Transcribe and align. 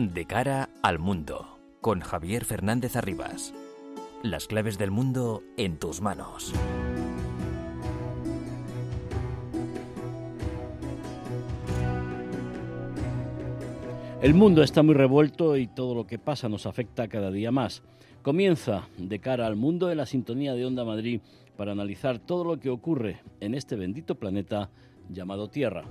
De 0.00 0.24
cara 0.24 0.70
al 0.82 0.98
mundo, 0.98 1.58
con 1.82 2.00
Javier 2.00 2.46
Fernández 2.46 2.96
Arribas. 2.96 3.52
Las 4.22 4.46
claves 4.46 4.78
del 4.78 4.90
mundo 4.90 5.42
en 5.58 5.78
tus 5.78 6.00
manos. 6.00 6.54
El 14.22 14.32
mundo 14.32 14.62
está 14.62 14.82
muy 14.82 14.94
revuelto 14.94 15.58
y 15.58 15.66
todo 15.66 15.94
lo 15.94 16.06
que 16.06 16.18
pasa 16.18 16.48
nos 16.48 16.64
afecta 16.64 17.08
cada 17.08 17.30
día 17.30 17.52
más. 17.52 17.82
Comienza 18.22 18.88
de 18.96 19.18
cara 19.18 19.46
al 19.46 19.56
mundo 19.56 19.90
en 19.90 19.98
la 19.98 20.06
sintonía 20.06 20.54
de 20.54 20.64
Onda 20.64 20.86
Madrid 20.86 21.20
para 21.58 21.72
analizar 21.72 22.18
todo 22.18 22.44
lo 22.44 22.58
que 22.58 22.70
ocurre 22.70 23.20
en 23.40 23.54
este 23.54 23.76
bendito 23.76 24.14
planeta 24.14 24.70
llamado 25.10 25.50
Tierra. 25.50 25.84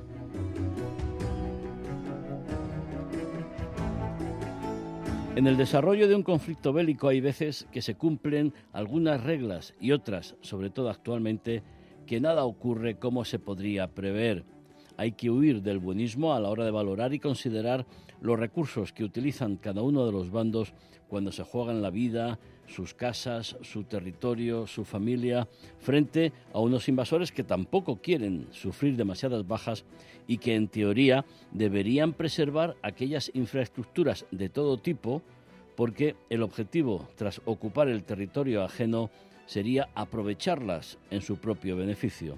En 5.40 5.48
el 5.48 5.56
desarrollo 5.56 6.10
de 6.10 6.16
un 6.16 6.24
conflicto 6.24 6.74
bélico 6.74 7.08
hay 7.08 7.22
veces 7.22 7.66
que 7.72 7.82
se 7.82 7.96
cumplen 7.96 8.54
algunas 8.74 9.24
reglas 9.24 9.74
y 9.80 9.94
otras, 9.94 10.36
sobre 10.42 10.70
todo 10.70 10.90
actualmente, 10.90 11.64
que 12.06 12.20
nada 12.20 12.44
ocurre 12.44 13.00
como 13.00 13.24
se 13.24 13.40
podría 13.40 13.88
prever. 13.88 14.44
Hay 14.98 15.14
que 15.14 15.30
huir 15.30 15.62
del 15.62 15.80
buenismo 15.80 16.34
a 16.34 16.42
la 16.42 16.50
hora 16.50 16.66
de 16.66 16.72
valorar 16.72 17.14
y 17.14 17.20
considerar 17.20 17.86
los 18.20 18.38
recursos 18.38 18.92
que 18.92 19.06
utilizan 19.06 19.56
cada 19.56 19.82
uno 19.82 20.06
de 20.06 20.12
los 20.12 20.30
bandos 20.30 20.74
cuando 21.08 21.32
se 21.32 21.44
juegan 21.44 21.82
la 21.82 21.90
vida, 21.90 22.38
sus 22.68 22.94
casas, 22.94 23.56
su 23.62 23.86
territorio, 23.86 24.68
su 24.68 24.84
familia, 24.84 25.48
frente 25.80 26.34
a 26.54 26.60
unos 26.60 26.90
invasores 26.90 27.32
que 27.32 27.46
tampoco 27.46 28.02
quieren 28.02 28.48
sufrir 28.52 28.98
demasiadas 28.98 29.48
bajas 29.48 29.86
y 30.28 30.38
que 30.38 30.56
en 30.56 30.68
teoría 30.68 31.26
deberían 31.52 32.14
preservar 32.14 32.76
aquellas 32.84 33.32
infraestructuras 33.34 34.26
de 34.32 34.50
todo 34.50 34.78
tipo 34.78 35.24
porque 35.80 36.18
el 36.30 36.44
objetivo 36.44 37.08
tras 37.16 37.42
ocupar 37.46 37.88
el 37.88 38.04
territorio 38.04 38.66
ajeno 38.66 39.10
sería 39.46 39.88
aprovecharlas 39.96 40.98
en 41.10 41.22
su 41.22 41.38
propio 41.38 41.78
beneficio. 41.78 42.38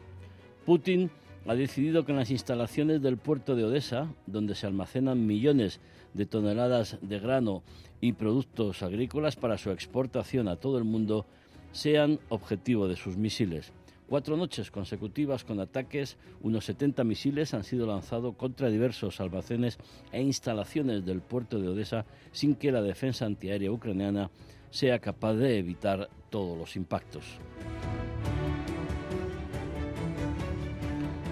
Putin 0.64 1.09
ha 1.47 1.56
decidido 1.56 2.06
que 2.06 2.12
en 2.12 2.19
las 2.19 2.30
instalaciones 2.30 3.02
del 3.02 3.17
puerto 3.17 3.56
de 3.56 3.64
Odessa, 3.64 4.14
donde 4.28 4.53
se 4.53 4.67
almacenan 4.67 5.25
millones 5.25 5.80
de 6.14 6.28
toneladas 6.28 7.00
de 7.02 7.17
grano 7.17 7.64
y 8.00 8.14
productos 8.14 8.84
agrícolas 8.84 9.38
para 9.38 9.58
su 9.58 9.72
exportación 9.72 10.47
a 10.47 10.58
todo 10.58 10.78
el 10.78 10.84
mundo, 10.84 11.25
sean 11.72 12.19
objetivo 12.30 12.88
de 12.88 12.95
sus 12.95 13.17
misiles. 13.17 13.73
Cuatro 14.12 14.36
noches 14.36 14.72
consecutivas 14.72 15.45
con 15.45 15.62
ataques, 15.62 16.17
unos 16.42 16.66
70 16.66 17.06
misiles 17.06 17.54
han 17.54 17.64
sido 17.64 17.88
lanzados 17.88 18.36
contra 18.36 18.68
diversos 18.68 19.22
almacenes 19.22 19.78
e 20.12 20.22
instalaciones 20.22 21.06
del 21.06 21.22
puerto 21.22 21.62
de 21.62 21.70
Odessa 21.70 22.06
sin 22.34 22.56
que 22.56 22.73
la 22.73 22.81
defensa 22.81 23.26
antiaérea 23.26 23.72
ucraniana 23.72 24.30
sea 24.70 25.00
capaz 25.00 25.36
de 25.36 25.58
evitar 25.58 26.09
todos 26.30 26.58
los 26.58 26.76
impactos. 26.76 27.23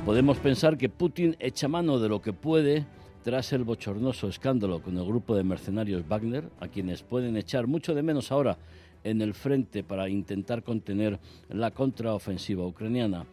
Podemos 0.06 0.38
pensar 0.38 0.78
que 0.78 0.88
Putin 0.88 1.36
echa 1.38 1.68
mano 1.68 2.00
de 2.00 2.08
lo 2.08 2.22
que 2.22 2.32
puede 2.32 2.86
tras 3.24 3.52
el 3.52 3.66
bochornoso 3.66 4.30
escándalo 4.30 4.82
con 4.82 4.98
el 4.98 5.04
grupo 5.04 5.36
de 5.36 5.44
mercenarios 5.44 6.08
Wagner, 6.08 6.50
a 6.62 6.70
quienes 6.70 7.04
pueden 7.04 7.36
echar 7.36 7.68
mucho 7.68 7.94
de 7.94 8.04
menos 8.04 8.32
ahora 8.32 8.58
en 9.04 9.22
el 9.22 9.34
frente 9.34 9.84
para 9.84 10.10
intentar 10.10 10.64
contener 10.64 11.20
la 11.50 11.72
contraofensiva 11.72 12.66
ucraniana. 12.66 13.26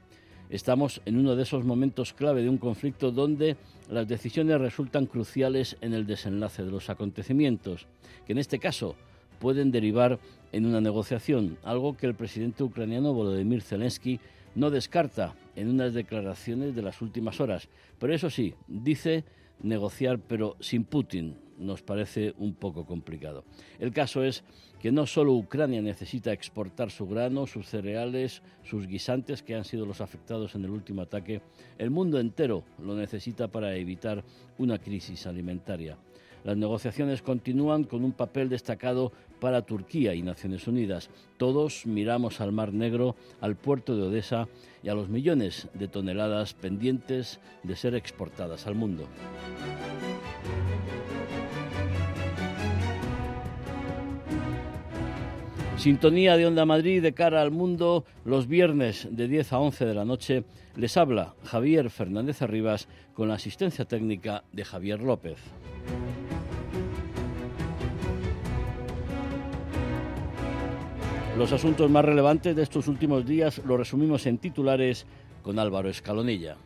Estamos 0.49 1.01
en 1.07 1.17
uno 1.19 1.35
de 1.35 1.43
esos 1.43 1.65
momentos 1.65 2.13
clave 2.13 2.43
de 2.43 2.49
un 2.49 2.59
conflicto 2.59 3.11
donde 3.11 3.57
las 3.91 4.07
decisiones 4.07 4.61
resultan 4.61 5.07
cruciales 5.07 5.77
en 5.81 5.93
el 5.93 6.07
desenlace 6.07 6.63
de 6.63 6.71
los 6.71 6.89
acontecimientos, 6.89 7.87
que 8.27 8.33
en 8.33 8.39
este 8.39 8.61
caso 8.61 8.95
pueden 9.41 9.73
derivar 9.73 10.19
en 10.53 10.67
una 10.67 10.81
negociación, 10.81 11.59
algo 11.65 11.97
que 11.97 12.07
el 12.07 12.15
presidente 12.15 12.63
ucraniano 12.63 13.13
Volodymyr 13.13 13.61
Zelensky 13.61 14.21
no 14.55 14.71
descarta 14.71 15.35
en 15.57 15.69
unas 15.69 15.95
declaraciones 15.95 16.75
de 16.75 16.83
las 16.83 17.03
últimas 17.03 17.41
horas. 17.41 17.69
Pero 17.99 18.15
eso 18.15 18.31
sí, 18.31 18.55
dice 18.69 19.25
negociar 19.63 20.19
pero 20.19 20.57
sin 20.61 20.85
Putin. 20.85 21.37
Nos 21.59 21.83
parece 21.83 22.35
un 22.37 22.55
poco 22.55 22.85
complicado. 22.85 23.45
El 23.79 23.91
caso 23.93 24.23
es 24.23 24.45
que 24.79 24.93
no 24.93 25.07
solo 25.07 25.33
Ucrania 25.33 25.81
necesita 25.81 26.33
exportar 26.33 26.91
su 26.91 27.09
grano, 27.09 27.47
sus 27.47 27.67
cereales, 27.67 28.43
sus 28.63 28.87
guisantes, 28.87 29.43
que 29.43 29.55
han 29.55 29.65
sido 29.65 29.87
los 29.87 30.03
afectados 30.03 30.55
en 30.55 30.65
el 30.65 30.71
último 30.71 31.01
ataque, 31.01 31.41
el 31.79 31.91
mundo 31.91 32.21
entero 32.21 32.63
lo 32.79 32.95
necesita 32.95 33.49
para 33.49 33.75
evitar 33.75 34.23
una 34.59 34.79
crisis 34.79 35.27
alimentaria. 35.27 35.97
Las 36.45 36.57
negociaciones 36.57 37.23
continúan 37.23 37.83
con 37.83 38.05
un 38.05 38.13
papel 38.13 38.49
destacado 38.49 39.11
para 39.41 39.63
Turquía 39.63 40.15
y 40.15 40.23
Naciones 40.23 40.69
Unidas. 40.69 41.11
Todos 41.39 41.87
miramos 41.87 42.41
al 42.41 42.53
Mar 42.53 42.73
Negro, 42.73 43.17
al 43.41 43.57
puerto 43.57 43.97
de 43.97 44.03
Odessa 44.03 44.47
y 44.87 44.89
a 44.89 44.95
los 44.95 45.09
millones 45.09 45.67
de 45.75 45.89
toneladas 45.89 46.55
pendientes 46.55 47.41
de 47.65 47.75
ser 47.75 47.97
exportadas 47.97 48.69
al 48.69 48.77
mundo. 48.77 49.09
Sintonía 55.77 56.37
de 56.37 56.47
Onda 56.47 56.65
Madrid 56.65 57.03
de 57.03 57.15
cara 57.15 57.43
al 57.43 57.51
mundo 57.51 58.05
los 58.25 58.47
viernes 58.47 59.09
de 59.11 59.27
10 59.27 59.55
a 59.55 59.59
11 59.59 59.87
de 59.87 59.95
la 59.95 60.05
noche. 60.05 60.45
Les 60.77 60.97
habla 60.97 61.35
Javier 61.43 61.91
Fernández 61.91 62.41
Arribas 62.43 62.87
con 63.13 63.27
la 63.27 63.35
asistencia 63.35 63.87
técnica 63.87 64.45
de 64.53 64.65
Javier 64.65 65.03
López. 65.03 65.39
Los 71.37 71.53
asuntos 71.53 71.91
más 71.91 72.03
relevantes 72.03 72.57
de 72.57 72.63
estos 72.63 72.89
últimos 72.89 73.27
días 73.27 73.61
los 73.67 73.77
resumimos 73.77 74.25
en 74.25 74.39
titulares 74.39 75.05
con 75.43 75.59
Álvaro 75.59 75.91
Escalonilla. 75.91 76.57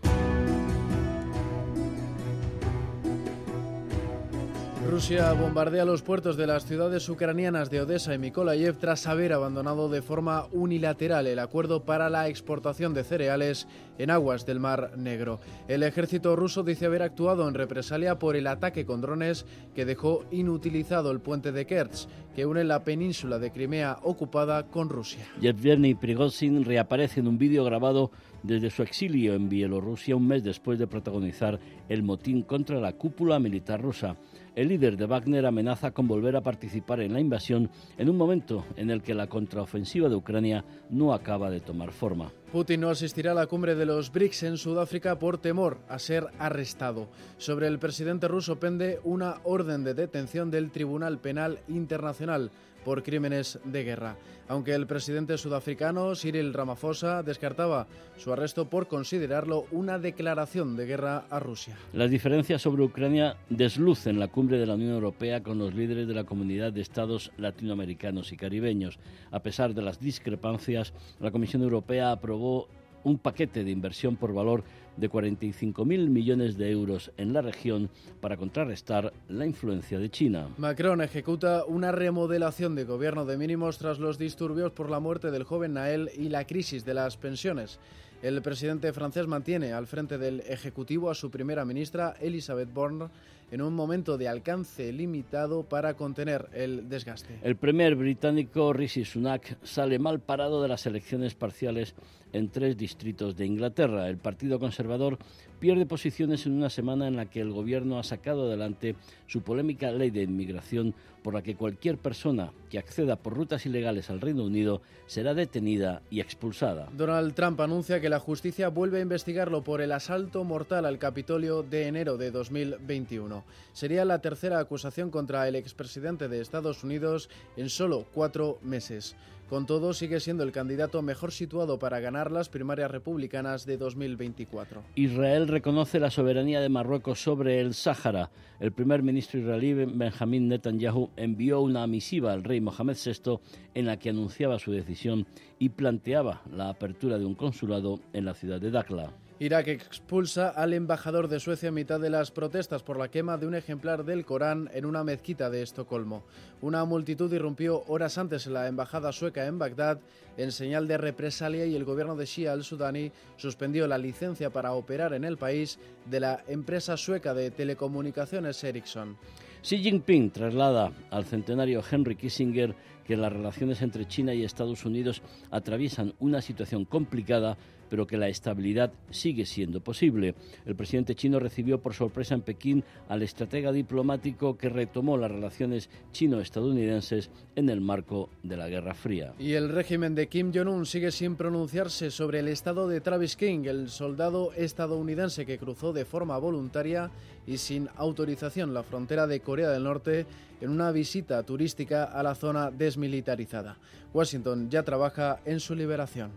Rusia 4.90 5.32
bombardea 5.34 5.84
los 5.84 6.02
puertos 6.02 6.36
de 6.36 6.48
las 6.48 6.66
ciudades 6.66 7.08
ucranianas 7.08 7.70
de 7.70 7.80
Odessa 7.80 8.12
y 8.12 8.18
Mykolaiv 8.18 8.76
tras 8.76 9.06
haber 9.06 9.32
abandonado 9.32 9.88
de 9.88 10.02
forma 10.02 10.46
unilateral 10.50 11.28
el 11.28 11.38
acuerdo 11.38 11.84
para 11.84 12.10
la 12.10 12.28
exportación 12.28 12.92
de 12.92 13.04
cereales 13.04 13.68
en 13.98 14.10
aguas 14.10 14.46
del 14.46 14.58
Mar 14.58 14.98
Negro. 14.98 15.38
El 15.68 15.84
ejército 15.84 16.34
ruso 16.34 16.64
dice 16.64 16.86
haber 16.86 17.02
actuado 17.02 17.48
en 17.48 17.54
represalia 17.54 18.18
por 18.18 18.34
el 18.34 18.48
ataque 18.48 18.84
con 18.84 19.00
drones 19.00 19.46
que 19.76 19.84
dejó 19.84 20.24
inutilizado 20.32 21.12
el 21.12 21.20
puente 21.20 21.52
de 21.52 21.66
Kerch, 21.66 22.08
que 22.34 22.44
une 22.44 22.64
la 22.64 22.82
península 22.82 23.38
de 23.38 23.52
Crimea 23.52 23.98
ocupada 24.02 24.66
con 24.66 24.88
Rusia. 24.88 25.24
Yevgeny 25.40 25.94
Prigozhin 25.94 26.64
reaparece 26.64 27.20
en 27.20 27.28
un 27.28 27.38
vídeo 27.38 27.62
grabado 27.62 28.10
desde 28.42 28.70
su 28.70 28.82
exilio 28.82 29.34
en 29.34 29.48
Bielorrusia 29.48 30.16
un 30.16 30.26
mes 30.26 30.42
después 30.42 30.80
de 30.80 30.88
protagonizar 30.88 31.60
el 31.88 32.02
motín 32.02 32.42
contra 32.42 32.80
la 32.80 32.94
cúpula 32.94 33.38
militar 33.38 33.80
rusa. 33.80 34.16
El 34.56 34.68
líder 34.68 34.96
de 34.96 35.06
Wagner 35.06 35.46
amenaza 35.46 35.92
con 35.92 36.08
volver 36.08 36.34
a 36.34 36.40
participar 36.40 37.00
en 37.00 37.12
la 37.12 37.20
invasión 37.20 37.70
en 37.96 38.10
un 38.10 38.16
momento 38.16 38.66
en 38.76 38.90
el 38.90 39.00
que 39.00 39.14
la 39.14 39.28
contraofensiva 39.28 40.08
de 40.08 40.16
Ucrania 40.16 40.64
no 40.90 41.14
acaba 41.14 41.50
de 41.50 41.60
tomar 41.60 41.92
forma. 41.92 42.32
Putin 42.52 42.80
no 42.80 42.90
asistirá 42.90 43.30
a 43.30 43.34
la 43.34 43.46
cumbre 43.46 43.76
de 43.76 43.86
los 43.86 44.10
BRICS 44.10 44.42
en 44.42 44.56
Sudáfrica 44.58 45.20
por 45.20 45.38
temor 45.38 45.78
a 45.88 46.00
ser 46.00 46.26
arrestado. 46.38 47.08
Sobre 47.38 47.68
el 47.68 47.78
presidente 47.78 48.26
ruso 48.26 48.58
pende 48.58 48.98
una 49.04 49.36
orden 49.44 49.84
de 49.84 49.94
detención 49.94 50.50
del 50.50 50.72
Tribunal 50.72 51.20
Penal 51.20 51.60
Internacional 51.68 52.50
por 52.84 53.02
crímenes 53.02 53.58
de 53.64 53.84
guerra, 53.84 54.16
aunque 54.48 54.74
el 54.74 54.86
presidente 54.86 55.38
sudafricano 55.38 56.14
Cyril 56.14 56.52
Ramaphosa 56.52 57.22
descartaba 57.22 57.86
su 58.16 58.32
arresto 58.32 58.68
por 58.68 58.88
considerarlo 58.88 59.66
una 59.70 59.98
declaración 59.98 60.76
de 60.76 60.86
guerra 60.86 61.24
a 61.30 61.38
Rusia. 61.38 61.76
Las 61.92 62.10
diferencias 62.10 62.62
sobre 62.62 62.82
Ucrania 62.82 63.36
deslucen 63.48 64.18
la 64.18 64.28
cumbre 64.28 64.58
de 64.58 64.66
la 64.66 64.74
Unión 64.74 64.92
Europea 64.92 65.42
con 65.42 65.58
los 65.58 65.74
líderes 65.74 66.08
de 66.08 66.14
la 66.14 66.24
comunidad 66.24 66.72
de 66.72 66.80
estados 66.80 67.32
latinoamericanos 67.36 68.32
y 68.32 68.36
caribeños. 68.36 68.98
A 69.30 69.40
pesar 69.40 69.74
de 69.74 69.82
las 69.82 70.00
discrepancias, 70.00 70.92
la 71.20 71.30
Comisión 71.30 71.62
Europea 71.62 72.12
aprobó 72.12 72.68
un 73.04 73.18
paquete 73.18 73.64
de 73.64 73.70
inversión 73.70 74.16
por 74.16 74.32
valor 74.34 74.64
de 75.00 75.10
45.000 75.10 76.08
millones 76.08 76.56
de 76.56 76.70
euros 76.70 77.10
en 77.16 77.32
la 77.32 77.42
región 77.42 77.90
para 78.20 78.36
contrarrestar 78.36 79.12
la 79.28 79.46
influencia 79.46 79.98
de 79.98 80.10
China. 80.10 80.48
Macron 80.58 81.00
ejecuta 81.00 81.64
una 81.64 81.90
remodelación 81.90 82.74
de 82.74 82.84
gobierno 82.84 83.24
de 83.24 83.38
mínimos 83.38 83.78
tras 83.78 83.98
los 83.98 84.18
disturbios 84.18 84.72
por 84.72 84.90
la 84.90 85.00
muerte 85.00 85.30
del 85.30 85.44
joven 85.44 85.74
Nael 85.74 86.10
y 86.16 86.28
la 86.28 86.46
crisis 86.46 86.84
de 86.84 86.94
las 86.94 87.16
pensiones. 87.16 87.78
El 88.22 88.42
presidente 88.42 88.92
francés 88.92 89.26
mantiene 89.26 89.72
al 89.72 89.86
frente 89.86 90.18
del 90.18 90.40
Ejecutivo 90.40 91.08
a 91.10 91.14
su 91.14 91.30
primera 91.30 91.64
ministra, 91.64 92.16
Elisabeth 92.20 92.70
Borne, 92.70 93.06
en 93.50 93.62
un 93.62 93.72
momento 93.72 94.18
de 94.18 94.28
alcance 94.28 94.92
limitado 94.92 95.62
para 95.62 95.94
contener 95.94 96.50
el 96.52 96.86
desgaste. 96.90 97.38
El 97.42 97.56
primer 97.56 97.96
británico 97.96 98.74
Rishi 98.74 99.06
Sunak 99.06 99.56
sale 99.64 99.98
mal 99.98 100.20
parado 100.20 100.60
de 100.60 100.68
las 100.68 100.84
elecciones 100.84 101.34
parciales 101.34 101.94
en 102.34 102.50
tres 102.50 102.76
distritos 102.76 103.36
de 103.36 103.46
Inglaterra. 103.46 104.06
El 104.08 104.18
Partido 104.18 104.58
Conservador 104.58 105.18
pierde 105.60 105.86
posiciones 105.86 106.46
en 106.46 106.52
una 106.52 106.70
semana 106.70 107.06
en 107.06 107.16
la 107.16 107.26
que 107.26 107.40
el 107.40 107.52
gobierno 107.52 107.98
ha 107.98 108.02
sacado 108.02 108.46
adelante 108.46 108.96
su 109.26 109.42
polémica 109.42 109.92
ley 109.92 110.10
de 110.10 110.22
inmigración 110.22 110.94
por 111.22 111.34
la 111.34 111.42
que 111.42 111.54
cualquier 111.54 111.98
persona 111.98 112.50
que 112.70 112.78
acceda 112.78 113.16
por 113.16 113.34
rutas 113.34 113.66
ilegales 113.66 114.08
al 114.08 114.22
Reino 114.22 114.42
Unido 114.44 114.80
será 115.06 115.34
detenida 115.34 116.00
y 116.10 116.20
expulsada. 116.20 116.88
Donald 116.96 117.34
Trump 117.34 117.60
anuncia 117.60 118.00
que 118.00 118.08
la 118.08 118.18
justicia 118.18 118.68
vuelve 118.68 118.98
a 118.98 119.02
investigarlo 119.02 119.62
por 119.62 119.82
el 119.82 119.92
asalto 119.92 120.44
mortal 120.44 120.86
al 120.86 120.98
Capitolio 120.98 121.62
de 121.62 121.86
enero 121.86 122.16
de 122.16 122.30
2021. 122.30 123.44
Sería 123.74 124.06
la 124.06 124.20
tercera 124.20 124.58
acusación 124.58 125.10
contra 125.10 125.46
el 125.46 125.56
expresidente 125.56 126.28
de 126.28 126.40
Estados 126.40 126.82
Unidos 126.84 127.28
en 127.58 127.68
solo 127.68 128.06
cuatro 128.14 128.58
meses. 128.62 129.14
Con 129.50 129.66
todo, 129.66 129.92
sigue 129.94 130.20
siendo 130.20 130.44
el 130.44 130.52
candidato 130.52 131.02
mejor 131.02 131.32
situado 131.32 131.80
para 131.80 131.98
ganar 131.98 132.30
las 132.30 132.48
primarias 132.48 132.88
republicanas 132.88 133.66
de 133.66 133.78
2024. 133.78 134.80
Israel 134.94 135.48
reconoce 135.48 135.98
la 135.98 136.12
soberanía 136.12 136.60
de 136.60 136.68
Marruecos 136.68 137.20
sobre 137.20 137.60
el 137.60 137.74
Sáhara. 137.74 138.30
El 138.60 138.70
primer 138.70 139.02
ministro 139.02 139.40
israelí 139.40 139.74
Benjamín 139.74 140.46
Netanyahu 140.46 141.10
envió 141.16 141.62
una 141.62 141.84
misiva 141.88 142.32
al 142.32 142.44
rey 142.44 142.60
Mohamed 142.60 142.96
VI 143.04 143.40
en 143.74 143.86
la 143.86 143.98
que 143.98 144.10
anunciaba 144.10 144.60
su 144.60 144.70
decisión 144.70 145.26
y 145.58 145.70
planteaba 145.70 146.42
la 146.54 146.68
apertura 146.68 147.18
de 147.18 147.24
un 147.24 147.34
consulado 147.34 147.98
en 148.12 148.26
la 148.26 148.34
ciudad 148.34 148.60
de 148.60 148.70
Dakla. 148.70 149.12
Irak 149.42 149.68
expulsa 149.68 150.50
al 150.50 150.74
embajador 150.74 151.26
de 151.26 151.40
Suecia 151.40 151.70
a 151.70 151.72
mitad 151.72 151.98
de 151.98 152.10
las 152.10 152.30
protestas 152.30 152.82
por 152.82 152.98
la 152.98 153.10
quema 153.10 153.38
de 153.38 153.46
un 153.46 153.54
ejemplar 153.54 154.04
del 154.04 154.26
Corán 154.26 154.68
en 154.74 154.84
una 154.84 155.02
mezquita 155.02 155.48
de 155.48 155.62
Estocolmo. 155.62 156.24
Una 156.60 156.84
multitud 156.84 157.32
irrumpió 157.32 157.82
horas 157.86 158.18
antes 158.18 158.46
en 158.46 158.52
la 158.52 158.68
embajada 158.68 159.12
sueca 159.12 159.46
en 159.46 159.58
Bagdad 159.58 159.98
en 160.36 160.52
señal 160.52 160.86
de 160.86 160.98
represalia 160.98 161.64
y 161.64 161.74
el 161.74 161.86
gobierno 161.86 162.16
de 162.16 162.26
Shia 162.26 162.52
al-Sudani 162.52 163.12
suspendió 163.38 163.86
la 163.86 163.96
licencia 163.96 164.50
para 164.50 164.74
operar 164.74 165.14
en 165.14 165.24
el 165.24 165.38
país 165.38 165.78
de 166.04 166.20
la 166.20 166.44
empresa 166.46 166.98
sueca 166.98 167.32
de 167.32 167.50
telecomunicaciones 167.50 168.62
Ericsson. 168.62 169.16
Xi 169.62 169.78
Jinping 169.78 170.32
traslada 170.32 170.92
al 171.10 171.24
centenario 171.24 171.82
Henry 171.90 172.16
Kissinger 172.16 172.74
que 173.06 173.16
las 173.16 173.32
relaciones 173.32 173.80
entre 173.80 174.06
China 174.06 174.34
y 174.34 174.44
Estados 174.44 174.84
Unidos 174.84 175.22
atraviesan 175.50 176.12
una 176.18 176.42
situación 176.42 176.84
complicada 176.84 177.56
pero 177.90 178.06
que 178.06 178.16
la 178.16 178.28
estabilidad 178.28 178.92
sigue 179.10 179.44
siendo 179.44 179.80
posible. 179.80 180.34
El 180.64 180.76
presidente 180.76 181.14
chino 181.14 181.38
recibió 181.38 181.80
por 181.80 181.92
sorpresa 181.92 182.34
en 182.34 182.42
Pekín 182.42 182.84
al 183.08 183.22
estratega 183.22 183.72
diplomático 183.72 184.56
que 184.56 184.68
retomó 184.68 185.16
las 185.16 185.30
relaciones 185.30 185.90
chino-estadounidenses 186.12 187.30
en 187.56 187.68
el 187.68 187.80
marco 187.80 188.30
de 188.42 188.56
la 188.56 188.68
Guerra 188.68 188.94
Fría. 188.94 189.34
Y 189.38 189.52
el 189.52 189.68
régimen 189.68 190.14
de 190.14 190.28
Kim 190.28 190.52
Jong-un 190.54 190.86
sigue 190.86 191.10
sin 191.10 191.36
pronunciarse 191.36 192.10
sobre 192.10 192.38
el 192.38 192.48
estado 192.48 192.88
de 192.88 193.00
Travis 193.00 193.36
King, 193.36 193.64
el 193.64 193.90
soldado 193.90 194.52
estadounidense 194.54 195.44
que 195.44 195.58
cruzó 195.58 195.92
de 195.92 196.04
forma 196.04 196.38
voluntaria 196.38 197.10
y 197.46 197.58
sin 197.58 197.88
autorización 197.96 198.72
la 198.72 198.82
frontera 198.82 199.26
de 199.26 199.40
Corea 199.40 199.70
del 199.70 199.84
Norte 199.84 200.26
en 200.60 200.70
una 200.70 200.92
visita 200.92 201.42
turística 201.42 202.04
a 202.04 202.22
la 202.22 202.34
zona 202.34 202.70
desmilitarizada. 202.70 203.76
Washington 204.12 204.68
ya 204.70 204.82
trabaja 204.82 205.40
en 205.44 205.60
su 205.60 205.74
liberación. 205.74 206.30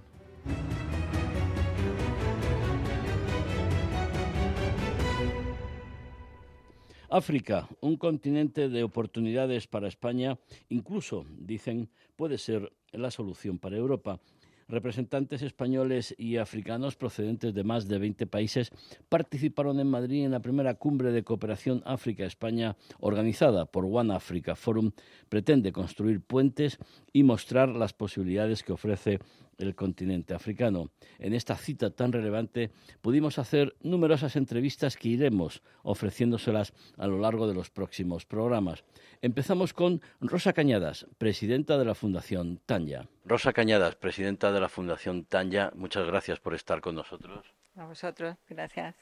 África, 7.14 7.70
un 7.80 7.96
continente 7.98 8.70
de 8.70 8.82
oportunidades 8.82 9.68
para 9.68 9.88
España, 9.88 10.40
incluso, 10.70 11.28
dicen, 11.38 11.92
puede 12.16 12.40
ser 12.40 12.74
la 12.92 13.12
solución 13.12 13.60
para 13.60 13.78
Europa. 13.78 14.20
Representantes 14.68 15.44
españoles 15.44 16.16
y 16.18 16.38
africanos 16.38 16.96
procedentes 16.96 17.54
de 17.54 17.64
más 17.64 17.88
de 17.88 18.00
20 18.00 18.26
países 18.26 18.72
participaron 19.10 19.80
en 19.80 19.92
Madrid 19.92 20.26
en 20.26 20.32
la 20.32 20.40
primera 20.40 20.74
cumbre 20.74 21.12
de 21.12 21.24
cooperación 21.24 21.84
África-España 21.86 22.78
organizada 23.00 23.66
por 23.66 23.86
One 23.86 24.16
Africa 24.16 24.56
Forum. 24.56 24.90
Pretende 25.30 25.72
construir 25.72 26.20
puentes 26.20 26.80
y 27.12 27.22
mostrar 27.22 27.70
las 27.70 27.94
posibilidades 27.94 28.64
que 28.64 28.74
ofrece 28.74 29.20
el 29.58 29.76
continente 29.76 30.34
africano. 30.34 30.92
En 31.20 31.34
esta 31.34 31.56
cita 31.56 31.90
tan 31.90 32.12
relevante 32.12 32.72
pudimos 33.02 33.40
hacer 33.40 33.76
numerosas 33.82 34.36
entrevistas 34.36 34.98
que 34.98 35.10
iremos 35.10 35.62
ofreciéndoselas 35.84 36.74
a 36.98 37.08
lo 37.08 37.20
largo 37.20 37.48
de 37.48 37.54
los 37.54 37.70
próximos 37.70 38.26
programas. 38.26 38.84
Empezamos 39.22 39.74
con 39.74 40.02
Rosa 40.22 40.54
Cañadas, 40.54 41.08
presidenta 41.18 41.78
de 41.78 41.86
la 41.86 41.96
Fundación 41.96 42.60
Tanya. 42.66 43.08
Rosa 43.26 43.54
Cañadas, 43.54 43.96
presidenta 43.96 44.52
de 44.52 44.60
la 44.60 44.70
Fundación 44.70 45.26
Tanya, 45.26 45.72
muchas 45.76 46.06
gracias 46.06 46.40
por 46.40 46.54
estar 46.54 46.82
con 46.82 46.96
nosotros. 46.96 47.46
A 47.76 47.86
vosotros, 47.86 48.36
gracias. 48.50 48.96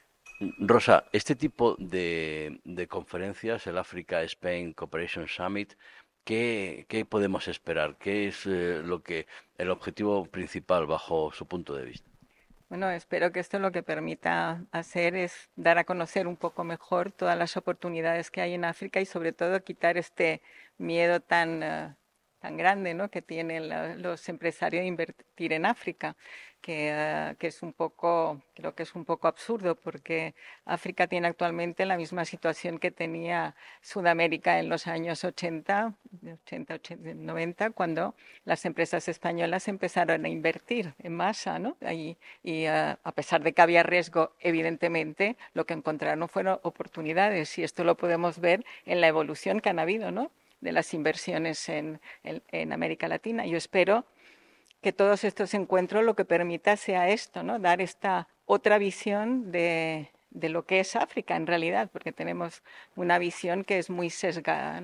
Rosa, 0.60 1.06
este 1.12 1.36
tipo 1.36 1.76
de, 1.78 2.62
de 2.64 2.88
conferencias, 2.88 3.68
el 3.68 3.78
Africa 3.78 4.24
Spain 4.24 4.74
Cooperation 4.74 5.28
Summit, 5.28 5.74
¿Qué, 6.24 7.06
podemos 7.10 7.48
esperar? 7.48 7.96
¿Qué 7.98 8.28
es 8.28 8.46
eh, 8.46 8.82
lo 8.84 9.02
que 9.02 9.28
el 9.58 9.70
objetivo 9.70 10.26
principal 10.26 10.86
bajo 10.86 11.32
su 11.32 11.46
punto 11.48 11.76
de 11.76 11.86
vista? 11.86 12.10
Bueno, 12.70 12.90
espero 12.90 13.32
que 13.32 13.42
esto 13.42 13.60
lo 13.60 13.72
que 13.72 13.84
permita 13.84 14.64
hacer 14.72 15.16
es 15.16 15.50
dar 15.56 15.78
a 15.78 15.84
conocer 15.84 16.28
un 16.28 16.38
poco 16.38 16.64
mejor 16.64 17.12
todas 17.12 17.38
las 17.38 17.58
oportunidades 17.58 18.32
que 18.32 18.40
hay 18.40 18.54
en 18.54 18.64
África 18.64 19.02
y 19.02 19.06
sobre 19.06 19.34
todo 19.34 19.62
quitar 19.64 19.98
este 19.98 20.42
miedo 20.78 21.20
tan, 21.20 21.64
eh, 21.64 21.96
tan 22.42 22.58
grande 22.58 22.94
¿no? 22.94 23.10
que 23.10 23.22
tienen 23.22 24.02
los 24.02 24.28
empresarios 24.28 24.82
de 24.82 24.88
invertir 24.88 25.54
en 25.54 25.66
África. 25.66 26.16
Eh, 26.68 27.36
que, 27.40 27.48
es 27.48 27.64
un 27.64 27.74
poco, 27.74 28.40
creo 28.54 28.76
que 28.76 28.84
es 28.84 28.94
un 28.94 29.04
poco 29.04 29.28
absurdo 29.28 29.76
porque 29.76 30.36
África 30.66 31.08
tiene 31.08 31.28
actualmente 31.28 31.86
la 31.86 31.98
misma 31.98 32.24
situación 32.24 32.78
que 32.78 32.92
tenía 32.92 33.56
Sudamérica 33.82 34.60
en 34.60 34.70
los 34.70 34.86
años 34.86 35.24
80, 35.24 35.96
80, 36.46 36.80
90, 37.16 37.72
cuando 37.72 38.16
las 38.46 38.64
empresas 38.66 39.08
españolas 39.08 39.68
empezaron 39.68 40.24
a 40.26 40.30
invertir 40.30 40.94
en 41.00 41.16
masa, 41.16 41.58
¿no? 41.58 41.78
y 41.92 42.18
eh, 42.44 42.70
a 42.70 43.12
pesar 43.14 43.42
de 43.42 43.54
que 43.54 43.62
había 43.64 43.82
riesgo, 43.82 44.36
evidentemente, 44.40 45.38
lo 45.54 45.66
que 45.66 45.74
encontraron 45.74 46.30
fueron 46.30 46.60
oportunidades 46.62 47.58
y 47.58 47.64
esto 47.64 47.84
lo 47.84 47.98
podemos 47.98 48.40
ver 48.40 48.64
en 48.86 49.02
la 49.02 49.08
evolución 49.08 49.62
que 49.62 49.70
han 49.70 49.80
habido, 49.80 50.12
¿no? 50.12 50.32
De 50.62 50.72
las 50.72 50.94
inversiones 50.94 51.68
en, 51.70 52.00
en 52.24 52.72
América 52.72 53.08
Latina. 53.08 53.46
Yo 53.46 53.58
espero 53.58 54.06
que 54.82 54.94
todos 54.94 55.24
estos 55.24 55.54
encuentros 55.54 56.04
lo 56.04 56.16
que 56.16 56.26
permita 56.26 56.76
sea 56.78 57.10
esto, 57.10 57.44
¿no? 57.44 57.60
Dar 57.60 57.82
esta 57.82 58.28
otra 58.46 58.78
visión 58.78 59.52
de, 59.52 60.12
de 60.32 60.50
lo 60.50 60.66
que 60.66 60.80
es 60.80 60.96
África 60.96 61.36
en 61.36 61.48
realidad, 61.48 61.90
porque 61.92 62.12
tenemos 62.12 62.64
una 62.96 63.20
visión 63.20 63.64
que 63.64 63.78
es 63.78 63.90
muy 63.90 64.10
sesgada. 64.10 64.84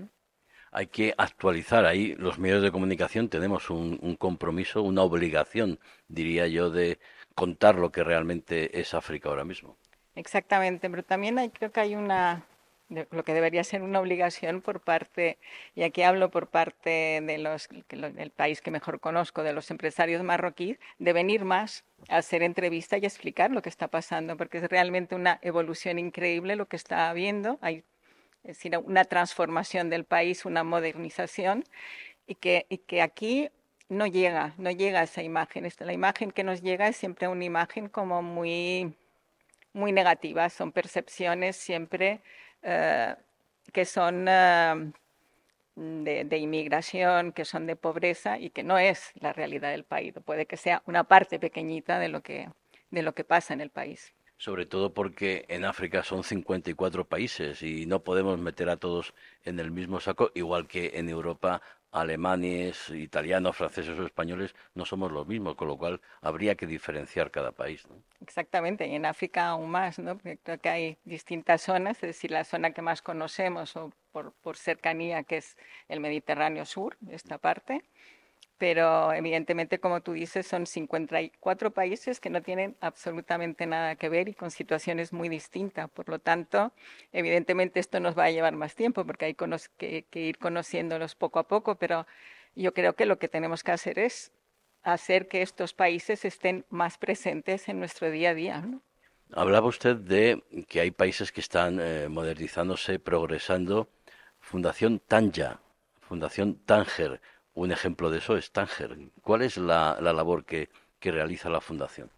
Hay 0.72 0.88
que 0.88 1.14
actualizar 1.18 1.86
ahí 1.86 2.14
los 2.16 2.38
medios 2.38 2.62
de 2.62 2.72
comunicación, 2.72 3.30
tenemos 3.30 3.70
un, 3.70 3.98
un 4.02 4.16
compromiso, 4.16 4.84
una 4.84 5.02
obligación, 5.02 5.80
diría 6.08 6.48
yo, 6.48 6.70
de 6.70 7.00
contar 7.34 7.76
lo 7.76 7.92
que 7.92 8.04
realmente 8.04 8.80
es 8.80 8.94
África 8.94 9.30
ahora 9.30 9.46
mismo. 9.46 9.78
Exactamente, 10.16 10.90
pero 10.90 11.04
también 11.04 11.40
hay, 11.40 11.50
creo 11.50 11.72
que 11.72 11.80
hay 11.80 11.96
una, 11.96 12.46
lo 12.90 13.24
que 13.24 13.34
debería 13.34 13.64
ser 13.64 13.82
una 13.82 14.00
obligación 14.00 14.62
por 14.62 14.80
parte, 14.80 15.38
y 15.76 15.84
aquí 15.84 16.04
hablo 16.04 16.32
por 16.32 16.48
parte 16.48 17.22
de 17.22 17.38
los, 17.38 17.68
del 17.90 18.32
país 18.32 18.62
que 18.62 18.72
mejor 18.72 19.00
conozco, 19.00 19.44
de 19.44 19.54
los 19.54 19.70
empresarios 19.72 20.24
marroquíes, 20.24 20.80
de 20.98 21.14
venir 21.14 21.44
más 21.44 21.84
a 22.10 22.18
hacer 22.18 22.44
entrevistas 22.44 23.02
y 23.02 23.06
explicar 23.06 23.52
lo 23.52 23.62
que 23.62 23.70
está 23.70 23.88
pasando, 23.88 24.38
porque 24.38 24.60
es 24.60 24.70
realmente 24.70 25.16
una 25.16 25.40
evolución 25.42 26.00
increíble 26.00 26.56
lo 26.56 26.68
que 26.68 26.78
está 26.78 27.10
habiendo. 27.10 27.60
Hay 27.62 27.84
es 28.44 28.56
decir, 28.58 28.78
una 28.78 29.04
transformación 29.04 29.90
del 29.90 30.06
país, 30.06 30.46
una 30.46 30.64
modernización, 30.64 31.66
y 32.28 32.36
que, 32.36 32.66
y 32.70 32.78
que 32.78 33.02
aquí 33.02 33.50
no 33.90 34.08
llega, 34.08 34.54
no 34.58 34.72
llega 34.72 35.04
esa 35.04 35.24
imagen. 35.24 35.68
La 35.80 35.94
imagen 35.94 36.32
que 36.32 36.44
nos 36.44 36.62
llega 36.62 36.88
es 36.88 36.96
siempre 36.96 37.28
una 37.28 37.44
imagen 37.44 37.90
como 37.90 38.22
muy, 38.22 38.94
muy 39.74 39.92
negativa, 39.92 40.50
son 40.50 40.72
percepciones 40.72 41.58
siempre 41.58 42.22
que 43.72 43.86
son 43.86 44.26
eh, 44.28 44.92
de, 45.76 46.38
inmigración, 46.38 47.32
que 47.32 47.46
son 47.46 47.68
de 47.68 47.76
pobreza 47.76 48.40
y 48.40 48.50
que 48.50 48.64
no 48.64 48.78
es 48.78 49.12
la 49.20 49.34
realidad 49.34 49.72
del 49.72 49.84
país. 49.84 50.14
Puede 50.26 50.46
que 50.46 50.58
sea 50.58 50.82
una 50.86 51.04
parte 51.04 51.40
pequeñita 51.40 52.00
de 52.00 52.10
lo 52.10 52.22
que, 52.22 52.50
de 52.90 53.02
lo 53.04 53.14
que 53.14 53.24
pasa 53.24 53.54
en 53.54 53.62
el 53.62 53.70
país. 53.70 54.14
Sobre 54.40 54.66
todo 54.66 54.94
porque 54.94 55.46
en 55.50 55.66
África 55.66 56.04
son 56.04 56.24
54 56.24 57.08
países 57.08 57.64
y 57.64 57.88
no 57.88 58.04
podemos 58.04 58.38
meter 58.40 58.70
a 58.70 58.78
todos 58.78 59.14
en 59.44 59.60
el 59.60 59.72
mismo 59.72 60.00
saco, 60.00 60.32
igual 60.36 60.68
que 60.68 60.92
en 60.96 61.10
Europa 61.10 61.62
alemanes, 61.92 62.90
italianos, 62.90 63.56
franceses 63.56 63.98
o 63.98 64.06
españoles 64.06 64.56
no 64.76 64.86
somos 64.86 65.12
los 65.12 65.28
mismos, 65.28 65.56
con 65.56 65.68
lo 65.68 65.78
cual 65.78 66.02
habría 66.22 66.56
que 66.56 66.68
diferenciar 66.68 67.32
cada 67.32 67.52
país. 67.52 67.88
Exactamente, 68.22 68.88
y 68.88 68.96
en 68.96 69.06
África 69.06 69.48
aún 69.48 69.70
más, 69.70 70.00
¿no? 70.00 70.16
Porque 70.18 70.38
creo 70.38 70.60
que 70.60 70.70
hay 70.70 70.98
distintas 71.06 71.62
zonas, 71.62 71.98
es 71.98 72.10
decir, 72.10 72.32
la 72.32 72.44
zona 72.44 72.72
que 72.72 72.82
más 72.82 73.02
conocemos 73.02 73.76
o 73.76 73.92
por, 74.12 74.34
por 74.34 74.58
cercanía, 74.58 75.24
que 75.24 75.38
es 75.38 75.58
el 75.88 76.00
Mediterráneo 76.00 76.66
Sur, 76.66 76.98
esta 77.10 77.38
parte, 77.38 77.84
pero 78.58 79.14
evidentemente, 79.14 79.80
como 79.80 80.02
tú 80.02 80.14
dices, 80.14 80.48
son 80.48 80.66
54 80.66 81.72
países 81.72 82.20
que 82.20 82.30
no 82.30 82.42
tienen 82.42 82.76
absolutamente 82.82 83.68
nada 83.68 83.96
que 83.96 84.10
ver 84.10 84.30
y 84.30 84.34
con 84.34 84.50
situaciones 84.50 85.14
muy 85.14 85.30
distintas. 85.30 85.90
Por 85.90 86.10
lo 86.10 86.20
tanto, 86.20 86.72
evidentemente 87.12 87.80
esto 87.80 88.00
nos 88.00 88.18
va 88.18 88.26
a 88.26 88.32
llevar 88.32 88.56
más 88.56 88.76
tiempo 88.76 89.06
porque 89.06 89.26
hay 89.26 89.36
que, 89.36 90.06
ir 90.12 90.38
conociéndolos 90.40 91.16
poco 91.16 91.40
a 91.40 91.48
poco, 91.48 91.76
pero 91.76 92.08
yo 92.56 92.74
creo 92.74 92.94
que 92.94 93.06
lo 93.06 93.20
que 93.20 93.28
tenemos 93.28 93.64
que 93.64 93.72
hacer 93.72 94.00
es 94.00 94.32
hacer 94.82 95.28
que 95.28 95.42
estos 95.44 95.74
países 95.74 96.26
estén 96.26 96.66
más 96.70 96.98
presentes 96.98 97.70
en 97.70 97.80
nuestro 97.80 98.10
día 98.10 98.32
a 98.32 98.34
día. 98.34 98.64
Hablaba 99.34 99.68
usted 99.68 99.98
de 99.98 100.42
que 100.68 100.80
hay 100.80 100.92
países 100.92 101.32
que 101.32 101.42
están 101.42 101.80
eh, 101.80 102.08
modernizándose, 102.10 102.98
progresando. 102.98 103.90
Fundación 104.40 105.00
Tanja, 105.00 105.60
Fundación 106.00 106.56
Tanger, 106.66 107.20
un 107.58 107.72
ejemplo 107.72 108.12
de 108.12 108.20
eso 108.20 108.38
es 108.38 108.52
Tanger. 108.52 108.96
¿Cuál 109.24 109.42
es 109.42 109.58
la, 109.58 110.00
labor 110.00 110.46
que, 110.46 110.70
realiza 111.02 111.50
la 111.50 111.60
Fundación? 111.60 112.10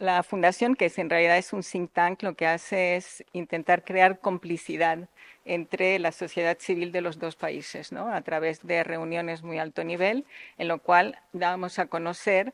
la 0.00 0.22
Fundación, 0.24 0.74
que 0.74 0.90
en 0.96 1.10
realidad 1.10 1.36
es 1.36 1.52
un 1.52 1.62
think 1.62 1.92
tank, 1.92 2.22
lo 2.22 2.34
que 2.34 2.46
hace 2.46 2.96
es 2.96 3.24
intentar 3.32 3.84
crear 3.84 4.18
complicidad 4.18 5.08
entre 5.44 5.98
la 6.00 6.10
sociedad 6.10 6.56
civil 6.58 6.90
de 6.90 7.02
los 7.02 7.20
dos 7.20 7.36
países, 7.36 7.92
¿no? 7.92 8.12
a 8.12 8.20
través 8.22 8.66
de 8.66 8.82
reuniones 8.82 9.42
muy 9.42 9.58
alto 9.58 9.84
nivel, 9.84 10.24
en 10.58 10.66
lo 10.66 10.78
cual 10.78 11.18
damos 11.32 11.78
a 11.78 11.86
conocer 11.86 12.52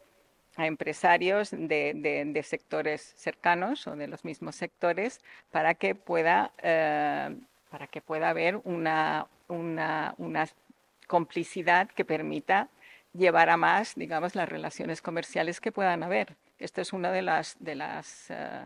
a 0.56 0.66
empresarios 0.66 1.50
de, 1.52 2.42
sectores 2.44 3.14
cercanos 3.16 3.86
o 3.86 3.96
de 3.96 4.08
los 4.08 4.24
mismos 4.24 4.56
sectores 4.56 5.20
para 5.50 5.74
que 5.74 5.94
pueda, 5.94 6.52
eh, 6.62 7.34
para 7.70 7.86
que 7.86 8.00
pueda 8.02 8.30
haber 8.30 8.60
una, 8.64 9.26
una, 9.48 10.14
complicidad 11.06 11.88
que 11.88 12.04
permita 12.04 12.68
llevar 13.12 13.50
a 13.50 13.56
más, 13.56 13.94
digamos, 13.94 14.34
las 14.34 14.48
relaciones 14.48 15.02
comerciales 15.02 15.60
que 15.60 15.72
puedan 15.72 16.02
haber. 16.02 16.36
Esto 16.58 16.80
es 16.80 16.92
uno 16.92 17.10
de, 17.10 17.22
las, 17.22 17.56
de, 17.60 17.74
las, 17.74 18.30
eh, 18.30 18.64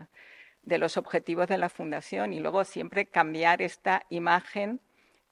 de 0.63 0.77
los 0.77 0.97
objetivos 0.97 1.47
de 1.47 1.57
la 1.57 1.69
Fundación. 1.69 2.33
Y 2.33 2.39
luego 2.39 2.63
siempre 2.63 3.05
cambiar 3.05 3.61
esta 3.61 4.03
imagen 4.09 4.79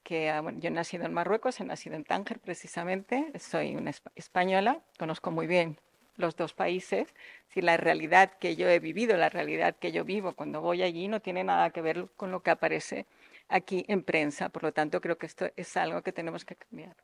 que 0.02 0.30
ah, 0.30 0.42
yo 0.56 0.68
he 0.68 0.70
nacido 0.72 1.04
en 1.04 1.12
Marruecos, 1.12 1.60
he 1.60 1.64
nacido 1.64 1.96
en 1.96 2.04
Tánger 2.04 2.38
precisamente, 2.38 3.32
soy 3.38 3.76
una 3.76 3.92
española, 4.14 4.80
conozco 4.98 5.30
muy 5.30 5.46
bien 5.46 5.78
los 6.16 6.36
dos 6.36 6.52
países, 6.52 7.14
si 7.48 7.62
la 7.62 7.76
realidad 7.76 8.32
que 8.38 8.54
yo 8.54 8.68
he 8.68 8.78
vivido, 8.78 9.16
la 9.16 9.30
realidad 9.30 9.76
que 9.76 9.90
yo 9.90 10.04
vivo 10.04 10.34
cuando 10.34 10.60
voy 10.60 10.82
allí 10.82 11.08
no 11.08 11.20
tiene 11.20 11.44
nada 11.44 11.70
que 11.70 11.80
ver 11.80 12.08
con 12.16 12.30
lo 12.30 12.42
que 12.42 12.50
aparece 12.50 13.06
aquí 13.50 13.84
en 13.88 14.02
prensa. 14.02 14.48
Por 14.48 14.62
lo 14.62 14.72
tanto, 14.72 15.00
creo 15.00 15.18
que 15.18 15.26
esto 15.26 15.50
es 15.56 15.76
algo 15.76 16.02
que 16.02 16.12
tenemos 16.12 16.44
que 16.44 16.56
cambiar. 16.56 16.96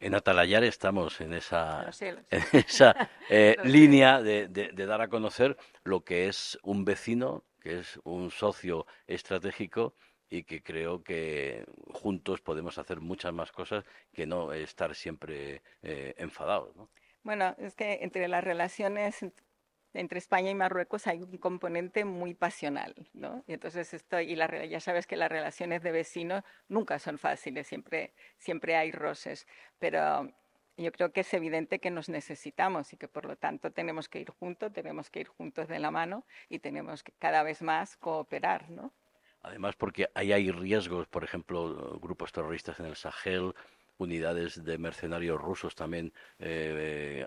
En 0.00 0.14
Atalayar 0.16 0.64
estamos 0.64 1.20
en 1.20 1.32
esa, 1.32 1.88
esa 2.52 3.10
eh, 3.30 3.56
línea 3.62 4.20
de, 4.20 4.48
dar 4.74 5.00
a 5.00 5.08
conocer 5.08 5.56
lo 5.84 6.02
que 6.02 6.26
es 6.26 6.58
un 6.64 6.84
vecino, 6.84 7.44
que 7.60 7.78
es 7.78 8.00
un 8.02 8.32
socio 8.32 8.86
estratégico 9.06 9.94
y 10.28 10.42
que 10.42 10.60
creo 10.60 11.04
que 11.04 11.64
juntos 11.92 12.40
podemos 12.40 12.78
hacer 12.78 13.00
muchas 13.00 13.32
más 13.32 13.52
cosas 13.52 13.84
que 14.12 14.26
no 14.26 14.52
estar 14.52 14.96
siempre 14.96 15.62
eh, 15.82 16.14
enfadados. 16.16 16.74
Bueno, 17.22 17.54
es 17.58 17.76
que 17.76 18.00
entre 18.02 18.26
las 18.26 18.42
relaciones 18.42 19.24
entre 19.94 20.18
España 20.18 20.50
y 20.50 20.54
Marruecos 20.54 21.06
hay 21.06 21.22
un 21.22 21.36
componente 21.38 22.04
muy 22.04 22.34
pasional, 22.34 22.94
¿no? 23.12 23.44
Y 23.46 23.52
entonces 23.52 23.92
esto, 23.94 24.20
y 24.20 24.34
la, 24.36 24.64
ya 24.64 24.80
sabes 24.80 25.06
que 25.06 25.16
las 25.16 25.30
relaciones 25.30 25.82
de 25.82 25.92
vecinos 25.92 26.44
nunca 26.68 26.98
son 26.98 27.18
fáciles, 27.18 27.66
siempre, 27.66 28.12
siempre 28.38 28.76
hay 28.76 28.92
roces, 28.92 29.46
pero 29.78 30.32
yo 30.76 30.92
creo 30.92 31.12
que 31.12 31.20
es 31.20 31.34
evidente 31.34 31.78
que 31.78 31.90
nos 31.90 32.08
necesitamos 32.08 32.92
y 32.92 32.96
que 32.96 33.08
por 33.08 33.26
lo 33.26 33.36
tanto 33.36 33.70
tenemos 33.70 34.08
que 34.08 34.20
ir 34.20 34.30
juntos, 34.30 34.72
tenemos 34.72 35.10
que 35.10 35.20
ir 35.20 35.28
juntos 35.28 35.68
de 35.68 35.78
la 35.78 35.90
mano 35.90 36.24
y 36.48 36.58
tenemos 36.58 37.02
que 37.02 37.12
cada 37.18 37.42
vez 37.42 37.62
más 37.62 37.96
cooperar, 37.96 38.70
¿no? 38.70 38.92
Además, 39.42 39.74
porque 39.74 40.08
ahí 40.14 40.32
hay 40.32 40.52
riesgos, 40.52 41.08
por 41.08 41.24
ejemplo, 41.24 41.98
grupos 42.00 42.30
terroristas 42.30 42.78
en 42.78 42.86
el 42.86 42.94
Sahel, 42.94 43.54
unidades 43.98 44.64
de 44.64 44.78
mercenarios 44.78 45.40
rusos 45.40 45.74
también 45.74 46.12
eh, 46.38 47.26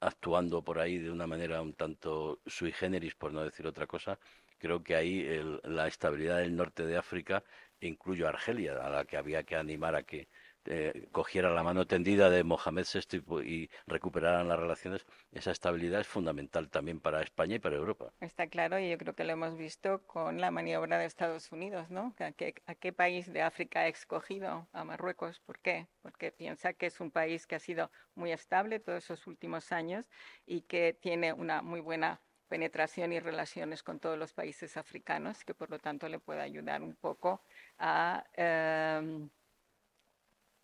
actuando 0.00 0.62
por 0.62 0.78
ahí 0.78 0.98
de 0.98 1.10
una 1.10 1.26
manera 1.26 1.62
un 1.62 1.74
tanto 1.74 2.40
sui 2.46 2.72
generis, 2.72 3.14
por 3.14 3.32
no 3.32 3.42
decir 3.44 3.66
otra 3.66 3.86
cosa, 3.86 4.18
creo 4.58 4.82
que 4.82 4.94
ahí 4.94 5.26
la 5.64 5.86
estabilidad 5.88 6.38
del 6.38 6.56
norte 6.56 6.86
de 6.86 6.96
África, 6.96 7.44
incluyo 7.80 8.28
Argelia, 8.28 8.74
a 8.84 8.90
la 8.90 9.04
que 9.04 9.16
había 9.16 9.42
que 9.44 9.56
animar 9.56 9.94
a 9.94 10.02
que 10.04 10.28
eh, 10.66 11.08
cogiera 11.12 11.50
la 11.50 11.62
mano 11.62 11.86
tendida 11.86 12.30
de 12.30 12.44
Mohamed 12.44 12.84
VI 12.84 13.22
y, 13.44 13.70
recuperaran 13.86 14.48
las 14.48 14.58
relaciones, 14.58 15.06
esa 15.32 15.50
estabilidad 15.50 16.00
es 16.00 16.06
fundamental 16.06 16.68
también 16.68 17.00
para 17.00 17.22
España 17.22 17.56
y 17.56 17.58
para 17.58 17.76
Europa. 17.76 18.12
Está 18.20 18.46
claro, 18.46 18.78
y 18.78 18.90
yo 18.90 18.98
creo 18.98 19.14
que 19.14 19.24
lo 19.24 19.32
hemos 19.32 19.56
visto 19.56 20.02
con 20.06 20.40
la 20.40 20.50
maniobra 20.50 20.98
de 20.98 21.06
Estados 21.06 21.50
Unidos, 21.52 21.90
¿no? 21.90 22.14
¿A 22.18 22.32
qué, 22.32 22.54
a 22.66 22.74
qué 22.74 22.92
país 22.92 23.32
de 23.32 23.42
África 23.42 23.80
ha 23.80 23.88
escogido? 23.88 24.68
A 24.72 24.84
Marruecos. 24.84 25.40
¿Por 25.40 25.58
qué? 25.58 25.86
Porque 26.02 26.32
piensa 26.32 26.72
que 26.72 26.86
es 26.86 27.00
un 27.00 27.10
país 27.10 27.46
que 27.46 27.56
ha 27.56 27.60
sido 27.60 27.90
muy 28.14 28.32
estable 28.32 28.80
todos 28.80 29.04
esos 29.04 29.26
últimos 29.26 29.72
años 29.72 30.06
y 30.46 30.62
que 30.62 30.92
tiene 31.00 31.32
una 31.32 31.62
muy 31.62 31.80
buena 31.80 32.20
penetración 32.48 33.12
y 33.12 33.20
relaciones 33.20 33.82
con 33.82 34.00
todos 34.00 34.18
los 34.18 34.32
países 34.32 34.76
africanos, 34.76 35.44
que 35.44 35.54
por 35.54 35.70
lo 35.70 35.78
tanto 35.78 36.08
le 36.08 36.18
puede 36.18 36.40
ayudar 36.40 36.82
un 36.82 36.96
poco 36.96 37.42
a 37.78 38.24
em, 38.34 39.28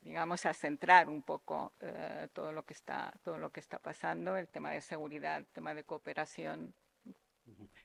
digamos, 0.05 0.45
a 0.47 0.53
centrar 0.53 1.09
un 1.09 1.23
poco 1.23 1.73
eh, 1.81 2.29
todo, 2.33 2.53
lo 2.53 2.65
que 2.65 2.75
está, 2.75 3.13
todo 3.25 3.39
lo 3.39 3.51
que 3.51 3.61
está 3.61 3.79
pasando, 3.79 4.37
el 4.37 4.49
tema 4.49 4.71
de 4.71 4.83
seguridad, 4.83 5.39
el 5.39 5.47
tema 5.47 5.75
de 5.75 5.85
cooperación. 5.85 6.75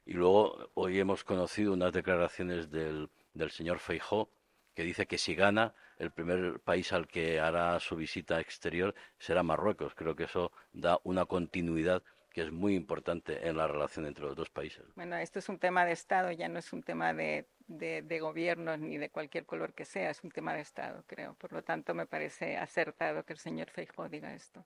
Y 0.05 0.13
luego 0.13 0.69
hoy 0.73 0.99
hemos 0.99 1.23
conocido 1.23 1.73
unas 1.73 1.93
declaraciones 1.93 2.69
del, 2.69 3.09
del 3.33 3.51
señor 3.51 3.79
Feijó 3.79 4.29
que 4.75 4.83
dice 4.83 5.07
que 5.07 5.17
si 5.17 5.35
gana, 5.35 5.73
el 5.97 6.11
primer 6.11 6.59
país 6.61 6.93
al 6.93 7.07
que 7.07 7.39
hará 7.39 7.79
su 7.79 7.95
visita 7.95 8.39
exterior 8.39 8.95
será 9.17 9.43
Marruecos. 9.43 9.93
Creo 9.95 10.15
que 10.15 10.23
eso 10.23 10.51
da 10.71 10.99
una 11.03 11.25
continuidad 11.25 12.03
que 12.39 12.45
es 12.45 12.51
muy 12.53 12.73
importante 12.73 13.49
en 13.49 13.57
la 13.57 13.67
relación 13.67 14.05
entre 14.05 14.23
los 14.23 14.33
dos 14.33 14.49
países. 14.49 14.85
Bueno, 14.95 15.17
esto 15.17 15.39
es 15.39 15.49
un 15.49 15.59
tema 15.59 15.85
de 15.85 15.91
Estado, 15.91 16.31
ya 16.31 16.47
no 16.47 16.59
es 16.59 16.71
un 16.71 16.81
tema 16.83 17.13
de, 17.13 17.49
de, 17.67 18.19
gobiernos 18.21 18.79
ni 18.79 18.97
de 18.97 19.09
cualquier 19.09 19.45
color 19.45 19.73
que 19.73 19.83
sea, 19.83 20.09
es 20.09 20.23
un 20.23 20.31
tema 20.31 20.53
de 20.53 20.61
Estado, 20.61 21.03
creo. 21.05 21.33
Por 21.33 21.51
lo 21.51 21.63
tanto, 21.63 21.93
me 21.93 22.05
parece 22.05 22.55
acertado 22.55 23.25
que 23.25 23.33
el 23.33 23.39
señor 23.39 23.69
Feijóo 23.71 24.07
diga 24.07 24.33
esto. 24.33 24.65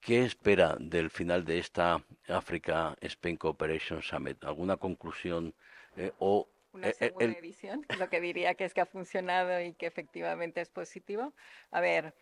¿Qué 0.00 0.24
espera 0.24 0.76
del 0.78 1.10
final 1.10 1.44
de 1.44 1.58
esta 1.58 2.00
Africa 2.28 2.94
Spain 3.00 3.38
Cooperation 3.38 4.00
Summit? 4.00 4.44
¿Alguna 4.44 4.76
conclusión 4.76 5.52
eh, 5.96 6.12
o 6.18 6.48
una 6.72 6.90
eh, 6.90 6.94
segunda 6.94 7.38
edición, 7.38 7.84
lo 7.98 8.08
que 8.08 8.20
diría 8.20 8.54
que 8.54 8.66
es 8.66 8.74
que 8.74 8.82
ha 8.82 8.86
funcionado 8.86 9.60
y 9.60 9.72
que 9.74 9.86
efectivamente 9.86 10.60
es 10.60 10.68
positivo. 10.68 11.32
A 11.72 11.80
ver, 11.80 12.14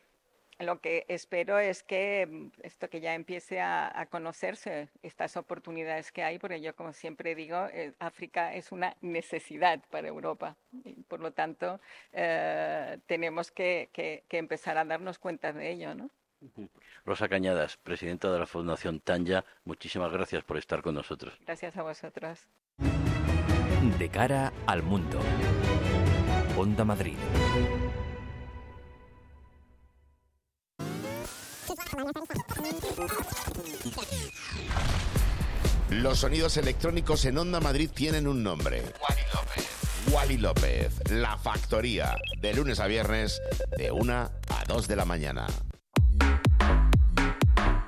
lo 0.59 0.81
que 0.81 1.05
espero 1.09 1.59
es 1.59 1.83
que 1.83 2.27
mm, 2.27 2.47
esto 2.63 2.89
que 2.89 3.01
ya 3.01 3.15
empiece 3.15 3.61
a, 3.61 4.07
conocerse, 4.11 4.89
estas 5.03 5.37
oportunidades 5.37 6.13
que 6.13 6.23
hay, 6.23 6.39
porque 6.39 6.61
yo 6.61 6.75
como 6.75 6.93
siempre 6.93 7.35
digo, 7.35 7.67
eh, 7.73 7.93
África 7.99 8.55
es 8.55 8.73
una 8.73 8.97
necesidad 9.01 9.81
para 9.91 10.09
Europa. 10.09 10.57
Y 10.85 11.03
por 11.03 11.21
lo 11.21 11.33
tanto, 11.33 11.81
eh, 12.13 12.99
tenemos 13.07 13.51
que, 13.51 13.91
empezar 14.31 14.77
a 14.79 14.85
darnos 14.85 15.19
cuenta 15.19 15.53
de 15.53 15.71
ello. 15.71 15.95
¿no? 15.95 16.11
Rosa 17.05 17.29
Cañadas, 17.29 17.77
presidenta 17.77 18.33
de 18.33 18.39
la 18.39 18.47
Fundación 18.47 19.01
Tanya, 19.01 19.45
muchísimas 19.65 20.13
gracias 20.13 20.43
por 20.45 20.57
estar 20.57 20.83
con 20.83 20.95
nosotros. 20.95 21.39
Gracias 21.47 21.77
a 21.77 21.83
vosotros. 21.83 22.47
De 23.99 24.09
cara 24.09 24.53
al 24.67 24.83
mundo. 24.83 25.21
Onda 26.57 26.85
Madrid. 26.85 27.17
Los 35.91 36.21
sonidos 36.21 36.57
electrónicos 36.57 37.25
en 37.27 37.39
Onda 37.39 37.61
Madrid 37.61 37.91
tienen 37.93 38.27
un 38.27 38.43
nombre. 38.43 38.83
Wally 39.01 39.23
López. 39.33 39.69
Wally 40.11 40.39
López, 40.39 41.11
La 41.11 41.37
Factoría, 41.37 42.17
de 42.41 42.55
lunes 42.55 42.81
a 42.81 42.87
viernes, 42.87 43.41
de 43.77 43.93
1 43.93 44.13
a 44.13 44.31
2 44.67 44.89
de 44.89 44.97
la 44.97 45.05
mañana. 45.05 45.47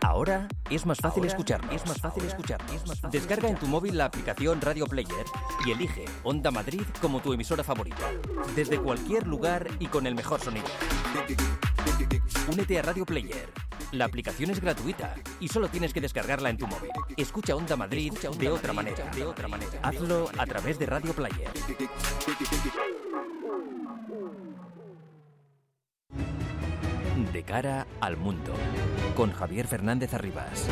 Ahora 0.03 0.49
es 0.71 0.87
más 0.87 0.99
fácil 0.99 1.25
escuchar. 1.25 1.61
Es 1.73 1.87
más 1.87 1.99
fácil 1.99 2.25
escuchar. 2.25 2.61
Descarga 3.11 3.49
en 3.49 3.57
tu 3.57 3.67
móvil 3.67 3.99
la 3.99 4.05
aplicación 4.05 4.61
Radio 4.61 4.87
Player 4.87 5.27
y 5.67 5.73
elige 5.73 6.05
Onda 6.23 6.51
Madrid 6.51 6.83
como 7.01 7.21
tu 7.21 7.33
emisora 7.33 7.65
favorita. 7.65 8.11
Desde 8.55 8.79
cualquier 8.79 9.27
lugar 9.27 9.67
y 9.81 9.87
con 9.87 10.07
el 10.07 10.15
mejor 10.15 10.41
sonido. 10.41 10.67
Únete 12.49 12.79
a 12.79 12.83
Radio 12.83 13.05
Player 13.05 13.49
la 13.95 14.07
aplicación 14.07 14.51
es 14.51 14.61
gratuita 14.61 15.15
y 15.39 15.47
solo 15.47 15.69
tienes 15.69 15.93
que 15.93 16.01
descargarla 16.01 16.51
en 16.51 16.59
tu 16.59 16.67
móvil. 16.67 16.91
Escucha 17.17 17.55
Onda 17.55 17.77
Madrid 17.77 18.13
de 18.39 18.49
otra 18.49 18.73
manera. 18.73 19.09
De 19.11 19.25
otra 19.25 19.47
manera. 19.47 19.71
Hazlo 19.83 20.31
a 20.37 20.45
través 20.47 20.81
de 20.81 20.87
Radio 20.87 21.13
Player. 21.13 21.49
De 27.33 27.43
cara 27.45 27.87
al 28.01 28.17
mundo, 28.17 28.53
con 29.15 29.31
Javier 29.31 29.69
Fernández 29.69 30.13
Arribas. 30.13 30.69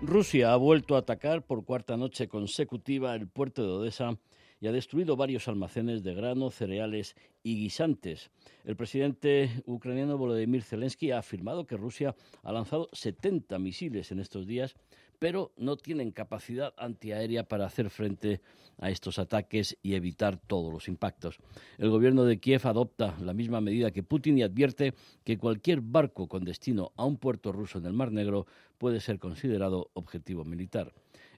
Rusia 0.00 0.54
ha 0.54 0.56
vuelto 0.56 0.96
a 0.96 1.00
atacar 1.00 1.42
por 1.42 1.66
cuarta 1.66 1.98
noche 1.98 2.28
consecutiva 2.28 3.14
el 3.14 3.28
puerto 3.28 3.62
de 3.62 3.68
Odessa 3.68 4.16
y 4.60 4.66
ha 4.66 4.72
destruido 4.72 5.16
varios 5.16 5.48
almacenes 5.48 6.02
de 6.02 6.14
grano, 6.14 6.50
cereales 6.50 7.16
y 7.42 7.56
guisantes. 7.56 8.30
El 8.64 8.76
presidente 8.76 9.50
ucraniano 9.64 10.18
Volodymyr 10.18 10.62
Zelensky 10.62 11.10
ha 11.10 11.18
afirmado 11.18 11.66
que 11.66 11.76
Rusia 11.76 12.14
ha 12.42 12.52
lanzado 12.52 12.88
70 12.92 13.58
misiles 13.58 14.12
en 14.12 14.20
estos 14.20 14.46
días, 14.46 14.74
pero 15.18 15.52
no 15.56 15.76
tienen 15.76 16.12
capacidad 16.12 16.74
antiaérea 16.78 17.44
para 17.44 17.66
hacer 17.66 17.90
frente 17.90 18.40
a 18.78 18.90
estos 18.90 19.18
ataques 19.18 19.76
y 19.82 19.94
evitar 19.94 20.38
todos 20.38 20.72
los 20.72 20.88
impactos. 20.88 21.38
El 21.76 21.90
gobierno 21.90 22.24
de 22.24 22.38
Kiev 22.38 22.66
adopta 22.66 23.16
la 23.20 23.34
misma 23.34 23.60
medida 23.60 23.90
que 23.90 24.02
Putin 24.02 24.38
y 24.38 24.42
advierte 24.42 24.94
que 25.24 25.38
cualquier 25.38 25.82
barco 25.82 26.26
con 26.26 26.44
destino 26.44 26.92
a 26.96 27.04
un 27.04 27.18
puerto 27.18 27.52
ruso 27.52 27.78
en 27.78 27.86
el 27.86 27.92
Mar 27.92 28.12
Negro 28.12 28.46
puede 28.78 29.00
ser 29.00 29.18
considerado 29.18 29.90
objetivo 29.92 30.44
militar. 30.44 30.92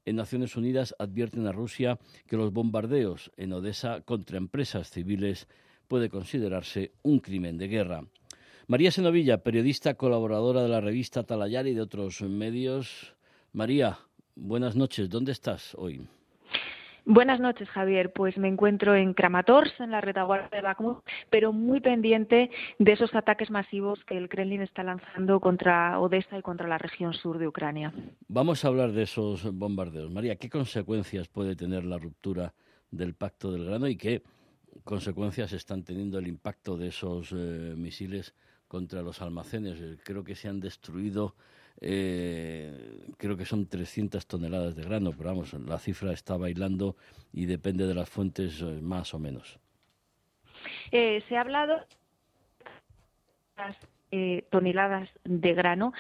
En 0.04 0.16
Naciones 0.16 0.56
Unidas 0.56 0.94
advierten 0.98 1.46
a 1.46 1.52
Rusia 1.52 1.98
que 2.26 2.36
los 2.36 2.52
bombardeos 2.52 3.30
en 3.36 3.52
Odessa 3.52 4.00
contra 4.00 4.38
empresas 4.38 4.90
civiles 4.90 5.48
puede 5.86 6.08
considerarse 6.08 6.92
un 7.02 7.20
crimen 7.20 7.58
de 7.58 7.68
guerra. 7.68 8.04
María 8.66 8.90
Senovilla, 8.90 9.42
periodista 9.42 9.94
colaboradora 9.94 10.62
de 10.62 10.68
la 10.68 10.80
revista 10.80 11.24
Talayar 11.24 11.66
y 11.66 11.74
de 11.74 11.82
otros 11.82 12.22
medios. 12.22 13.14
María, 13.52 13.98
buenas 14.34 14.76
noches. 14.76 15.08
¿Dónde 15.10 15.32
estás 15.32 15.74
hoy? 15.76 16.06
Buenas 17.04 17.40
noches, 17.40 17.68
Javier. 17.68 18.12
Pues 18.12 18.38
me 18.38 18.46
encuentro 18.46 18.94
en 18.94 19.12
Kramatorsk, 19.12 19.80
en 19.80 19.90
la 19.90 20.00
retaguardia 20.00 20.48
de 20.52 20.62
Bakhmut, 20.62 20.98
pero 21.30 21.52
muy 21.52 21.80
pendiente 21.80 22.50
de 22.78 22.92
esos 22.92 23.12
ataques 23.14 23.50
masivos 23.50 24.04
que 24.04 24.16
el 24.16 24.28
Kremlin 24.28 24.62
está 24.62 24.84
lanzando 24.84 25.40
contra 25.40 25.98
Odessa 25.98 26.38
y 26.38 26.42
contra 26.42 26.68
la 26.68 26.78
región 26.78 27.12
sur 27.12 27.38
de 27.38 27.48
Ucrania. 27.48 27.92
Vamos 28.28 28.64
a 28.64 28.68
hablar 28.68 28.92
de 28.92 29.02
esos 29.02 29.52
bombardeos. 29.52 30.12
María, 30.12 30.36
¿qué 30.36 30.48
consecuencias 30.48 31.26
puede 31.26 31.56
tener 31.56 31.84
la 31.84 31.98
ruptura 31.98 32.54
del 32.92 33.14
Pacto 33.14 33.50
del 33.50 33.64
Grano 33.64 33.88
y 33.88 33.96
qué 33.96 34.22
consecuencias 34.84 35.52
están 35.52 35.82
teniendo 35.82 36.20
el 36.20 36.28
impacto 36.28 36.76
de 36.76 36.88
esos 36.88 37.32
eh, 37.32 37.74
misiles 37.76 38.32
contra 38.68 39.02
los 39.02 39.20
almacenes? 39.20 39.80
Eh, 39.80 39.98
creo 40.04 40.22
que 40.22 40.36
se 40.36 40.48
han 40.48 40.60
destruido 40.60 41.34
eh, 41.80 43.06
creo 43.16 43.36
que 43.36 43.44
son 43.44 43.66
300 43.66 44.26
toneladas 44.26 44.76
de 44.76 44.82
grano, 44.82 45.12
pero 45.16 45.30
vamos, 45.30 45.52
la 45.54 45.78
cifra 45.78 46.12
está 46.12 46.36
bailando 46.36 46.96
y 47.32 47.46
depende 47.46 47.86
de 47.86 47.94
las 47.94 48.08
fuentes 48.08 48.60
eh, 48.60 48.80
más 48.80 49.14
o 49.14 49.18
menos. 49.18 49.58
Eh, 50.90 51.22
se 51.28 51.36
ha 51.36 51.40
hablado 51.40 51.84
de 54.10 54.44
toneladas 54.50 55.08
de 55.24 55.54
grano 55.54 55.92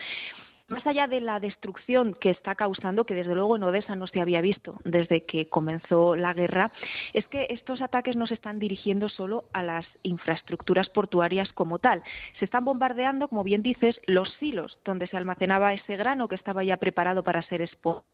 más 0.72 0.86
allá 0.86 1.06
de 1.06 1.20
la 1.20 1.38
destrucción 1.38 2.14
que 2.14 2.30
está 2.30 2.54
causando, 2.54 3.04
que 3.04 3.14
desde 3.14 3.34
luego 3.34 3.56
en 3.56 3.62
Odessa 3.62 3.94
no 3.94 4.06
se 4.06 4.20
había 4.20 4.40
visto 4.40 4.80
desde 4.84 5.24
que 5.24 5.48
comenzó 5.48 6.16
la 6.16 6.32
guerra, 6.32 6.72
es 7.12 7.26
que 7.28 7.46
estos 7.50 7.82
ataques 7.82 8.16
no 8.16 8.26
se 8.26 8.34
están 8.34 8.58
dirigiendo 8.58 9.08
solo 9.08 9.44
a 9.52 9.62
las 9.62 9.86
infraestructuras 10.02 10.88
portuarias 10.88 11.52
como 11.52 11.78
tal. 11.78 12.02
Se 12.38 12.46
están 12.46 12.64
bombardeando, 12.64 13.28
como 13.28 13.44
bien 13.44 13.62
dices, 13.62 14.00
los 14.06 14.32
silos 14.40 14.78
donde 14.84 15.06
se 15.06 15.16
almacenaba 15.16 15.74
ese 15.74 15.96
grano 15.96 16.26
que 16.26 16.36
estaba 16.36 16.64
ya 16.64 16.78
preparado 16.78 17.22
para 17.22 17.42
ser 17.42 17.60
expuesto 17.62 18.04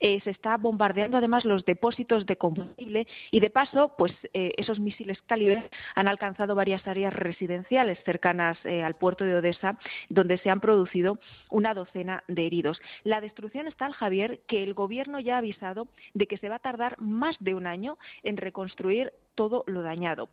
eh, 0.00 0.20
se 0.22 0.30
está 0.30 0.56
bombardeando 0.56 1.16
además 1.16 1.44
los 1.44 1.64
depósitos 1.64 2.26
de 2.26 2.36
combustible 2.36 3.06
y 3.30 3.40
de 3.40 3.50
paso, 3.50 3.94
pues 3.96 4.12
eh, 4.32 4.52
esos 4.56 4.80
misiles 4.80 5.20
calibre 5.22 5.70
han 5.94 6.08
alcanzado 6.08 6.54
varias 6.54 6.86
áreas 6.86 7.12
residenciales 7.12 7.98
cercanas 8.04 8.58
eh, 8.64 8.82
al 8.82 8.94
puerto 8.94 9.24
de 9.24 9.36
Odessa, 9.36 9.78
donde 10.08 10.38
se 10.38 10.50
han 10.50 10.60
producido 10.60 11.18
una 11.50 11.74
docena 11.74 12.24
de 12.28 12.46
heridos. 12.46 12.80
La 13.04 13.20
destrucción 13.20 13.66
es 13.66 13.76
tal, 13.76 13.92
Javier, 13.92 14.40
que 14.46 14.62
el 14.62 14.74
gobierno 14.74 15.20
ya 15.20 15.36
ha 15.36 15.38
avisado 15.38 15.88
de 16.14 16.26
que 16.26 16.38
se 16.38 16.48
va 16.48 16.56
a 16.56 16.60
tardar 16.60 17.00
más 17.00 17.36
de 17.40 17.54
un 17.54 17.66
año 17.66 17.98
en 18.22 18.36
reconstruir 18.36 19.12
todo 19.34 19.64
lo 19.66 19.82
dañado. 19.82 20.28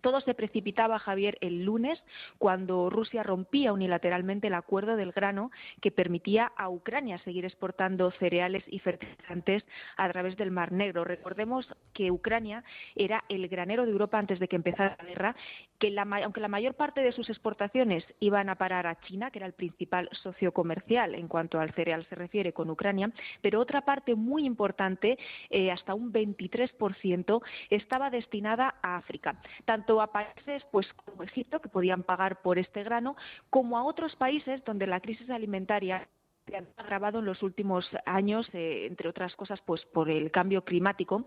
Todo 0.00 0.20
se 0.20 0.34
precipitaba, 0.34 0.98
Javier, 0.98 1.38
el 1.40 1.64
lunes, 1.64 2.02
cuando 2.38 2.90
Rusia 2.90 3.22
rompía 3.22 3.72
unilateralmente 3.72 4.48
el 4.48 4.54
acuerdo 4.54 4.96
del 4.96 5.12
grano 5.12 5.50
que 5.80 5.90
permitía 5.90 6.52
a 6.56 6.68
Ucrania 6.68 7.18
seguir 7.18 7.44
exportando 7.44 8.10
cereales 8.12 8.64
y 8.68 8.78
fertilizantes 8.78 9.64
a 9.96 10.08
través 10.10 10.36
del 10.36 10.50
Mar 10.50 10.72
Negro. 10.72 11.04
Recordemos 11.04 11.66
que 11.92 12.10
Ucrania 12.10 12.64
era 12.94 13.24
el 13.28 13.48
granero 13.48 13.84
de 13.84 13.92
Europa 13.92 14.18
antes 14.18 14.38
de 14.38 14.48
que 14.48 14.56
empezara 14.56 14.96
la 14.98 15.04
guerra, 15.04 15.36
que 15.78 15.94
aunque 15.98 16.40
la 16.40 16.48
mayor 16.48 16.74
parte 16.74 17.00
de 17.00 17.12
sus 17.12 17.28
exportaciones 17.28 18.04
iban 18.20 18.48
a 18.48 18.56
parar 18.56 18.86
a 18.86 19.00
China, 19.00 19.30
que 19.30 19.38
era 19.38 19.46
el 19.46 19.52
principal 19.52 20.08
socio 20.12 20.52
comercial 20.52 21.14
en 21.14 21.28
cuanto 21.28 21.58
al 21.58 21.72
cereal 21.72 22.06
se 22.08 22.14
refiere 22.14 22.52
con 22.52 22.70
Ucrania, 22.70 23.10
pero 23.42 23.60
otra 23.60 23.82
parte 23.82 24.14
muy 24.14 24.44
importante, 24.44 25.18
eh, 25.50 25.70
hasta 25.70 25.94
un 25.94 26.12
23%, 26.12 27.42
estaba 27.70 28.10
destinada 28.10 28.76
a 28.82 28.96
África. 28.96 29.40
Tanto 29.64 29.89
a 29.98 30.12
países 30.12 30.62
pues, 30.70 30.86
como 31.04 31.22
Egipto, 31.22 31.60
que 31.60 31.70
podían 31.70 32.02
pagar 32.02 32.42
por 32.42 32.58
este 32.58 32.82
grano, 32.82 33.16
como 33.48 33.78
a 33.78 33.84
otros 33.84 34.14
países 34.16 34.62
donde 34.64 34.86
la 34.86 35.00
crisis 35.00 35.30
alimentaria 35.30 36.06
se 36.46 36.56
ha 36.56 36.64
agravado 36.76 37.20
en 37.20 37.24
los 37.24 37.42
últimos 37.42 37.88
años, 38.04 38.46
eh, 38.52 38.86
entre 38.86 39.08
otras 39.08 39.34
cosas, 39.36 39.60
pues 39.64 39.84
por 39.86 40.10
el 40.10 40.30
cambio 40.30 40.64
climático 40.64 41.24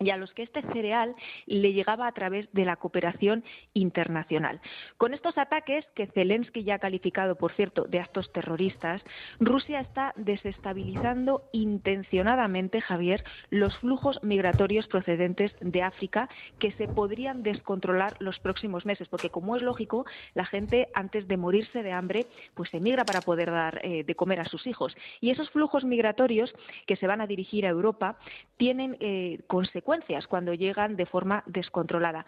y 0.00 0.10
a 0.10 0.16
los 0.16 0.32
que 0.32 0.42
este 0.42 0.62
cereal 0.62 1.14
le 1.46 1.72
llegaba 1.72 2.06
a 2.06 2.12
través 2.12 2.50
de 2.52 2.64
la 2.64 2.76
cooperación 2.76 3.44
internacional. 3.74 4.60
Con 4.96 5.12
estos 5.12 5.36
ataques, 5.38 5.84
que 5.94 6.06
Zelensky 6.06 6.62
ya 6.62 6.74
ha 6.74 6.78
calificado, 6.78 7.36
por 7.36 7.52
cierto, 7.52 7.84
de 7.84 8.00
actos 8.00 8.32
terroristas, 8.32 9.02
Rusia 9.40 9.80
está 9.80 10.12
desestabilizando 10.16 11.42
intencionadamente, 11.52 12.80
Javier, 12.80 13.24
los 13.50 13.76
flujos 13.78 14.22
migratorios 14.22 14.86
procedentes 14.86 15.54
de 15.60 15.82
África 15.82 16.28
que 16.58 16.72
se 16.72 16.86
podrían 16.86 17.42
descontrolar 17.42 18.16
los 18.20 18.38
próximos 18.38 18.86
meses, 18.86 19.08
porque 19.08 19.30
como 19.30 19.56
es 19.56 19.62
lógico, 19.62 20.06
la 20.34 20.44
gente 20.44 20.88
antes 20.94 21.26
de 21.26 21.36
morirse 21.36 21.82
de 21.82 21.92
hambre, 21.92 22.26
pues 22.54 22.72
emigra 22.72 23.04
para 23.04 23.20
poder 23.20 23.50
dar 23.50 23.80
eh, 23.82 24.04
de 24.04 24.14
comer 24.14 24.40
a 24.40 24.44
sus 24.44 24.66
hijos. 24.66 24.96
Y 25.20 25.30
esos 25.30 25.50
flujos 25.50 25.84
migratorios 25.84 26.54
que 26.86 26.96
se 26.96 27.06
van 27.06 27.20
a 27.20 27.26
dirigir 27.26 27.66
a 27.66 27.70
Europa 27.70 28.16
tienen 28.56 28.96
eh, 29.00 29.40
consecuencias 29.46 29.87
cuando 30.28 30.52
llegan 30.52 30.96
de 30.96 31.06
forma 31.06 31.42
descontrolada. 31.46 32.26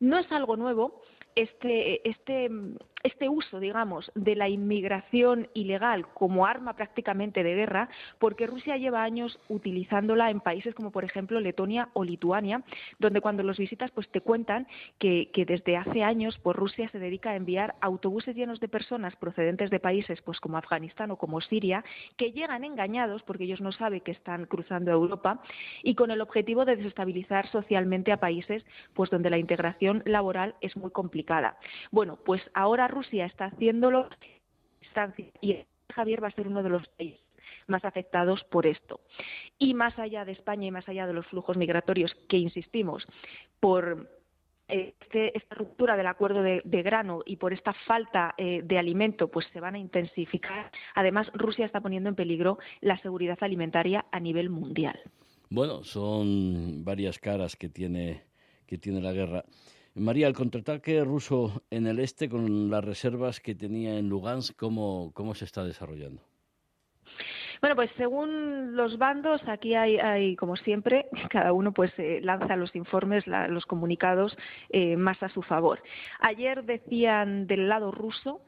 No 0.00 0.18
es 0.18 0.30
algo 0.32 0.56
nuevo, 0.56 1.02
este, 1.34 2.08
este, 2.08 2.48
este 3.04 3.28
uso, 3.28 3.60
digamos, 3.60 4.10
de 4.14 4.34
la 4.34 4.48
inmigración 4.48 5.48
ilegal 5.52 6.08
como 6.14 6.46
arma 6.46 6.74
prácticamente 6.74 7.42
de 7.44 7.54
guerra, 7.54 7.90
porque 8.18 8.46
Rusia 8.46 8.78
lleva 8.78 9.02
años 9.02 9.38
utilizándola 9.48 10.30
en 10.30 10.40
países 10.40 10.74
como, 10.74 10.90
por 10.90 11.04
ejemplo, 11.04 11.38
Letonia 11.38 11.90
o 11.92 12.02
Lituania, 12.02 12.62
donde 12.98 13.20
cuando 13.20 13.42
los 13.42 13.58
visitas 13.58 13.90
pues 13.90 14.08
te 14.08 14.22
cuentan 14.22 14.66
que, 14.98 15.30
desde 15.46 15.76
hace 15.76 16.02
años 16.02 16.38
pues 16.42 16.56
Rusia 16.56 16.88
se 16.88 16.98
dedica 16.98 17.30
a 17.30 17.36
enviar 17.36 17.74
autobuses 17.82 18.34
llenos 18.34 18.58
de 18.58 18.68
personas 18.68 19.14
procedentes 19.16 19.68
de 19.68 19.80
países 19.80 20.22
pues 20.22 20.40
como 20.40 20.56
Afganistán 20.56 21.10
o 21.10 21.16
como 21.16 21.42
Siria, 21.42 21.84
que 22.16 22.32
llegan 22.32 22.64
engañados 22.64 23.22
porque 23.22 23.44
ellos 23.44 23.60
no 23.60 23.72
saben 23.72 24.00
que 24.00 24.12
están 24.12 24.46
cruzando 24.46 24.90
Europa 24.90 25.42
y 25.82 25.94
con 25.94 26.10
el 26.10 26.22
objetivo 26.22 26.64
de 26.64 26.76
desestabilizar 26.76 27.48
socialmente 27.48 28.12
a 28.12 28.16
países 28.16 28.64
pues 28.94 29.10
donde 29.10 29.28
la 29.28 29.36
integración 29.36 30.02
laboral 30.06 30.54
es 30.62 30.74
muy 30.74 30.90
complicada. 30.90 31.58
Bueno, 31.90 32.18
pues 32.24 32.40
ahora 32.54 32.88
Rusia 32.94 33.26
está 33.26 33.46
haciéndolo 33.46 34.08
y 35.40 35.58
Javier 35.92 36.22
va 36.22 36.28
a 36.28 36.32
ser 36.32 36.46
uno 36.46 36.62
de 36.62 36.68
los 36.68 36.86
países 36.88 37.20
más 37.66 37.84
afectados 37.84 38.44
por 38.44 38.66
esto. 38.66 39.00
Y 39.58 39.74
más 39.74 39.98
allá 39.98 40.24
de 40.24 40.32
España 40.32 40.66
y 40.66 40.70
más 40.70 40.88
allá 40.88 41.06
de 41.06 41.12
los 41.12 41.26
flujos 41.26 41.56
migratorios 41.56 42.14
que 42.28 42.38
insistimos 42.38 43.06
por 43.60 44.08
este, 44.68 45.36
esta 45.36 45.54
ruptura 45.54 45.96
del 45.96 46.06
acuerdo 46.06 46.42
de, 46.42 46.82
grano 46.82 47.22
y 47.26 47.36
por 47.36 47.52
esta 47.52 47.74
falta 47.86 48.34
eh, 48.38 48.62
de 48.64 48.78
alimento 48.78 49.28
pues 49.28 49.46
se 49.52 49.60
van 49.60 49.74
a 49.74 49.78
intensificar. 49.78 50.70
Además, 50.94 51.30
Rusia 51.34 51.66
está 51.66 51.80
poniendo 51.80 52.08
en 52.08 52.14
peligro 52.14 52.58
la 52.80 52.98
seguridad 52.98 53.38
alimentaria 53.40 54.06
a 54.10 54.20
nivel 54.20 54.50
mundial. 54.50 54.98
Bueno, 55.50 55.84
son 55.84 56.84
varias 56.84 57.18
caras 57.18 57.56
que 57.56 57.68
tiene, 57.68 58.24
que 58.66 58.78
tiene 58.78 59.00
la 59.00 59.12
guerra. 59.12 59.44
María, 59.96 60.26
el 60.26 60.34
contraataque 60.34 61.04
ruso 61.04 61.62
en 61.70 61.86
el 61.86 62.00
este 62.00 62.28
con 62.28 62.68
las 62.68 62.84
reservas 62.84 63.38
que 63.38 63.54
tenía 63.54 63.96
en 63.96 64.08
Lugansk, 64.08 64.56
¿cómo, 64.56 65.12
cómo 65.14 65.36
se 65.36 65.44
está 65.44 65.62
desarrollando? 65.62 66.20
Bueno, 67.60 67.76
pues 67.76 67.90
según 67.96 68.74
los 68.74 68.98
bandos, 68.98 69.40
aquí 69.46 69.74
hay, 69.76 70.34
como 70.34 70.56
siempre, 70.56 71.06
cada 71.30 71.52
uno 71.52 71.72
pues 71.72 71.92
eh, 71.98 72.20
lanza 72.22 72.56
los 72.56 72.74
informes, 72.74 73.24
los 73.26 73.66
comunicados 73.66 74.36
eh, 74.70 74.96
más 74.96 75.22
a 75.22 75.28
su 75.28 75.42
favor. 75.42 75.80
Ayer 76.18 76.64
decían 76.64 77.46
del 77.46 77.68
lado 77.68 77.92
ruso 77.92 78.40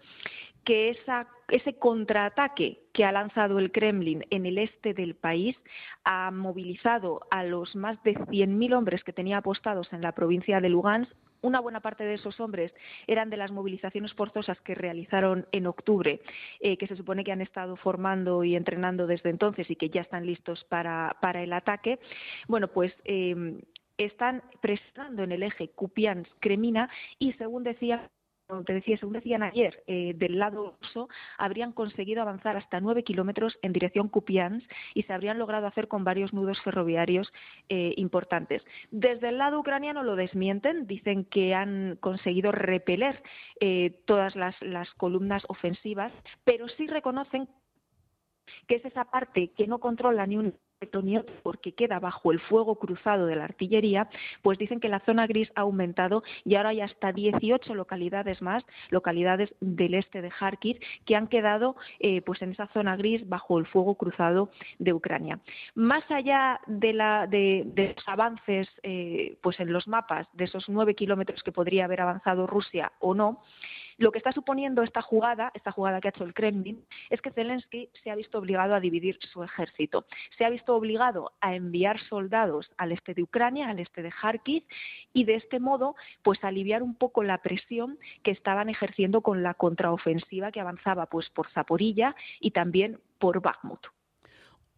que 0.64 0.90
esa, 0.90 1.28
ese 1.48 1.78
contraataque 1.78 2.80
que 2.92 3.04
ha 3.04 3.12
lanzado 3.12 3.60
el 3.60 3.70
Kremlin 3.70 4.24
en 4.30 4.46
el 4.46 4.58
este 4.58 4.94
del 4.94 5.14
país 5.14 5.56
ha 6.02 6.32
movilizado 6.32 7.20
a 7.30 7.44
los 7.44 7.76
más 7.76 8.02
de 8.02 8.16
100.000 8.16 8.76
hombres 8.76 9.04
que 9.04 9.12
tenía 9.12 9.38
apostados 9.38 9.92
en 9.92 10.02
la 10.02 10.10
provincia 10.10 10.60
de 10.60 10.68
Lugansk 10.70 11.12
una 11.42 11.60
buena 11.60 11.80
parte 11.80 12.04
de 12.04 12.14
esos 12.14 12.38
hombres 12.40 12.72
eran 13.06 13.30
de 13.30 13.36
las 13.36 13.52
movilizaciones 13.52 14.12
forzosas 14.14 14.60
que 14.62 14.74
realizaron 14.74 15.46
en 15.52 15.66
octubre, 15.66 16.20
eh, 16.60 16.76
que 16.76 16.86
se 16.86 16.96
supone 16.96 17.24
que 17.24 17.32
han 17.32 17.40
estado 17.40 17.76
formando 17.76 18.44
y 18.44 18.56
entrenando 18.56 19.06
desde 19.06 19.30
entonces 19.30 19.70
y 19.70 19.76
que 19.76 19.90
ya 19.90 20.02
están 20.02 20.26
listos 20.26 20.64
para, 20.64 21.16
para 21.20 21.42
el 21.42 21.52
ataque. 21.52 21.98
Bueno, 22.48 22.68
pues 22.68 22.92
eh, 23.04 23.60
están 23.98 24.42
presionando 24.60 25.22
en 25.22 25.32
el 25.32 25.42
eje 25.42 25.70
Kupiansk-Kremina 25.74 26.90
y, 27.18 27.32
según 27.34 27.64
decía 27.64 28.10
te 28.64 28.74
decía, 28.74 28.96
según 28.96 29.14
decían 29.14 29.42
ayer, 29.42 29.82
eh, 29.86 30.12
del 30.14 30.38
lado 30.38 30.76
ruso, 30.80 31.08
habrían 31.36 31.72
conseguido 31.72 32.22
avanzar 32.22 32.56
hasta 32.56 32.80
nueve 32.80 33.02
kilómetros 33.02 33.58
en 33.62 33.72
dirección 33.72 34.08
Kupiansk 34.08 34.70
y 34.94 35.02
se 35.02 35.12
habrían 35.12 35.38
logrado 35.38 35.66
hacer 35.66 35.88
con 35.88 36.04
varios 36.04 36.32
nudos 36.32 36.60
ferroviarios 36.62 37.32
eh, 37.68 37.92
importantes. 37.96 38.62
Desde 38.90 39.30
el 39.30 39.38
lado 39.38 39.58
ucraniano 39.58 40.04
lo 40.04 40.14
desmienten, 40.14 40.86
dicen 40.86 41.24
que 41.24 41.54
han 41.54 41.96
conseguido 42.00 42.52
repeler 42.52 43.22
eh, 43.60 43.98
todas 44.04 44.36
las, 44.36 44.54
las 44.62 44.92
columnas 44.94 45.42
ofensivas, 45.48 46.12
pero 46.44 46.68
sí 46.68 46.86
reconocen 46.86 47.48
que 48.68 48.76
es 48.76 48.84
esa 48.84 49.04
parte 49.06 49.50
que 49.56 49.66
no 49.66 49.78
controla 49.78 50.26
ni 50.26 50.36
un 50.36 50.54
porque 51.42 51.72
queda 51.72 51.98
bajo 51.98 52.32
el 52.32 52.40
fuego 52.40 52.74
cruzado 52.78 53.24
de 53.24 53.36
la 53.36 53.44
artillería, 53.44 54.10
pues 54.42 54.58
dicen 54.58 54.78
que 54.78 54.90
la 54.90 55.00
zona 55.00 55.26
gris 55.26 55.50
ha 55.54 55.62
aumentado 55.62 56.22
y 56.44 56.54
ahora 56.54 56.70
hay 56.70 56.82
hasta 56.82 57.12
18 57.12 57.74
localidades 57.74 58.42
más, 58.42 58.62
localidades 58.90 59.54
del 59.60 59.94
este 59.94 60.20
de 60.20 60.30
Kharkiv, 60.30 60.78
que 61.06 61.16
han 61.16 61.28
quedado 61.28 61.76
eh, 61.98 62.20
pues 62.20 62.42
en 62.42 62.50
esa 62.50 62.66
zona 62.74 62.94
gris 62.96 63.26
bajo 63.26 63.58
el 63.58 63.66
fuego 63.66 63.94
cruzado 63.94 64.50
de 64.78 64.92
Ucrania. 64.92 65.40
Más 65.74 66.04
allá 66.10 66.60
de, 66.66 66.92
la, 66.92 67.26
de, 67.26 67.94
los 67.96 68.08
avances 68.08 68.68
eh, 68.82 69.38
pues 69.40 69.58
en 69.60 69.72
los 69.72 69.88
mapas 69.88 70.28
de 70.34 70.44
esos 70.44 70.68
nueve 70.68 70.94
kilómetros 70.94 71.42
que 71.42 71.52
podría 71.52 71.86
haber 71.86 72.02
avanzado 72.02 72.46
Rusia 72.46 72.92
o 72.98 73.14
no, 73.14 73.42
lo 73.98 74.12
que 74.12 74.18
está 74.18 74.32
suponiendo 74.32 74.82
esta 74.82 75.02
jugada, 75.02 75.50
esta 75.54 75.72
jugada 75.72 76.00
que 76.00 76.08
ha 76.08 76.10
hecho 76.10 76.24
el 76.24 76.34
Kremlin, 76.34 76.84
es 77.10 77.20
que 77.20 77.30
Zelensky 77.30 77.90
se 78.02 78.10
ha 78.10 78.14
visto 78.14 78.38
obligado 78.38 78.74
a 78.74 78.80
dividir 78.80 79.18
su 79.32 79.42
ejército. 79.42 80.06
Se 80.36 80.44
ha 80.44 80.50
visto 80.50 80.74
obligado 80.74 81.32
a 81.40 81.54
enviar 81.54 82.00
soldados 82.00 82.70
al 82.76 82.92
este 82.92 83.14
de 83.14 83.22
Ucrania, 83.22 83.68
al 83.68 83.78
este 83.78 84.02
de 84.02 84.10
Kharkiv, 84.10 84.64
y 85.12 85.24
de 85.24 85.36
este 85.36 85.60
modo, 85.60 85.96
pues 86.22 86.42
aliviar 86.44 86.82
un 86.82 86.94
poco 86.94 87.22
la 87.22 87.38
presión 87.38 87.98
que 88.22 88.30
estaban 88.30 88.68
ejerciendo 88.68 89.22
con 89.22 89.42
la 89.42 89.54
contraofensiva 89.54 90.52
que 90.52 90.60
avanzaba 90.60 91.06
pues 91.06 91.30
por 91.30 91.50
Zaporilla 91.50 92.14
y 92.40 92.50
también 92.50 93.00
por 93.18 93.40
Bakhmut. 93.40 93.80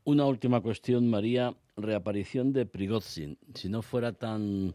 Una 0.04 0.24
última 0.24 0.60
cuestión, 0.60 1.10
María. 1.10 1.54
Reaparición 1.76 2.52
de 2.52 2.66
Prigozhin. 2.66 3.38
Si 3.54 3.68
no 3.68 3.82
fuera 3.82 4.12
tan 4.12 4.74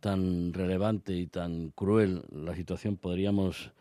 tan 0.00 0.52
relevante 0.52 1.12
y 1.12 1.26
tan 1.26 1.70
cruel 1.70 2.22
la 2.30 2.54
situación, 2.54 2.96
podríamos 2.96 3.72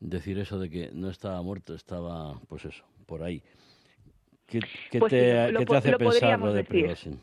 decir 0.00 0.38
eso 0.38 0.58
de 0.58 0.70
que 0.70 0.90
no 0.92 1.10
estaba 1.10 1.42
muerto, 1.42 1.74
estaba, 1.74 2.40
pues 2.48 2.64
eso, 2.64 2.84
por 3.06 3.22
ahí. 3.22 3.42
¿Qué, 4.46 4.60
pues 4.98 5.10
te, 5.10 5.38
hace 5.38 5.96
pensar 5.96 6.38
lo 6.38 6.52
de 6.52 6.64
Prigozhin? 6.64 7.20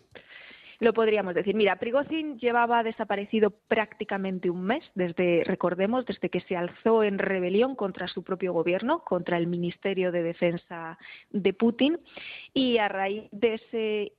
Lo 0.80 0.94
podríamos 0.94 1.34
decir. 1.34 1.56
Mira, 1.56 1.78
Prigozhin 1.78 2.38
llevaba 2.39 2.84
desaparecido 2.84 3.52
prácticamente 3.52 4.50
un 4.50 4.63
mes, 4.63 4.84
desde, 4.96 5.44
recordemos, 5.46 6.06
desde 6.06 6.30
que 6.30 6.42
se 6.42 6.58
alzó 6.58 7.04
en 7.04 7.20
rebelión 7.20 7.76
contra 7.76 8.10
su 8.10 8.24
propio 8.24 8.52
gobierno, 8.52 9.04
contra 9.06 9.38
el 9.38 9.48
Ministerio 9.48 10.12
de 10.12 10.24
Defensa 10.24 10.98
de 11.30 11.54
Putin, 11.54 12.00
y 12.54 12.80
a 12.80 12.89
raíz 12.89 13.24
de 13.32 13.54
ese 13.54 14.13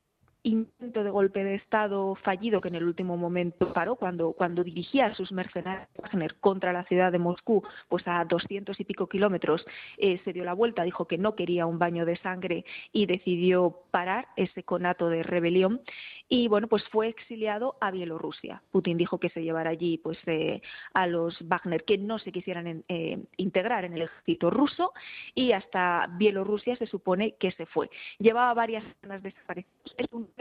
intento 0.44 1.02
de 1.02 1.10
golpe 1.10 1.42
de 1.42 1.54
Estado 1.54 2.14
fallido 2.16 2.60
que 2.60 2.68
en 2.68 2.74
el 2.76 2.84
último 2.84 3.16
momento 3.16 3.72
paró 3.72 3.96
cuando, 3.96 4.32
cuando 4.32 4.62
dirigía 4.62 5.06
a 5.06 5.14
sus 5.14 5.32
mercenarios 5.32 5.88
contra 6.40 6.72
la 6.72 6.84
ciudad 6.84 7.10
de 7.10 7.18
Moscú, 7.18 7.62
pues 7.88 8.06
a 8.06 8.24
doscientos 8.24 8.78
y 8.78 8.84
pico 8.84 9.08
kilómetros, 9.08 9.64
eh, 9.96 10.20
se 10.24 10.32
dio 10.32 10.44
la 10.44 10.52
vuelta, 10.52 10.82
dijo 10.82 11.06
que 11.06 11.18
no 11.18 11.34
quería 11.34 11.66
un 11.66 11.78
baño 11.78 12.04
de 12.04 12.16
sangre 12.18 12.64
y 12.92 13.06
decidió 13.06 13.80
parar 13.90 14.28
ese 14.36 14.62
conato 14.62 15.08
de 15.08 15.22
rebelión 15.22 15.80
y 16.28 16.48
bueno, 16.48 16.68
pues 16.68 16.84
fue 16.90 17.08
exiliado 17.08 17.76
a 17.80 17.90
Bielorrusia. 17.90 18.62
Putin 18.70 18.98
dijo 18.98 19.18
que 19.18 19.30
se 19.30 19.42
llevara 19.42 19.70
allí 19.70 19.98
pues 19.98 20.18
eh, 20.26 20.60
a 20.92 21.06
los 21.06 21.36
Wagner 21.48 21.84
que 21.84 21.96
no 21.96 22.18
se 22.18 22.32
quisieran 22.32 22.84
eh, 22.88 23.18
integrar 23.38 23.84
en 23.84 23.94
el 23.94 24.02
ejército 24.02 24.50
ruso 24.50 24.92
y 25.34 25.52
hasta 25.52 26.06
Bielorrusia 26.18 26.76
se 26.76 26.86
supone 26.86 27.34
que 27.36 27.52
se 27.52 27.66
fue. 27.66 27.90
Llevaba 28.18 28.52
varias 28.52 28.84
semanas 29.00 29.22
desaparecidos. 29.22 29.94
Es 29.96 30.06
un 30.12 30.33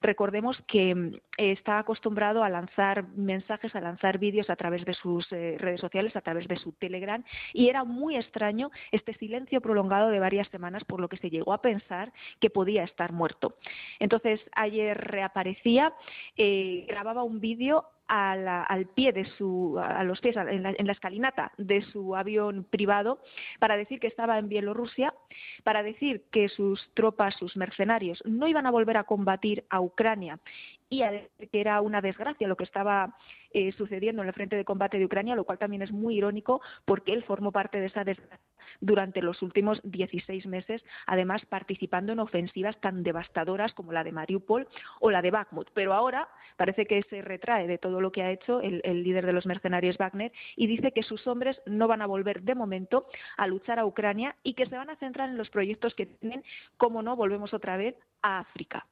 recordemos 0.00 0.60
que 0.66 0.94
mm, 0.94 1.14
está 1.36 1.78
acostumbrado 1.78 2.42
a 2.42 2.48
lanzar 2.48 3.08
mensajes, 3.08 3.74
a 3.74 3.80
lanzar 3.80 4.18
vídeos 4.18 4.50
a 4.50 4.56
través 4.56 4.84
de 4.84 4.94
sus 4.94 5.30
eh, 5.32 5.56
redes 5.58 5.80
sociales, 5.80 6.14
a 6.16 6.20
través 6.20 6.48
de 6.48 6.56
su 6.56 6.72
Telegram, 6.72 7.24
y 7.52 7.68
era 7.68 7.84
muy 7.84 8.16
extraño 8.16 8.70
este 8.92 9.14
silencio 9.14 9.60
prolongado 9.60 10.10
de 10.10 10.20
varias 10.20 10.48
semanas, 10.48 10.84
por 10.84 11.00
lo 11.00 11.08
que 11.08 11.16
se 11.18 11.30
llegó 11.30 11.52
a 11.52 11.62
pensar 11.62 12.12
que 12.40 12.50
podía 12.50 12.84
estar 12.84 13.12
muerto. 13.12 13.56
Entonces, 13.98 14.40
ayer 14.52 14.96
reaparecía, 14.96 15.94
eh, 16.36 16.84
grababa 16.88 17.22
un 17.22 17.40
vídeo 17.40 17.86
al 18.10 18.86
pie 18.86 19.12
de 19.12 19.24
su, 19.36 19.78
a 19.78 20.02
los 20.02 20.20
pies, 20.20 20.36
en 20.36 20.62
la, 20.62 20.92
escalinata 20.92 21.52
de 21.58 21.82
su 21.82 22.16
avión 22.16 22.64
privado, 22.64 23.20
para 23.60 23.76
decir 23.76 24.00
que 24.00 24.08
estaba 24.08 24.38
en 24.38 24.48
Bielorrusia, 24.48 25.14
para 25.62 25.82
decir 25.82 26.24
que 26.32 26.48
sus 26.48 26.90
tropas, 26.94 27.36
sus 27.36 27.56
mercenarios, 27.56 28.20
no 28.24 28.48
iban 28.48 28.66
a 28.66 28.72
volver 28.72 28.96
a 28.96 29.04
combatir 29.04 29.64
a 29.70 29.80
Ucrania 29.80 30.40
y 30.88 31.02
a 31.02 31.12
decir 31.12 31.48
que 31.50 31.60
era 31.60 31.80
una 31.80 32.00
desgracia 32.00 32.48
lo 32.48 32.56
que 32.56 32.64
estaba 32.64 33.16
eh, 33.52 33.70
sucediendo 33.72 34.22
en 34.22 34.28
el 34.28 34.34
frente 34.34 34.56
de 34.56 34.64
combate 34.64 34.98
de 34.98 35.04
Ucrania, 35.04 35.36
lo 35.36 35.44
cual 35.44 35.58
también 35.58 35.82
es 35.82 35.92
muy 35.92 36.16
irónico 36.16 36.60
porque 36.84 37.12
él 37.12 37.22
formó 37.22 37.52
parte 37.52 37.78
de 37.78 37.86
esa 37.86 38.02
desgracia 38.02 38.49
durante 38.80 39.22
los 39.22 39.42
últimos 39.42 39.80
16 39.84 40.46
meses, 40.46 40.84
además 41.06 41.44
participando 41.46 42.12
en 42.12 42.20
ofensivas 42.20 42.80
tan 42.80 43.02
devastadoras 43.02 43.72
como 43.74 43.92
la 43.92 44.04
de 44.04 44.12
Mariupol 44.12 44.68
o 45.00 45.10
la 45.10 45.22
de 45.22 45.30
Bakhmut. 45.30 45.70
Pero 45.74 45.92
ahora 45.92 46.28
parece 46.56 46.86
que 46.86 47.02
se 47.04 47.22
retrae 47.22 47.66
de 47.66 47.78
todo 47.78 48.00
lo 48.00 48.12
que 48.12 48.22
ha 48.22 48.30
hecho 48.30 48.60
el, 48.60 48.80
líder 49.02 49.26
de 49.26 49.32
los 49.32 49.46
mercenarios 49.46 49.96
Wagner 49.98 50.32
y 50.56 50.66
dice 50.66 50.92
que 50.92 51.02
sus 51.02 51.26
hombres 51.26 51.60
no 51.66 51.88
van 51.88 52.02
a 52.02 52.06
volver 52.06 52.42
de 52.42 52.54
momento 52.54 53.06
a 53.36 53.46
luchar 53.46 53.78
a 53.78 53.86
Ucrania 53.86 54.36
y 54.42 54.54
que 54.54 54.66
se 54.66 54.76
van 54.76 54.90
a 54.90 54.96
centrar 54.96 55.30
en 55.30 55.38
los 55.38 55.50
proyectos 55.50 55.94
que 55.94 56.06
tienen, 56.06 56.44
como 56.76 57.02
no, 57.02 57.16
volvemos 57.16 57.54
otra 57.54 57.76
vez 57.76 57.96
a 58.22 58.40
África. 58.40 58.86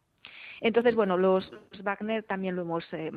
Entonces, 0.61 0.95
bueno, 0.95 1.17
los, 1.17 1.53
Wagner 1.83 2.23
también 2.25 2.57
lo 2.57 2.62
hemos 2.62 2.85
eh, 2.93 3.12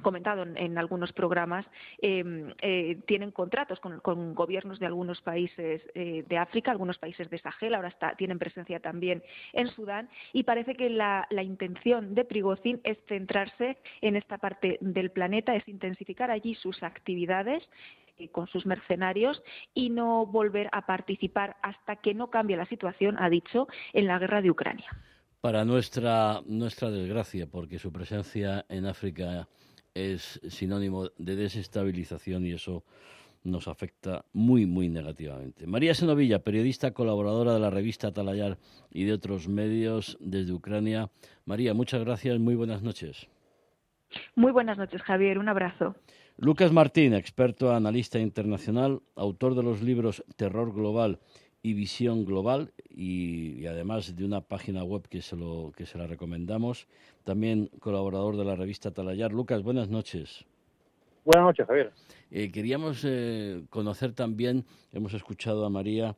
comentado 0.00 0.42
en, 0.42 0.78
algunos 0.78 1.12
programas, 1.12 1.66
em, 2.02 2.52
eh, 2.62 2.98
tienen 3.06 3.30
contratos 3.30 3.80
con, 3.80 4.00
gobiernos 4.34 4.78
de 4.78 4.86
algunos 4.86 5.20
países 5.20 5.82
eh, 5.94 6.24
de 6.28 6.38
África, 6.38 6.70
algunos 6.70 6.98
países 6.98 7.28
de 7.30 7.38
Sahel, 7.38 7.74
ahora 7.74 7.88
está, 7.88 8.14
tienen 8.16 8.38
presencia 8.38 8.80
también 8.80 9.22
en 9.52 9.68
Sudán, 9.68 10.08
y 10.32 10.44
parece 10.44 10.74
que 10.74 10.90
la, 10.90 11.26
intención 11.42 12.14
de 12.14 12.24
Prigozhin 12.24 12.80
es 12.84 12.98
centrarse 13.08 13.78
en 14.00 14.16
esta 14.16 14.38
parte 14.38 14.78
del 14.80 15.10
planeta, 15.10 15.54
es 15.54 15.66
intensificar 15.68 16.30
allí 16.30 16.54
sus 16.54 16.82
actividades 16.82 17.62
eh, 18.18 18.28
con 18.28 18.46
sus 18.48 18.66
mercenarios 18.66 19.42
y 19.74 19.90
no 19.90 20.26
volver 20.26 20.68
a 20.72 20.86
participar 20.86 21.56
hasta 21.62 21.96
que 21.96 22.14
no 22.14 22.30
cambie 22.30 22.56
la 22.56 22.66
situación, 22.66 23.16
ha 23.18 23.28
dicho, 23.30 23.68
en 23.92 24.06
la 24.06 24.18
guerra 24.18 24.42
de 24.42 24.50
Ucrania. 24.50 24.88
Para 25.40 25.64
nuestra, 25.64 26.42
nuestra 26.44 26.90
desgracia, 26.90 27.46
porque 27.46 27.78
su 27.78 27.90
presencia 27.90 28.66
en 28.68 28.84
África 28.84 29.48
es 29.94 30.40
sinónimo 30.48 31.10
de 31.18 31.36
desestabilización 31.36 32.46
y 32.46 32.52
eso 32.52 32.84
nos 33.42 33.68
afecta 33.68 34.24
muy, 34.32 34.66
muy 34.66 34.88
negativamente. 34.88 35.66
María 35.66 35.94
Senovilla, 35.94 36.40
periodista, 36.40 36.92
colaboradora 36.92 37.54
de 37.54 37.60
la 37.60 37.70
revista 37.70 38.08
Atalayar 38.08 38.58
y 38.90 39.04
de 39.04 39.14
otros 39.14 39.48
medios 39.48 40.18
desde 40.20 40.52
Ucrania. 40.52 41.10
María, 41.46 41.74
muchas 41.74 42.04
gracias, 42.04 42.38
muy 42.38 42.54
buenas 42.54 42.82
noches. 42.82 43.28
Muy 44.34 44.52
buenas 44.52 44.76
noches, 44.76 45.02
Javier, 45.02 45.38
un 45.38 45.48
abrazo. 45.48 45.94
Lucas 46.36 46.72
Martín, 46.72 47.14
experto 47.14 47.74
analista 47.74 48.18
internacional, 48.18 49.00
autor 49.14 49.54
de 49.54 49.62
los 49.62 49.82
libros 49.82 50.24
Terror 50.36 50.72
Global 50.72 51.18
y 51.62 51.74
Visión 51.74 52.24
Global 52.24 52.72
y, 52.88 53.66
además 53.66 54.16
de 54.16 54.24
una 54.24 54.40
página 54.40 54.82
web 54.82 55.06
que 55.08 55.20
se, 55.22 55.36
lo, 55.36 55.72
que 55.76 55.86
se 55.86 55.98
la 55.98 56.06
recomendamos. 56.06 56.86
También 57.24 57.70
colaborador 57.80 58.36
de 58.36 58.44
la 58.44 58.56
revista 58.56 58.90
Talayar. 58.90 59.32
Lucas, 59.32 59.62
buenas 59.62 59.88
noches. 59.88 60.46
Buenas 61.24 61.44
noches, 61.44 61.66
Javier. 61.66 61.92
Eh, 62.30 62.50
queríamos 62.50 63.04
eh, 63.04 63.62
conocer 63.68 64.12
también, 64.12 64.64
hemos 64.92 65.12
escuchado 65.14 65.66
a 65.66 65.70
María, 65.70 66.16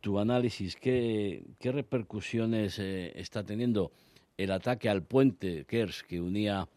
tu 0.00 0.18
análisis. 0.18 0.76
¿Qué, 0.76 1.44
qué 1.58 1.72
repercusiones 1.72 2.78
eh, 2.78 3.12
está 3.18 3.42
teniendo 3.42 3.90
el 4.36 4.50
ataque 4.50 4.90
al 4.90 5.02
puente 5.02 5.64
Kers 5.64 6.02
que 6.02 6.20
unía 6.20 6.68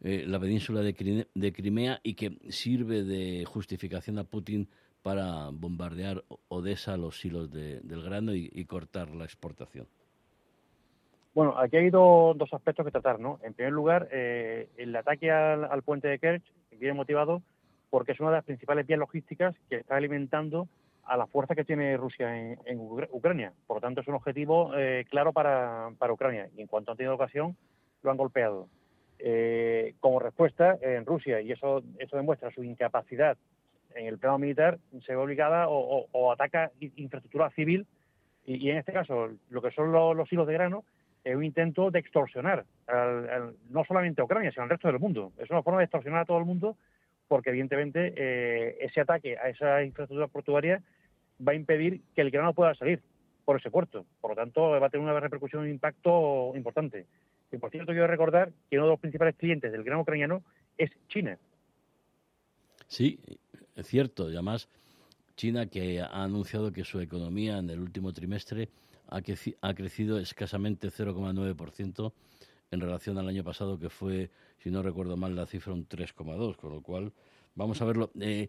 la 0.00 0.40
península 0.40 0.80
de, 0.80 1.26
de 1.34 1.52
Crimea 1.52 2.00
y 2.02 2.14
que 2.14 2.38
sirve 2.48 3.04
de 3.04 3.44
justificación 3.44 4.18
a 4.18 4.24
Putin 4.24 4.68
para 5.02 5.50
bombardear 5.52 6.24
Odessa, 6.48 6.96
los 6.96 7.24
hilos 7.24 7.50
del 7.50 8.02
grano 8.02 8.34
y, 8.34 8.64
cortar 8.64 9.10
la 9.10 9.24
exportación? 9.24 9.86
Bueno, 11.34 11.56
aquí 11.58 11.76
hay 11.76 11.90
dos, 11.90 12.36
aspectos 12.52 12.84
que 12.84 12.90
tratar, 12.90 13.20
¿no? 13.20 13.38
En 13.42 13.54
primer 13.54 13.72
lugar, 13.72 14.08
eh, 14.10 14.68
el 14.76 14.94
ataque 14.96 15.30
al, 15.30 15.82
puente 15.82 16.08
de 16.08 16.18
Kerch 16.18 16.42
viene 16.72 16.94
motivado 16.94 17.42
porque 17.90 18.12
es 18.12 18.20
una 18.20 18.30
de 18.30 18.36
las 18.36 18.44
principales 18.44 18.86
vías 18.86 18.98
logísticas 18.98 19.54
que 19.70 19.76
está 19.76 19.96
alimentando 19.96 20.68
a 21.04 21.16
la 21.16 21.26
fuerza 21.26 21.54
que 21.54 21.64
tiene 21.64 21.96
Rusia 21.96 22.36
en, 22.36 22.78
Ucrania. 23.10 23.52
Por 23.66 23.78
lo 23.78 23.80
tanto, 23.80 24.02
es 24.02 24.08
un 24.08 24.14
objetivo 24.14 24.72
eh, 24.76 25.06
claro 25.08 25.32
para, 25.32 25.88
Ucrania 26.10 26.48
y 26.54 26.60
en 26.60 26.66
cuanto 26.66 26.90
han 26.90 26.98
tenido 26.98 27.14
ocasión, 27.14 27.56
lo 28.02 28.10
han 28.10 28.16
golpeado. 28.16 28.68
Eh, 29.20 29.94
como 30.00 30.18
respuesta, 30.18 30.76
en 30.82 31.06
Rusia, 31.06 31.40
y 31.40 31.50
eso, 31.52 31.82
eso 31.98 32.16
demuestra 32.16 32.50
su 32.50 32.62
incapacidad 32.62 33.38
en 33.94 34.06
el 34.06 34.18
plano 34.18 34.38
militar, 34.38 34.78
se 35.04 35.12
ve 35.12 35.16
obligada 35.16 35.66
o, 35.68 36.32
ataca 36.32 36.70
infraestructura 36.96 37.50
civil 37.50 37.86
y, 38.44 38.70
en 38.70 38.78
este 38.78 38.92
caso, 38.92 39.30
lo 39.50 39.62
que 39.62 39.70
son 39.72 39.92
los, 39.92 40.32
hilos 40.32 40.46
de 40.46 40.54
grano, 40.54 40.84
es 41.24 41.36
un 41.36 41.44
intento 41.44 41.90
de 41.90 41.98
extorsionar 41.98 42.64
no 43.68 43.84
solamente 43.84 44.20
a 44.20 44.24
Ucrania, 44.24 44.50
sino 44.50 44.62
al 44.62 44.70
resto 44.70 44.88
del 44.88 44.98
mundo. 44.98 45.32
Es 45.38 45.50
una 45.50 45.62
forma 45.62 45.80
de 45.80 45.84
extorsionar 45.84 46.22
a 46.22 46.24
todo 46.24 46.38
el 46.38 46.44
mundo 46.44 46.76
porque 47.28 47.50
evidentemente 47.50 48.14
eh, 48.16 48.78
ese 48.80 49.02
ataque 49.02 49.36
a 49.36 49.50
esa 49.50 49.84
infraestructura 49.84 50.28
portuaria 50.28 50.82
va 51.46 51.52
a 51.52 51.54
impedir 51.54 52.00
que 52.14 52.22
el 52.22 52.30
grano 52.30 52.54
pueda 52.54 52.74
salir 52.74 53.02
por 53.44 53.58
ese 53.58 53.70
puerto. 53.70 54.06
Por 54.20 54.30
lo 54.30 54.36
tanto, 54.36 54.70
va 54.70 54.86
a 54.86 54.90
tener 54.90 55.06
una 55.06 55.20
repercusión, 55.20 55.62
un 55.62 55.70
impacto 55.70 56.52
importante. 56.56 57.06
Y 57.52 57.58
por 57.58 57.70
cierto, 57.70 57.92
quiero 57.92 58.06
recordar 58.06 58.50
que 58.68 58.76
uno 58.76 58.86
de 58.86 58.92
los 58.92 59.00
principales 59.00 59.36
clientes 59.36 59.70
del 59.70 59.84
grano 59.84 60.02
ucraniano 60.02 60.42
es 60.76 60.90
China. 61.08 61.38
Sí, 62.86 63.18
es 63.78 63.86
cierto. 63.86 64.28
Y 64.30 64.34
además, 64.34 64.68
China 65.36 65.66
que 65.66 66.00
ha 66.00 66.24
anunciado 66.24 66.72
que 66.72 66.84
su 66.84 67.00
economía 67.00 67.58
en 67.58 67.70
el 67.70 67.80
último 67.80 68.12
trimestre 68.12 68.68
ha, 69.08 69.20
ha 69.62 69.74
crecido 69.74 70.18
escasamente 70.18 70.88
0,9% 70.88 72.12
en 72.70 72.80
relación 72.80 73.18
al 73.18 73.28
año 73.28 73.44
pasado, 73.44 73.78
que 73.78 73.88
fue, 73.88 74.30
si 74.58 74.70
no 74.70 74.82
recuerdo 74.82 75.16
mal, 75.16 75.34
la 75.34 75.46
cifra 75.46 75.72
un 75.72 75.88
3,2%, 75.88 76.56
con 76.56 76.72
lo 76.72 76.82
cual, 76.82 77.12
vamos 77.54 77.80
a 77.80 77.84
verlo. 77.84 78.10
Eh, 78.20 78.48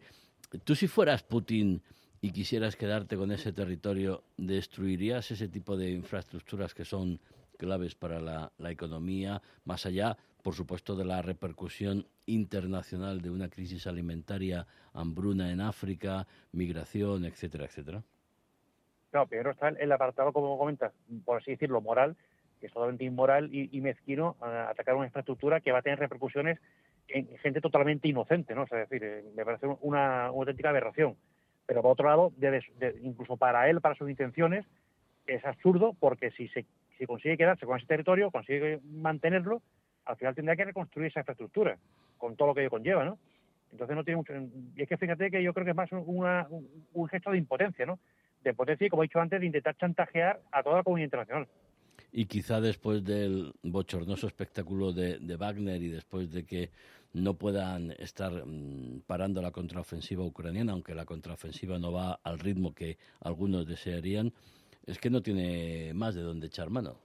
tú 0.63 0.75
si 0.75 0.87
fueras 0.87 1.23
Putin 1.23 1.81
y 2.21 2.31
quisieras 2.31 2.75
quedarte 2.75 3.15
con 3.15 3.31
ese 3.31 3.53
territorio, 3.53 4.23
¿destruirías 4.35 5.31
ese 5.31 5.47
tipo 5.47 5.77
de 5.77 5.91
infraestructuras 5.91 6.73
que 6.73 6.83
son 6.83 7.19
claves 7.59 7.93
para 7.93 8.19
la, 8.19 8.71
economía, 8.71 9.41
más 9.65 9.85
allá, 9.85 10.17
por 10.41 10.55
supuesto, 10.55 10.95
de 10.95 11.05
la 11.05 11.21
repercusión 11.21 12.07
internacional 12.25 13.21
de 13.21 13.29
una 13.29 13.49
crisis 13.49 13.85
alimentaria, 13.85 14.65
hambruna 14.93 15.51
en 15.51 15.61
África, 15.61 16.25
migración, 16.53 17.25
etcétera, 17.25 17.65
etcétera? 17.65 18.01
Claro, 19.11 19.27
primero 19.27 19.51
está 19.51 19.69
el 19.69 19.91
apartado, 19.91 20.31
como 20.31 20.57
comentas, 20.57 20.93
por 21.25 21.37
así 21.37 21.51
decirlo, 21.51 21.81
moral, 21.81 22.15
que 22.59 22.67
es 22.67 22.73
totalmente 22.73 23.03
inmoral 23.03 23.49
y, 23.53 23.81
mezquino 23.81 24.35
atacar 24.41 24.95
una 24.95 25.05
infraestructura 25.05 25.59
que 25.61 25.71
va 25.71 25.79
a 25.79 25.81
tener 25.81 25.99
repercusiones 25.99 26.59
en 27.07 27.27
gente 27.39 27.59
totalmente 27.59 28.07
inocente, 28.07 28.55
¿no? 28.55 28.63
es 28.63 28.69
decir, 28.69 29.03
eh, 29.03 29.23
me 29.35 29.43
parece 29.43 29.67
una 29.81 30.27
auténtica 30.27 30.69
aberración. 30.69 31.15
Pero 31.65 31.81
por 31.81 31.91
otro 31.91 32.07
lado, 32.07 32.33
incluso 33.01 33.37
para 33.37 33.69
él, 33.69 33.81
para 33.81 33.95
sus 33.95 34.09
intenciones, 34.09 34.65
es 35.27 35.45
absurdo 35.45 35.95
porque 35.99 36.31
si 36.31 36.47
se 36.49 36.65
si 36.99 37.05
consigue 37.05 37.37
quedarse 37.37 37.65
con 37.65 37.77
ese 37.77 37.87
territorio, 37.87 38.29
consigue 38.29 38.81
mantenerlo, 38.83 39.61
al 40.05 40.17
final 40.17 40.35
tendrá 40.35 40.55
que 40.55 40.65
reconstruir 40.65 41.07
esa 41.07 41.21
infraestructura, 41.21 41.77
con 42.17 42.35
todo 42.35 42.49
lo 42.49 42.53
que 42.53 42.61
ello 42.61 42.69
conlleva, 42.69 43.05
¿no? 43.05 43.17
Entonces 43.71 43.95
no 43.95 44.03
tiene 44.03 44.17
mucho... 44.17 44.33
Y 44.75 44.81
es 44.81 44.89
que 44.89 44.97
fíjate 44.97 45.31
que 45.31 45.41
yo 45.41 45.53
creo 45.53 45.63
que 45.63 45.71
es 45.71 45.77
más 45.77 45.89
un, 45.91 47.07
gesto 47.09 47.31
de 47.31 47.37
impotencia, 47.37 47.85
¿no? 47.85 47.99
De 48.43 48.53
potencia 48.53 48.85
y, 48.85 48.89
como 48.89 49.03
he 49.03 49.05
dicho 49.05 49.19
antes, 49.19 49.39
de 49.39 49.45
intentar 49.45 49.77
chantajear 49.77 50.41
a 50.51 50.61
toda 50.61 50.77
la 50.77 50.83
comunidad 50.83 51.05
internacional. 51.05 51.47
Y 52.11 52.25
quizá 52.25 52.59
después 52.59 53.03
del 53.03 53.53
bochornoso 53.63 54.27
espectáculo 54.27 54.91
de, 54.91 55.19
de 55.19 55.35
Wagner 55.37 55.81
y 55.81 55.89
después 55.89 56.31
de 56.31 56.43
que 56.45 56.71
no 57.13 57.35
puedan 57.35 57.91
estar 57.91 58.45
mm, 58.45 59.03
parando 59.07 59.41
la 59.41 59.51
contraofensiva 59.51 60.23
ucraniana, 60.23 60.73
aunque 60.73 60.95
la 60.95 61.05
contraofensiva 61.05 61.79
no 61.79 61.91
va 61.93 62.19
al 62.23 62.39
ritmo 62.39 62.73
que 62.73 62.97
algunos 63.21 63.67
desearían, 63.67 64.33
es 64.89 64.97
que 64.97 65.09
no 65.09 65.21
tiene 65.21 65.91
más 65.93 66.15
de 66.15 66.21
dónde 66.21 66.47
echar 66.47 66.69
mano. 66.69 66.99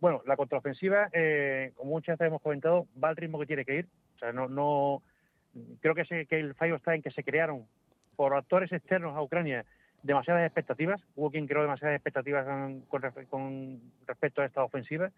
Bueno, 0.00 0.20
la 0.26 0.36
contraofensiva, 0.36 1.08
eh, 1.12 1.72
como 1.76 1.92
muchas 1.92 2.18
veces 2.18 2.28
hemos 2.28 2.42
comentado, 2.42 2.88
va 3.02 3.08
al 3.08 3.16
ritmo 3.16 3.38
que 3.38 3.46
tiene 3.46 3.64
que 3.64 3.76
ir. 3.76 3.88
O 4.16 4.18
sea, 4.18 4.32
no, 4.32 4.48
no 4.48 5.02
creo 5.80 5.94
que, 5.94 6.26
que 6.26 6.40
el 6.40 6.54
fallo 6.54 6.76
está 6.76 6.94
en 6.94 7.02
que 7.02 7.12
se 7.12 7.22
crearon 7.22 7.66
por 8.16 8.34
actores 8.34 8.72
externos 8.72 9.16
a 9.16 9.22
Ucrania 9.22 9.64
demasiadas 10.02 10.44
expectativas. 10.44 11.00
Hubo 11.14 11.30
quien 11.30 11.46
creó 11.46 11.62
demasiadas 11.62 11.94
expectativas 11.94 12.44
con, 12.88 13.80
respecto 14.06 14.42
a 14.42 14.46
esta 14.46 14.64
ofensiva. 14.64 15.12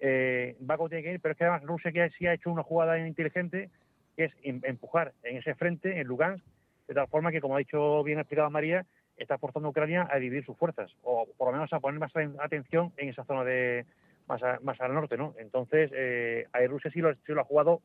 Eh, 0.00 0.56
va 0.68 0.76
como 0.76 0.88
tiene 0.88 1.04
que 1.04 1.12
ir, 1.12 1.20
pero 1.20 1.32
es 1.32 1.38
que 1.38 1.44
además 1.44 1.62
Rusia 1.62 1.92
que 1.92 2.10
sí 2.18 2.26
ha 2.26 2.34
hecho 2.34 2.50
una 2.50 2.64
jugada 2.64 2.98
inteligente, 2.98 3.70
que 4.16 4.24
es 4.24 4.32
em, 4.42 4.60
empujar 4.64 5.12
en 5.22 5.36
ese 5.36 5.54
frente, 5.54 6.00
en 6.00 6.06
Lugansk, 6.08 6.44
de 6.88 6.94
tal 6.94 7.06
forma 7.06 7.30
que, 7.30 7.40
como 7.40 7.54
ha 7.54 7.60
dicho 7.60 8.02
bien 8.02 8.18
explicado 8.18 8.50
María, 8.50 8.84
está 9.16 9.38
forzando 9.38 9.68
a 9.68 9.70
Ucrania 9.70 10.06
a 10.10 10.18
dividir 10.18 10.44
sus 10.44 10.56
fuerzas, 10.56 10.94
o 11.02 11.26
por 11.36 11.48
lo 11.48 11.52
menos 11.52 11.72
a 11.72 11.80
poner 11.80 12.00
más 12.00 12.12
atención 12.40 12.92
en 12.96 13.08
esa 13.08 13.24
zona 13.24 13.44
de 13.44 13.86
más, 14.28 14.40
más 14.62 14.80
al 14.80 14.94
norte, 14.94 15.16
¿no? 15.16 15.34
Entonces, 15.38 15.90
eh, 15.94 16.46
a 16.52 16.60
Rusia 16.66 16.90
sí 16.90 17.00
lo, 17.00 17.14
lo 17.26 17.40
ha 17.40 17.44
jugado, 17.44 17.80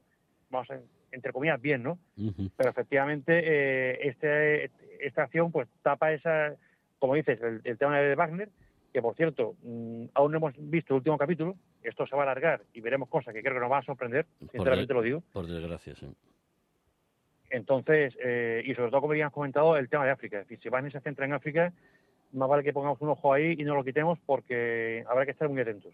vamos 0.50 0.70
a, 0.72 0.80
entre 1.12 1.32
comillas, 1.32 1.62
bien, 1.62 1.84
¿no? 1.84 2.00
Pero 2.58 2.70
efectivamente, 2.70 3.41
eh, 3.44 4.08
este, 4.08 4.72
esta 5.00 5.24
acción 5.24 5.52
pues 5.52 5.67
tapa 5.82 6.13
esa, 6.13 6.56
como 7.00 7.15
dices, 7.15 7.39
el, 7.63 7.78
tema 7.78 8.00
de 8.00 8.15
Wagner, 8.15 8.50
que 8.94 9.02
por 9.02 9.15
cierto, 9.15 9.56
mm, 9.63 10.06
aún 10.13 10.32
no 10.32 10.38
hemos 10.38 10.54
visto 10.58 10.94
el 10.94 10.98
último 10.98 11.17
capítulo, 11.17 11.56
esto 11.84 12.06
se 12.08 12.15
va 12.15 12.24
a 12.24 12.26
alargar 12.26 12.62
y 12.74 12.82
veremos 12.82 13.10
cosas 13.10 13.34
que 13.34 13.41
creo 13.41 13.54
que 13.54 13.60
nos 13.60 13.70
van 13.70 13.84
a 13.84 13.86
sorprender, 13.86 14.26
sinceramente 14.52 14.94
lo 14.94 15.02
digo. 15.02 15.24
Por 15.32 15.48
desgracia, 15.48 15.96
sí. 15.96 16.08
Entonces, 17.52 18.18
eh, 18.24 18.64
y 18.66 18.74
sobre 18.74 18.90
todo, 18.90 19.02
como 19.02 19.14
habíamos 19.14 19.34
comentado, 19.34 19.76
el 19.78 19.90
tema 19.90 20.06
de 20.06 20.12
África. 20.12 20.46
Si 20.48 20.70
Wagner 20.70 20.92
se 20.92 21.02
centra 21.02 21.26
en 21.26 21.34
África, 21.34 21.74
más 22.32 22.50
vale 22.50 22.64
que 22.64 22.74
pongamos 22.74 23.00
un 23.02 23.10
ojo 23.10 23.34
ahí 23.34 23.56
y 23.58 23.64
no 23.64 23.76
lo 23.76 23.84
quitemos 23.84 24.18
porque 24.26 25.04
habrá 25.08 25.26
que 25.26 25.32
estar 25.32 25.50
muy 25.50 25.62
atentos. 25.62 25.94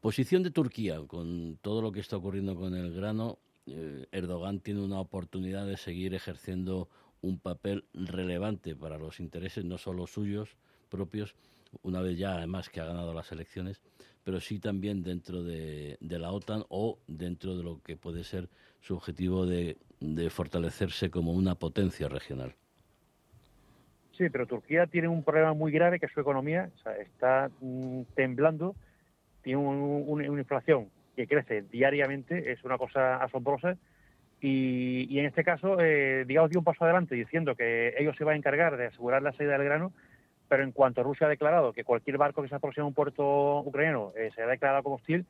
Posición 0.00 0.42
de 0.42 0.50
Turquía, 0.50 0.98
con 1.06 1.58
todo 1.60 1.82
lo 1.82 1.92
que 1.92 2.00
está 2.00 2.16
ocurriendo 2.16 2.56
con 2.56 2.74
el 2.74 2.94
grano, 2.94 3.38
eh, 3.66 4.06
Erdogan 4.12 4.60
tiene 4.60 4.80
una 4.80 5.00
oportunidad 5.00 5.66
de 5.66 5.76
seguir 5.76 6.14
ejerciendo 6.14 6.88
un 7.20 7.38
papel 7.38 7.84
relevante 7.92 8.74
para 8.76 8.96
los 8.96 9.20
intereses 9.20 9.64
no 9.64 9.76
solo 9.76 10.06
suyos 10.06 10.56
propios, 10.88 11.34
una 11.82 12.00
vez 12.00 12.16
ya 12.16 12.36
además 12.36 12.70
que 12.70 12.80
ha 12.80 12.84
ganado 12.84 13.12
las 13.12 13.30
elecciones, 13.32 13.82
pero 14.24 14.40
sí 14.40 14.58
también 14.58 15.02
dentro 15.02 15.42
de, 15.42 15.96
la 16.00 16.30
OTAN 16.30 16.64
o 16.68 16.98
dentro 17.06 17.56
de 17.56 17.62
lo 17.62 17.82
que 17.82 17.96
puede 17.96 18.24
ser 18.24 18.48
su 18.80 18.94
objetivo 18.94 19.46
de, 19.46 19.76
fortalecerse 20.30 21.10
como 21.10 21.32
una 21.32 21.54
potencia 21.54 22.08
regional. 22.08 22.54
Sí, 24.16 24.28
pero 24.30 24.46
Turquía 24.46 24.86
tiene 24.86 25.08
un 25.08 25.22
problema 25.22 25.54
muy 25.54 25.70
grave 25.70 26.00
que 26.00 26.06
es 26.06 26.12
su 26.12 26.20
economía 26.20 26.70
está 27.00 27.50
mm, 27.60 28.02
temblando, 28.14 28.74
tiene 29.42 29.58
una 29.58 30.40
inflación 30.40 30.88
que 31.18 31.26
crece 31.26 31.62
diariamente, 31.62 32.52
es 32.52 32.62
una 32.62 32.78
cosa 32.78 33.16
asombrosa. 33.16 33.76
Y, 34.40 35.18
en 35.18 35.26
este 35.26 35.42
caso, 35.42 35.80
eh, 35.80 36.24
digamos, 36.24 36.50
dio 36.50 36.60
un 36.60 36.64
paso 36.64 36.84
adelante 36.84 37.16
diciendo 37.16 37.56
que 37.56 37.92
ellos 37.98 38.16
se 38.16 38.22
van 38.22 38.34
a 38.34 38.38
encargar 38.38 38.76
de 38.76 38.86
asegurar 38.86 39.20
la 39.20 39.32
salida 39.32 39.54
del 39.54 39.64
grano, 39.64 39.92
pero 40.48 40.62
en 40.62 40.72
cuanto 40.72 41.02
Rusia 41.02 41.26
ha 41.26 41.30
declarado 41.30 41.72
que 41.72 41.84
cualquier 41.84 42.18
barco 42.18 42.42
que 42.42 42.48
se 42.48 42.54
aproxime 42.54 42.84
a 42.84 42.88
un 42.88 42.94
puerto 42.94 43.60
ucraniano 43.60 44.12
eh, 44.16 44.30
se 44.34 44.42
ha 44.42 44.46
declarado 44.46 44.82
como 44.82 44.96
hostil, 44.96 45.26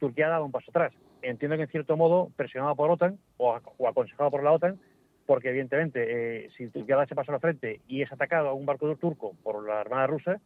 Turquía 0.00 0.26
ha 0.26 0.30
dado 0.30 0.44
un 0.44 0.52
paso 0.52 0.70
atrás. 0.70 0.92
Entiendo 1.20 1.56
que 1.56 1.64
en 1.64 1.68
cierto 1.68 1.96
modo 1.96 2.30
presionado 2.34 2.74
por 2.74 2.90
OTAN 2.90 3.18
o, 3.36 3.54
aconsejado 3.86 4.30
por 4.30 4.42
la 4.42 4.52
OTAN, 4.52 4.80
porque 5.26 5.50
evidentemente 5.50 6.46
eh, 6.46 6.50
si 6.56 6.68
Turquía 6.68 6.96
da 6.96 7.04
ese 7.04 7.14
paso 7.14 7.30
a 7.30 7.34
la 7.34 7.40
frente 7.40 7.80
y 7.86 8.02
es 8.02 8.10
atacado 8.10 8.48
a 8.48 8.54
un 8.54 8.66
barco 8.66 8.96
turco 8.96 9.34
por 9.42 9.64
la 9.64 9.80
Armada 9.80 10.08
rusa, 10.08 10.40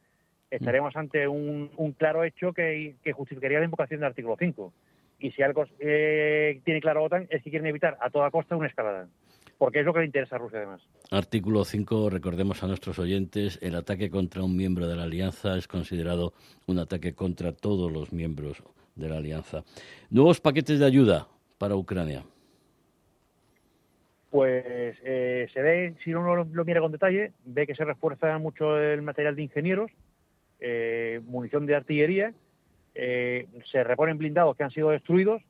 estaremos 0.51 0.95
ante 0.97 1.27
un, 1.27 1.71
claro 1.97 2.25
hecho 2.25 2.53
que, 2.53 2.97
justificaría 3.15 3.59
la 3.59 3.65
invocación 3.65 4.01
del 4.01 4.09
artículo 4.09 4.37
5. 4.39 4.73
Y 5.19 5.31
si 5.31 5.43
algo 5.43 5.65
eh, 5.79 6.61
tiene 6.65 6.81
claro 6.81 7.05
OTAN 7.05 7.27
es 7.31 7.43
que 7.43 7.51
quieren 7.51 7.67
evitar 7.67 7.97
a 8.01 8.11
toda 8.11 8.31
costa 8.31 8.57
una 8.57 8.67
escalada. 8.67 9.09
Porque 9.59 9.81
es 9.81 9.87
lo 9.87 9.95
que 9.95 10.01
le 10.01 10.07
interesa 10.07 10.37
a 10.37 10.39
Rusia 10.39 10.59
además. 10.59 10.83
Artículo 11.11 11.65
5, 11.65 12.11
recordemos 12.11 12.63
a 12.63 12.67
nuestros 12.67 12.99
oyentes, 12.99 13.59
el 13.63 13.75
ataque 13.75 14.11
contra 14.11 14.43
un 14.43 14.57
miembro 14.57 14.87
de 14.87 14.97
la 14.97 15.05
alianza 15.05 15.57
es 15.57 15.67
considerado 15.67 16.35
un 16.67 16.79
ataque 16.79 17.15
contra 17.15 17.53
todos 17.53 17.91
los 17.91 18.13
miembros 18.13 18.63
de 18.95 19.09
la 19.09 19.17
alianza. 19.17 19.65
Nuevos 20.11 20.41
paquetes 20.41 20.79
de 20.79 20.87
ayuda 20.87 21.29
para 21.59 21.77
Ucrania. 21.77 22.25
Pues 24.31 24.97
eh, 25.05 25.49
se 25.55 25.63
ve, 25.63 25.95
si 26.05 26.13
uno 26.13 26.45
lo 26.45 26.65
mira 26.65 26.81
con 26.81 26.93
detalle, 26.93 27.33
ve 27.45 27.67
que 27.67 27.75
se 27.75 27.85
refuerza 27.85 28.37
mucho 28.39 28.79
el 28.79 29.01
material 29.01 29.37
de 29.37 29.43
ingenieros, 29.43 29.91
eh, 30.61 31.21
munición 31.25 31.65
de 31.65 31.75
artillería, 31.75 32.35
eh, 32.95 33.47
se 33.71 33.85
reponen 33.85 34.19
blindados 34.19 34.57
que 34.57 34.65
han 34.65 34.71
sido 34.71 34.91
destruidos 34.91 35.43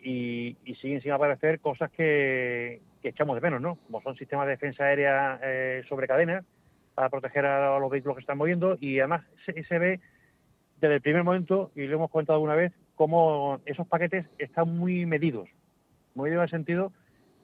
y, 0.00 0.56
siguen 0.80 1.02
sin 1.02 1.12
aparecer 1.12 1.60
cosas 1.60 1.90
que, 1.90 2.80
echamos 3.08 3.34
de 3.34 3.40
menos, 3.40 3.60
¿no? 3.60 3.76
Como 3.86 4.00
son 4.02 4.16
sistemas 4.16 4.46
de 4.46 4.52
defensa 4.52 4.84
aérea 4.84 5.38
eh, 5.42 5.82
sobre 5.88 6.06
cadenas 6.06 6.44
para 6.94 7.10
proteger 7.10 7.44
a 7.44 7.78
los 7.78 7.90
vehículos 7.90 8.16
que 8.16 8.20
están 8.20 8.38
moviendo 8.38 8.76
y 8.80 8.98
además 9.00 9.24
se, 9.44 9.78
ve 9.78 10.00
desde 10.80 10.94
el 10.94 11.00
primer 11.00 11.24
momento, 11.24 11.70
y 11.74 11.86
lo 11.86 11.96
hemos 11.96 12.10
comentado 12.10 12.36
alguna 12.36 12.54
vez, 12.54 12.72
cómo 12.94 13.60
esos 13.66 13.86
paquetes 13.86 14.26
están 14.38 14.76
muy 14.76 15.04
medidos. 15.06 15.48
Muy 16.14 16.30
medidos 16.30 16.42
en 16.42 16.44
el 16.44 16.50
sentido 16.50 16.92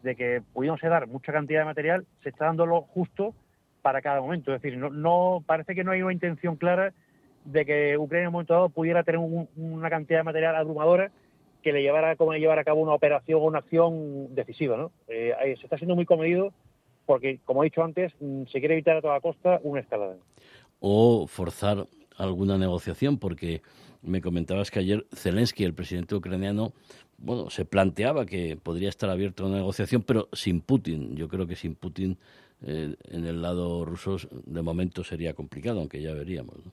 de 0.03 0.17
que 0.17 0.43
pudiéndose 0.53 0.89
dar 0.89 1.07
mucha 1.07 1.33
cantidad 1.33 1.61
de 1.61 1.67
material, 1.67 2.07
se 2.23 2.31
está 2.31 2.47
dando 2.47 2.67
lo 2.67 2.83
justo 2.83 3.35
para 3.83 4.01
cada 4.01 4.21
momento. 4.21 4.55
Es 4.55 4.63
decir, 4.63 4.79
no, 4.79 4.91
no 4.91 5.45
parece 5.47 5.75
que 5.75 5.85
no 5.85 5.93
hay 5.93 6.03
una 6.03 6.13
intención 6.13 6.57
clara 6.57 6.93
de 7.45 7.67
que 7.67 7.99
Ucrania 7.99 8.23
en 8.23 8.29
un 8.29 8.33
momento 8.33 8.55
dado 8.55 8.69
pudiera 8.69 9.03
tener 9.03 9.21
una 9.21 9.91
cantidad 9.91 10.21
de 10.21 10.25
material 10.25 10.57
abrumadora 10.57 11.11
que 11.63 11.73
le 11.73 11.83
llevara 11.83 12.17
como 12.17 12.33
llevar 12.35 12.59
a 12.59 12.65
cabo 12.65 12.81
una 12.81 12.95
operación 12.95 13.41
o 13.41 13.45
una 13.45 13.59
acción 13.59 14.35
decisiva. 14.35 14.77
¿no? 14.77 14.93
Eh, 15.09 15.33
se 15.59 15.65
está 15.65 15.77
siendo 15.77 15.95
muy 15.95 16.05
comedido 16.05 16.53
porque, 17.07 17.41
como 17.45 17.63
he 17.63 17.67
dicho 17.67 17.83
antes, 17.83 18.13
mm, 18.21 18.45
se 18.47 18.61
quiere 18.61 18.75
evitar 18.75 18.97
a 18.97 19.03
toda 19.03 19.21
costa 19.21 19.61
una 19.63 19.81
escalada. 19.81 20.17
O 20.81 21.27
forzar 21.27 21.87
alguna 22.17 22.59
negociación, 22.59 23.19
porque 23.19 23.63
me 24.03 24.21
comentabas 24.21 24.71
que 24.71 24.81
ayer 24.81 25.07
Zelensky, 25.15 25.65
el 25.65 25.75
presidente 25.75 26.15
ucraniano, 26.15 26.73
bueno, 27.19 27.51
se 27.51 27.65
planteaba 27.65 28.27
que 28.27 28.57
podría 28.57 28.89
estar 28.89 29.09
abierta 29.09 29.45
una 29.45 29.57
negociación, 29.57 30.03
pero 30.03 30.29
sin 30.33 30.61
Putin. 30.61 31.17
Yo 31.17 31.29
creo 31.29 31.47
que 31.47 31.57
sin 31.57 31.75
Putin 31.75 32.19
eh, 32.65 32.95
en 33.09 33.27
el 33.27 33.43
lado 33.43 33.85
ruso 33.85 34.17
de 34.31 34.63
momento 34.63 35.05
sería 35.05 35.35
complicado, 35.35 35.81
aunque 35.81 36.01
ya 36.01 36.13
veríamos. 36.13 36.57
¿no? 36.65 36.73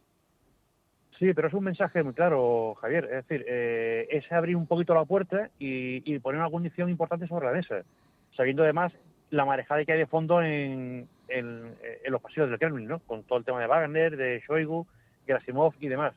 Sí, 1.19 1.33
pero 1.33 1.49
es 1.49 1.53
un 1.53 1.65
mensaje 1.65 2.01
muy 2.01 2.13
claro, 2.13 2.75
Javier. 2.75 3.03
Es 3.03 3.27
decir, 3.27 3.45
eh, 3.45 4.07
es 4.09 4.31
abrir 4.31 4.55
un 4.55 4.67
poquito 4.67 4.95
la 4.95 5.03
puerta 5.03 5.49
y, 5.59 6.17
poner 6.19 6.39
una 6.39 6.49
condición 6.49 6.89
importante 6.89 7.27
sobre 7.27 7.47
la 7.47 7.51
mesa, 7.51 7.83
sabiendo 8.37 8.63
además 8.63 8.93
la 9.29 9.43
marejada 9.43 9.83
que 9.83 9.91
hay 9.91 9.99
de 9.99 10.05
fondo 10.07 10.41
en, 10.41 11.09
los 12.07 12.21
pasillos 12.21 12.49
del 12.49 12.57
Kremlin, 12.57 12.87
¿no? 12.87 12.99
Con 12.99 13.23
todo 13.23 13.37
el 13.37 13.43
tema 13.43 13.59
de 13.59 13.67
Wagner, 13.67 14.15
de 14.15 14.41
Shoigu, 14.47 14.87
Gerasimov 15.27 15.73
y 15.81 15.89
demás. 15.89 16.13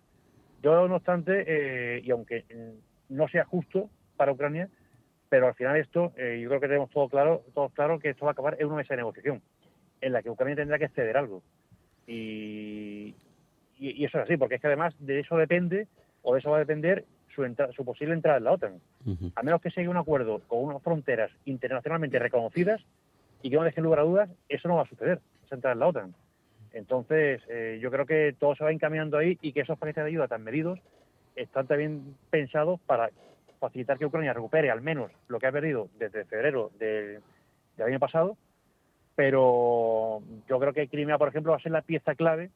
Yo, 0.62 0.86
no 0.86 0.94
obstante, 0.94 1.44
eh, 1.48 2.00
y 2.04 2.10
aunque 2.12 2.44
no 3.08 3.26
sea 3.26 3.44
justo 3.44 3.90
para 4.16 4.30
Ucrania, 4.30 4.68
pero 5.28 5.48
al 5.48 5.54
final 5.54 5.78
esto, 5.78 6.12
eh, 6.16 6.38
yo 6.40 6.48
creo 6.48 6.60
que 6.60 6.68
tenemos 6.68 6.90
todo 6.90 7.08
claro, 7.08 7.42
todo 7.54 7.70
claro 7.70 7.98
que 7.98 8.10
esto 8.10 8.24
va 8.24 8.30
a 8.30 8.32
acabar 8.34 8.56
en 8.60 8.68
una 8.68 8.76
mesa 8.76 8.94
de 8.94 8.98
negociación, 8.98 9.42
en 10.00 10.12
la 10.12 10.22
que 10.22 10.30
Ucrania 10.30 10.54
tendrá 10.54 10.78
que 10.78 10.88
ceder 10.90 11.16
algo. 11.16 11.42
Y, 12.06 13.16
y, 13.82 14.04
eso 14.04 14.18
es 14.18 14.24
así, 14.24 14.36
porque 14.36 14.56
es 14.56 14.60
que 14.60 14.68
además 14.68 14.94
de 14.98 15.20
eso 15.20 15.36
depende, 15.36 15.88
o 16.22 16.34
de 16.34 16.40
eso 16.40 16.50
va 16.50 16.56
a 16.56 16.60
depender 16.60 17.04
su, 17.34 17.44
su 17.74 17.84
posible 17.84 18.14
entrada 18.14 18.38
en 18.38 18.44
la 18.44 18.52
OTAN. 18.52 18.80
A 19.34 19.42
menos 19.42 19.60
que 19.60 19.70
se 19.70 19.80
llegue 19.80 19.88
un 19.88 19.96
acuerdo 19.96 20.40
con 20.46 20.64
unas 20.64 20.82
fronteras 20.82 21.30
internacionalmente 21.44 22.18
reconocidas 22.18 22.80
y 23.42 23.50
que 23.50 23.56
no 23.56 23.64
dejen 23.64 23.84
lugar 23.84 24.00
a 24.00 24.04
dudas, 24.04 24.30
eso 24.48 24.68
no 24.68 24.76
va 24.76 24.82
a 24.82 24.88
suceder, 24.88 25.20
esa 25.44 25.56
entrada 25.56 25.72
en 25.72 25.80
la 25.80 25.86
OTAN. 25.88 26.14
Entonces, 26.72 27.42
eh, 27.48 27.78
yo 27.82 27.90
creo 27.90 28.06
que 28.06 28.34
todo 28.38 28.54
se 28.54 28.64
va 28.64 28.72
encaminando 28.72 29.18
ahí 29.18 29.38
y 29.42 29.52
que 29.52 29.60
esos 29.60 29.78
paquetes 29.78 30.04
de 30.04 30.10
ayuda 30.10 30.28
tan 30.28 30.44
medidos 30.44 30.78
están 31.34 31.66
también 31.66 32.14
pensados 32.30 32.80
para 32.80 33.10
facilitar 33.58 33.98
que 33.98 34.06
Ucrania 34.06 34.32
recupere 34.32 34.70
al 34.70 34.80
menos 34.80 35.10
lo 35.28 35.38
que 35.38 35.46
ha 35.46 35.52
perdido 35.52 35.88
desde 35.98 36.24
febrero 36.24 36.70
del 36.78 37.22
año 37.78 37.98
pasado, 37.98 38.36
pero 39.14 40.22
yo 40.48 40.58
creo 40.58 40.72
que 40.72 40.88
Crimea, 40.88 41.18
por 41.18 41.28
ejemplo, 41.28 41.52
va 41.52 41.58
a 41.58 41.62
ser 41.62 41.72
la 41.72 41.82
pieza 41.82 42.14
clave 42.14 42.50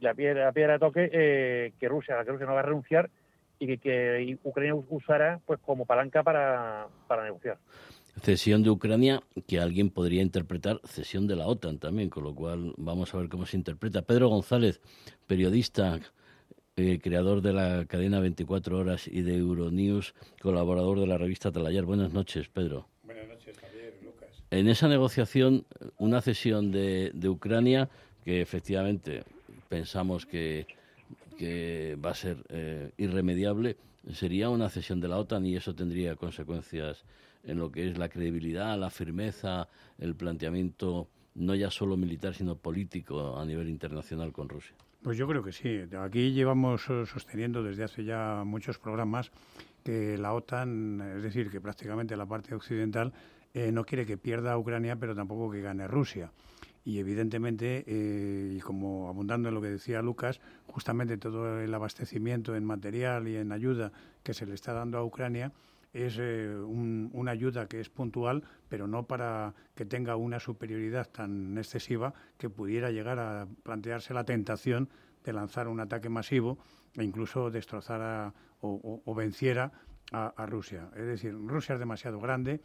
la 0.00 0.14
piedra, 0.14 0.44
la 0.44 0.52
piedra 0.52 0.74
de 0.74 0.78
toque 0.78 1.10
eh, 1.12 1.72
que 1.78 1.88
Rusia, 1.88 2.22
que 2.24 2.30
Rusia 2.30 2.46
no 2.46 2.54
va 2.54 2.60
a 2.60 2.64
renunciar 2.64 3.10
y 3.58 3.78
que, 3.78 4.38
Ucrania 4.44 4.74
usará 4.74 5.40
pues 5.46 5.58
como 5.60 5.86
palanca 5.86 6.22
para, 6.22 6.88
para 7.06 7.24
negociar. 7.24 7.58
Cesión 8.22 8.62
de 8.62 8.70
Ucrania, 8.70 9.22
que 9.46 9.60
alguien 9.60 9.90
podría 9.90 10.22
interpretar 10.22 10.80
cesión 10.84 11.26
de 11.26 11.36
la 11.36 11.46
OTAN 11.46 11.78
también, 11.78 12.08
con 12.08 12.24
lo 12.24 12.34
cual 12.34 12.72
vamos 12.78 13.14
a 13.14 13.18
ver 13.18 13.28
cómo 13.28 13.44
se 13.44 13.56
interpreta. 13.56 14.02
Pedro 14.02 14.28
González, 14.28 14.80
periodista, 15.26 16.00
eh, 16.76 16.98
creador 17.02 17.42
de 17.42 17.52
la 17.52 17.84
cadena 17.86 18.20
24 18.20 18.78
Horas 18.78 19.06
y 19.06 19.20
de 19.20 19.36
Euronews, 19.36 20.14
colaborador 20.40 21.00
de 21.00 21.06
la 21.06 21.18
revista 21.18 21.52
Talayar. 21.52 21.84
Buenas 21.84 22.12
noches, 22.12 22.48
Pedro. 22.48 22.88
Buenas 23.04 23.28
noches, 23.28 23.56
Javier, 23.58 23.98
Lucas. 24.02 24.42
En 24.50 24.68
esa 24.68 24.88
negociación, 24.88 25.66
una 25.98 26.22
cesión 26.22 26.72
de, 26.72 27.10
de 27.12 27.28
Ucrania, 27.28 27.90
que 28.24 28.40
efectivamente 28.40 29.24
pensamos 29.68 30.26
que, 30.26 30.66
va 32.04 32.10
a 32.10 32.14
ser 32.14 32.44
eh, 32.48 32.92
irremediable, 32.96 33.76
sería 34.12 34.50
una 34.50 34.68
cesión 34.68 35.00
de 35.00 35.08
la 35.08 35.18
OTAN 35.18 35.44
y 35.46 35.56
eso 35.56 35.74
tendría 35.74 36.16
consecuencias 36.16 37.04
en 37.44 37.58
lo 37.58 37.70
que 37.70 37.88
es 37.88 37.98
la 37.98 38.08
credibilidad, 38.08 38.78
la 38.78 38.90
firmeza, 38.90 39.68
el 39.98 40.14
planteamiento 40.14 41.08
no 41.34 41.54
ya 41.54 41.70
solo 41.70 41.96
militar, 41.96 42.34
sino 42.34 42.56
político 42.56 43.38
a 43.38 43.44
nivel 43.44 43.68
internacional 43.68 44.32
con 44.32 44.48
Rusia. 44.48 44.74
Pues 45.02 45.18
yo 45.18 45.28
creo 45.28 45.42
que 45.42 45.52
sí. 45.52 45.82
Aquí 46.00 46.32
llevamos 46.32 46.82
sosteniendo 46.82 47.62
desde 47.62 47.84
hace 47.84 48.04
ya 48.04 48.42
muchos 48.44 48.78
programas 48.78 49.30
que 49.84 50.18
la 50.18 50.32
OTAN, 50.32 51.00
es 51.16 51.22
decir, 51.22 51.50
que 51.50 51.60
prácticamente 51.60 52.16
la 52.16 52.26
parte 52.26 52.54
occidental, 52.54 53.12
eh, 53.54 53.70
no 53.70 53.84
quiere 53.84 54.04
que 54.04 54.16
pierda 54.16 54.58
Ucrania, 54.58 54.96
pero 54.96 55.14
tampoco 55.14 55.50
que 55.50 55.60
gane 55.60 55.86
Rusia 55.86 56.32
y 56.86 57.00
evidentemente, 57.00 57.82
eh, 57.88 58.54
y 58.56 58.60
como 58.60 59.08
abundando 59.08 59.48
en 59.48 59.56
lo 59.56 59.60
que 59.60 59.70
decía 59.70 60.00
Lucas, 60.02 60.40
justamente 60.68 61.18
todo 61.18 61.60
el 61.60 61.74
abastecimiento 61.74 62.54
en 62.54 62.64
material 62.64 63.26
y 63.26 63.34
en 63.36 63.50
ayuda 63.50 63.90
que 64.22 64.32
se 64.32 64.46
le 64.46 64.54
está 64.54 64.72
dando 64.72 64.96
a 64.96 65.04
Ucrania 65.04 65.52
es 65.92 66.16
eh, 66.20 66.48
una 66.56 67.32
ayuda 67.32 67.66
que 67.66 67.80
es 67.80 67.88
puntual, 67.88 68.44
pero 68.68 68.86
no 68.86 69.02
para 69.02 69.52
que 69.74 69.84
tenga 69.84 70.14
una 70.14 70.38
superioridad 70.38 71.08
tan 71.08 71.58
excesiva 71.58 72.14
que 72.38 72.50
pudiera 72.50 72.92
llegar 72.92 73.18
a 73.18 73.48
plantearse 73.64 74.14
la 74.14 74.22
tentación 74.22 74.88
de 75.24 75.32
lanzar 75.32 75.66
un 75.66 75.80
ataque 75.80 76.08
masivo 76.08 76.56
e 76.94 77.02
incluso 77.02 77.50
destrozar 77.50 78.32
o, 78.60 79.14
venciera 79.16 79.72
a 80.12 80.46
Rusia. 80.46 80.88
Es 80.94 81.06
decir, 81.06 81.34
Rusia 81.34 81.74
es 81.74 81.80
demasiado 81.80 82.20
grande, 82.20 82.60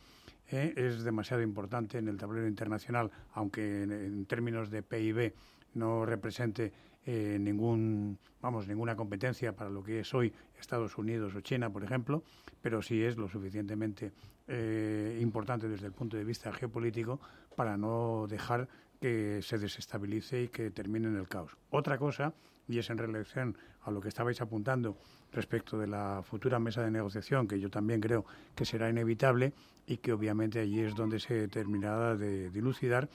¿eh? 0.52 0.74
es 0.76 1.04
demasiado 1.04 1.42
importante 1.42 1.98
en 1.98 2.08
el 2.08 2.18
tablero 2.18 2.48
internacional, 2.48 3.12
aunque 3.34 3.84
en, 3.84 4.26
términos 4.26 4.70
de 4.70 4.84
PIB 4.84 5.34
no 5.74 6.06
represente 6.06 6.72
eh, 7.06 7.38
ningún, 7.40 8.20
vamos, 8.42 8.68
ninguna 8.68 8.96
competencia 8.96 9.56
para 9.56 9.70
lo 9.70 9.84
que 9.84 10.02
es 10.02 10.14
hoy 10.14 10.34
Estados 10.60 10.98
Unidos 10.98 11.34
o 11.36 11.42
China, 11.42 11.70
por 11.72 11.84
ejemplo, 11.84 12.24
pero 12.62 12.82
sí 12.82 13.04
es 13.04 13.18
lo 13.18 13.28
suficientemente 13.28 14.12
eh, 14.48 15.18
importante 15.22 15.68
desde 15.68 15.88
el 15.88 15.94
punto 15.94 16.18
de 16.18 16.24
vista 16.24 16.52
geopolítico 16.52 17.20
para 17.56 17.78
no 17.78 18.28
dejar 18.30 18.68
que 19.02 19.42
se 19.42 19.58
desestabilice 19.58 20.44
y 20.44 20.48
que 20.50 20.70
termine 20.70 21.08
en 21.08 21.18
el 21.18 21.28
caos. 21.28 21.58
Otra 21.72 21.98
cosa, 21.98 22.34
y 22.68 22.78
es 22.78 22.90
en 22.92 23.00
relación 23.00 23.58
a 23.82 23.90
lo 23.90 24.00
que 24.00 24.10
estabais 24.10 24.40
apuntando 24.42 24.96
respecto 25.34 25.80
de 25.80 25.88
la 25.88 26.22
futura 26.24 26.60
mesa 26.60 26.84
de 26.84 26.92
negociación, 26.92 27.48
que 27.48 27.60
yo 27.60 27.72
también 27.72 28.00
creo 28.00 28.26
que 28.56 28.64
será 28.64 28.90
inevitable 28.90 29.54
y 29.88 29.98
que 29.98 30.14
obviamente 30.14 30.60
allí 30.60 30.82
es 30.82 30.94
donde 30.94 31.20
se 31.20 31.48
terminará 31.48 32.16
de 32.16 32.52
dilucidar. 32.52 33.10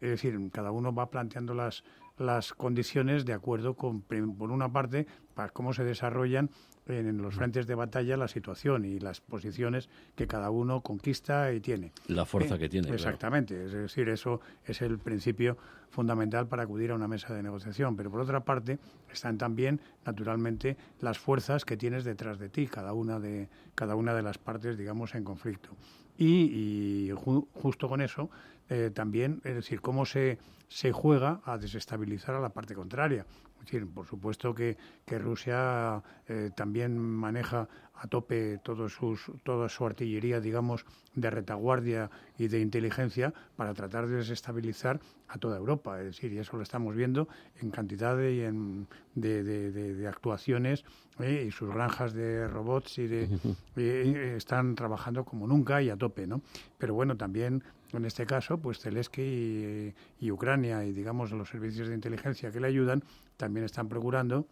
Es 0.00 0.10
decir, 0.10 0.38
cada 0.52 0.70
uno 0.70 0.94
va 0.94 1.10
planteando 1.10 1.54
las, 1.54 1.82
las 2.18 2.52
condiciones 2.52 3.24
de 3.24 3.32
acuerdo 3.32 3.74
con, 3.74 4.02
por 4.02 4.52
una 4.52 4.72
parte, 4.72 5.08
para 5.34 5.48
cómo 5.48 5.72
se 5.72 5.82
desarrollan 5.82 6.50
en 6.86 7.18
los 7.18 7.34
frentes 7.34 7.66
de 7.66 7.74
batalla 7.74 8.16
la 8.16 8.28
situación 8.28 8.84
y 8.84 8.98
las 8.98 9.20
posiciones 9.20 9.88
que 10.16 10.26
cada 10.26 10.50
uno 10.50 10.80
conquista 10.80 11.52
y 11.52 11.60
tiene. 11.60 11.92
La 12.08 12.24
fuerza 12.24 12.58
que 12.58 12.68
tiene. 12.68 12.90
Exactamente, 12.90 13.66
es 13.66 13.72
decir, 13.72 14.08
eso 14.08 14.40
es 14.64 14.82
el 14.82 14.98
principio 14.98 15.56
fundamental 15.90 16.48
para 16.48 16.64
acudir 16.64 16.90
a 16.90 16.94
una 16.94 17.06
mesa 17.06 17.32
de 17.34 17.42
negociación. 17.42 17.96
Pero 17.96 18.10
por 18.10 18.20
otra 18.20 18.44
parte 18.44 18.78
están 19.12 19.38
también, 19.38 19.80
naturalmente, 20.04 20.76
las 21.00 21.18
fuerzas 21.18 21.64
que 21.64 21.76
tienes 21.76 22.04
detrás 22.04 22.38
de 22.38 22.48
ti, 22.48 22.66
cada 22.66 22.92
una 22.92 23.20
de, 23.20 23.48
cada 23.74 23.94
una 23.94 24.14
de 24.14 24.22
las 24.22 24.38
partes, 24.38 24.76
digamos, 24.76 25.14
en 25.14 25.22
conflicto. 25.22 25.70
Y, 26.18 27.10
justo 27.54 27.88
con 27.88 28.00
eso, 28.00 28.30
eh, 28.68 28.90
también, 28.92 29.40
es 29.44 29.54
decir, 29.54 29.80
cómo 29.80 30.04
se, 30.06 30.38
se 30.68 30.92
juega 30.92 31.40
a 31.44 31.58
desestabilizar 31.58 32.34
a 32.34 32.40
la 32.40 32.50
parte 32.50 32.74
contraria. 32.74 33.26
Es 33.62 33.70
decir, 33.70 33.86
por 33.88 34.06
supuesto 34.06 34.52
que, 34.52 34.76
que 35.06 35.20
Rusia 35.20 36.02
eh, 36.26 36.50
también 36.56 36.98
maneja 36.98 37.68
a 37.94 38.08
tope 38.08 38.58
todos 38.64 38.92
sus, 38.92 39.30
toda 39.44 39.68
su 39.68 39.86
artillería, 39.86 40.40
digamos, 40.40 40.84
de 41.14 41.30
retaguardia 41.30 42.10
y 42.36 42.48
de 42.48 42.58
inteligencia 42.58 43.32
para 43.54 43.72
tratar 43.72 44.08
de 44.08 44.16
desestabilizar 44.16 44.98
a 45.28 45.38
toda 45.38 45.58
Europa. 45.58 46.00
Es 46.00 46.06
decir, 46.06 46.32
y 46.32 46.38
eso 46.38 46.56
lo 46.56 46.64
estamos 46.64 46.96
viendo 46.96 47.28
en 47.60 47.70
cantidad 47.70 48.16
de, 48.16 48.46
en, 48.46 48.88
de, 49.14 49.44
de, 49.44 50.08
actuaciones 50.08 50.84
¿eh? 51.20 51.44
y 51.46 51.52
sus 51.52 51.72
granjas 51.72 52.12
de 52.12 52.48
robots 52.48 52.98
y 52.98 53.06
de, 53.06 53.28
eh, 53.76 54.34
están 54.36 54.74
trabajando 54.74 55.24
como 55.24 55.46
nunca 55.46 55.80
y 55.80 55.88
a 55.88 55.96
tope, 55.96 56.26
¿no? 56.26 56.42
Pero 56.78 56.94
bueno, 56.94 57.16
también 57.16 57.62
en 57.92 58.04
este 58.06 58.26
caso, 58.26 58.58
pues 58.58 58.78
Zelensky 58.80 59.94
y, 60.18 60.30
Ucrania 60.30 60.84
y, 60.84 60.92
digamos, 60.92 61.30
los 61.32 61.48
servicios 61.48 61.88
de 61.88 61.94
inteligencia 61.94 62.50
que 62.50 62.58
le 62.58 62.66
ayudan 62.66 63.04
también 63.36 63.64
están 63.64 63.88
procurando 63.88 64.46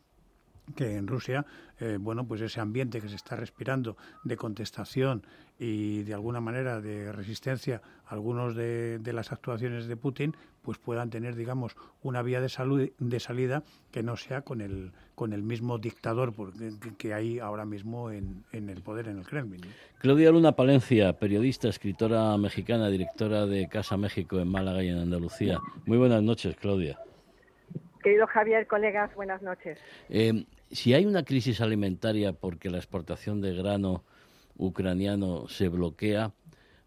que 0.75 0.97
en 0.97 1.07
Rusia, 1.07 1.47
eh, 1.79 1.99
bueno, 2.01 2.27
pues 2.27 2.41
ese 2.41 2.61
ambiente 2.61 3.01
que 3.01 3.09
se 3.09 3.17
está 3.17 3.37
respirando 3.37 3.97
de 4.25 4.37
contestación 4.37 5.23
y 5.59 6.03
de 6.03 6.15
alguna 6.15 6.41
manera 6.41 6.81
de 6.81 7.13
resistencia 7.13 7.83
a 8.07 8.15
algunos 8.15 8.55
de, 8.55 9.01
las 9.13 9.33
actuaciones 9.33 9.87
de 9.87 9.97
Putin, 9.97 10.37
pues 10.63 10.79
puedan 10.79 11.11
tener, 11.11 11.37
digamos, 11.37 11.77
una 12.03 12.23
vía 12.23 12.41
de, 12.41 12.49
salud, 12.49 12.89
de 12.99 13.21
salida 13.21 13.63
que 13.91 14.03
no 14.03 14.17
sea 14.17 14.43
con 14.43 14.61
el, 14.61 14.93
con 15.15 15.33
el 15.33 15.43
mismo 15.43 15.79
dictador 15.79 16.33
que, 16.97 17.15
hay 17.15 17.39
ahora 17.39 17.65
mismo 17.65 18.11
en, 18.11 18.45
en, 18.53 18.69
el 18.69 18.83
poder 18.83 19.09
en 19.09 19.19
el 19.19 19.27
Kremlin. 19.27 19.61
Claudia 19.99 20.31
Luna 20.31 20.53
Palencia, 20.53 21.19
periodista, 21.19 21.69
escritora 21.69 22.37
mexicana, 22.37 22.89
directora 22.89 23.47
de 23.47 23.69
Casa 23.69 23.97
México 23.97 24.39
en 24.39 24.49
Málaga 24.49 24.83
y 24.83 24.89
en 24.89 24.99
Andalucía. 24.99 25.59
Muy 25.87 25.99
buenas 25.99 26.23
noches, 26.23 26.57
Claudia. 26.57 26.99
Querido 28.03 28.27
Javier, 28.27 28.67
colegas, 28.67 29.15
buenas 29.15 29.43
noches. 29.43 29.79
Eh, 30.09 30.47
si 30.71 30.95
hay 30.95 31.05
una 31.07 31.25
crisis 31.25 31.61
alimentaria 31.61 32.33
porque 32.33 32.71
la 32.71 32.79
exportación 32.79 33.41
de 33.41 33.55
grano 33.55 34.05
ucraniano 34.57 35.49
se 35.49 35.69
bloquea, 35.69 36.33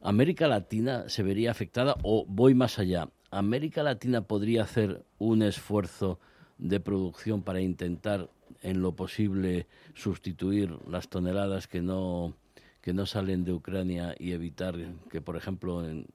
¿América 0.01 0.47
Latina 0.47 1.07
se 1.07 1.23
vería 1.23 1.51
afectada 1.51 1.95
o 2.03 2.25
voy 2.27 2.55
más 2.55 2.79
allá? 2.79 3.09
¿América 3.31 3.83
Latina 3.83 4.21
podría 4.21 4.63
hacer 4.63 5.03
un 5.17 5.41
esfuerzo 5.41 6.19
de 6.57 6.79
producción 6.79 7.41
para 7.41 7.61
intentar 7.61 8.29
en 8.61 8.81
lo 8.81 8.95
posible 8.95 9.67
sustituir 9.93 10.77
las 10.87 11.09
toneladas 11.09 11.67
que 11.67 11.81
no 11.81 12.35
que 12.81 12.93
no 12.93 13.05
salen 13.05 13.45
de 13.45 13.53
Ucrania 13.53 14.13
y 14.19 14.33
evitar 14.33 14.75
que, 15.09 15.21
por 15.21 15.37
ejemplo, 15.37 15.87
en, 15.87 16.05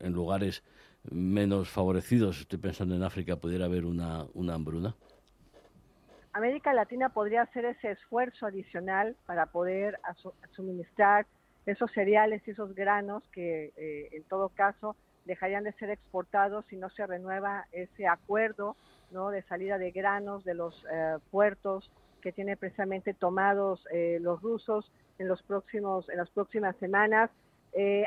en 0.00 0.12
lugares 0.14 0.62
menos 1.10 1.68
favorecidos, 1.68 2.40
estoy 2.40 2.58
pensando 2.58 2.94
en 2.94 3.02
África, 3.02 3.36
pudiera 3.36 3.66
haber 3.66 3.84
una, 3.84 4.26
una 4.34 4.54
hambruna? 4.54 4.94
América 6.32 6.74
Latina 6.74 7.08
podría 7.08 7.42
hacer 7.42 7.64
ese 7.64 7.92
esfuerzo 7.92 8.46
adicional 8.46 9.16
para 9.24 9.46
poder 9.46 9.98
suministrar 10.54 11.26
esos 11.64 11.90
cereales 11.92 12.42
y 12.46 12.50
esos 12.50 12.74
granos 12.74 13.22
que 13.32 13.72
eh, 13.76 14.08
en 14.12 14.22
todo 14.24 14.50
caso 14.50 14.96
dejarían 15.24 15.64
de 15.64 15.72
ser 15.72 15.90
exportados 15.90 16.64
si 16.68 16.76
no 16.76 16.90
se 16.90 17.06
renueva 17.06 17.66
ese 17.72 18.06
acuerdo 18.06 18.76
¿no? 19.10 19.30
de 19.30 19.42
salida 19.42 19.78
de 19.78 19.90
granos 19.90 20.44
de 20.44 20.54
los 20.54 20.84
eh, 20.92 21.16
puertos 21.30 21.90
que 22.20 22.32
tienen 22.32 22.56
precisamente 22.56 23.14
tomados 23.14 23.84
eh, 23.92 24.18
los 24.20 24.40
rusos 24.42 24.90
en 25.18 25.28
los 25.28 25.42
próximos 25.42 26.08
en 26.10 26.18
las 26.18 26.30
próximas 26.30 26.76
semanas. 26.76 27.30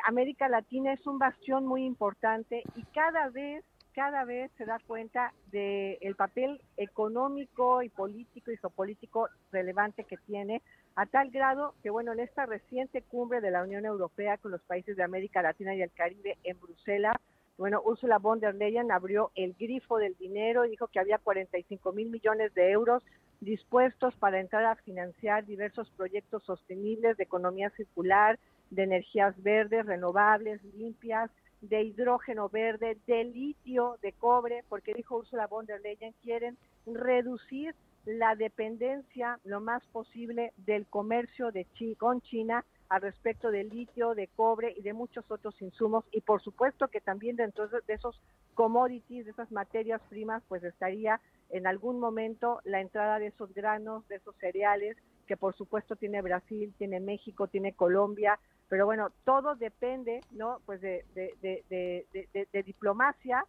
América 0.06 0.50
Latina 0.50 0.94
es 0.94 1.06
un 1.06 1.20
bastión 1.20 1.66
muy 1.66 1.86
importante 1.86 2.64
y 2.76 2.84
cada 2.86 3.30
vez 3.30 3.64
cada 3.94 4.24
vez 4.24 4.50
se 4.58 4.66
da 4.66 4.80
cuenta 4.88 5.34
del 5.52 6.16
papel 6.16 6.62
económico 6.78 7.82
y 7.82 7.90
político 7.90 8.50
y 8.50 8.58
geopolítico 8.58 9.28
relevante 9.52 10.06
que 10.06 10.16
tiene, 10.16 10.62
a 10.96 11.06
tal 11.06 11.32
grado 11.32 11.74
que, 11.84 11.90
bueno, 11.90 12.14
en 12.14 12.22
esta 12.22 12.46
reciente 12.46 13.02
cumbre 13.02 13.42
de 13.42 13.52
la 13.52 13.64
Unión 13.64 13.86
Europea 13.86 14.38
con 14.38 14.52
los 14.52 14.62
países 14.62 14.96
de 14.96 15.04
América 15.04 15.42
Latina 15.42 15.76
y 15.76 15.82
el 15.82 15.92
Caribe 15.92 16.38
en 16.44 16.60
Bruselas, 16.60 17.18
bueno, 17.58 17.82
Ursula 17.84 18.20
von 18.20 18.40
der 18.40 18.56
Leyen 18.56 18.90
abrió 18.90 19.32
el 19.36 19.54
grifo 19.60 19.98
del 19.98 20.16
dinero 20.16 20.64
y 20.64 20.70
dijo 20.70 20.88
que 20.88 21.00
había 21.00 21.18
45 21.18 21.92
mil 21.92 22.10
millones 22.10 22.54
de 22.54 22.72
euros 22.72 23.04
dispuestos 23.42 24.16
para 24.16 24.40
entrar 24.40 24.64
a 24.64 24.76
financiar 24.76 25.46
diversos 25.46 25.90
proyectos 25.98 26.42
sostenibles 26.44 27.18
de 27.18 27.24
economía 27.24 27.70
circular, 27.72 28.40
de 28.72 28.84
energías 28.84 29.42
verdes, 29.42 29.86
renovables, 29.86 30.64
limpias, 30.76 31.32
de 31.62 31.84
hidrógeno 31.84 32.50
verde, 32.50 32.98
de 33.06 33.24
litio, 33.26 33.98
de 34.02 34.14
cobre, 34.14 34.64
porque 34.70 34.94
dijo 34.94 35.18
Ursula 35.18 35.48
von 35.48 35.66
der 35.66 35.82
Leyen, 35.82 36.14
quieren 36.22 36.58
reducir 36.86 37.76
la 38.06 38.36
dependencia 38.36 39.40
lo 39.44 39.60
más 39.60 39.86
posible 39.88 40.54
del 40.58 40.88
comercio 40.88 41.52
de 41.52 41.68
con 41.98 42.22
China 42.22 42.66
al 42.88 43.02
respecto 43.02 43.52
del 43.52 43.70
litio, 43.70 44.16
de 44.16 44.28
cobre 44.28 44.74
y 44.76 44.82
de 44.82 44.94
muchos 44.94 45.30
otros 45.30 45.62
insumos. 45.62 46.06
Y 46.12 46.22
por 46.22 46.42
supuesto 46.42 46.88
que 46.88 47.02
también 47.02 47.36
dentro 47.36 47.68
de 47.68 47.94
esos 47.94 48.20
commodities, 48.56 49.26
de 49.26 49.32
esas 49.32 49.52
materias 49.52 50.02
primas, 50.10 50.42
pues 50.48 50.64
estaría 50.64 51.20
en 51.50 51.68
algún 51.68 52.00
momento 52.00 52.62
la 52.64 52.82
entrada 52.82 53.20
de 53.20 53.28
esos 53.28 53.54
granos, 53.54 54.08
de 54.08 54.16
esos 54.16 54.36
cereales, 54.38 54.98
que 55.30 55.38
por 55.38 55.56
supuesto 55.56 55.96
tiene 55.96 56.24
Brasil, 56.24 56.74
tiene 56.80 57.00
México, 57.00 57.48
tiene 57.48 57.74
Colombia, 57.74 58.40
pero 58.68 58.88
bueno, 58.88 59.12
todo 59.26 59.54
depende, 59.54 60.22
¿no? 60.32 60.60
Pues 60.66 60.82
de, 60.82 61.06
de, 61.14 62.64
diplomacia, 62.64 63.46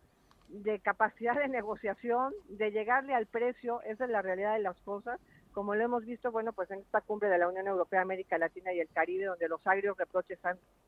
de 0.49 0.78
capacidad 0.81 1.35
de 1.37 1.49
negociación, 1.49 2.35
de 2.51 2.70
llegarle 2.70 3.14
al 3.14 3.24
precio, 3.24 3.81
esa 3.85 4.05
es 4.05 4.11
la 4.11 4.20
realidad 4.20 4.53
de 4.53 4.61
las 4.61 4.78
cosas. 4.83 5.18
Como 5.53 5.74
lo 5.74 5.83
hemos 5.83 6.05
visto, 6.05 6.31
bueno, 6.31 6.53
pues 6.53 6.70
en 6.70 6.81
esta 6.81 7.01
cumbre 7.01 7.31
de 7.31 7.39
la 7.39 7.49
Unión 7.49 7.66
Europea, 7.66 8.03
América 8.03 8.37
Latina 8.37 8.74
y 8.74 8.81
el 8.81 8.89
Caribe, 8.91 9.24
donde 9.24 9.49
los 9.49 9.66
agrios 9.66 9.97
reproches 9.97 10.39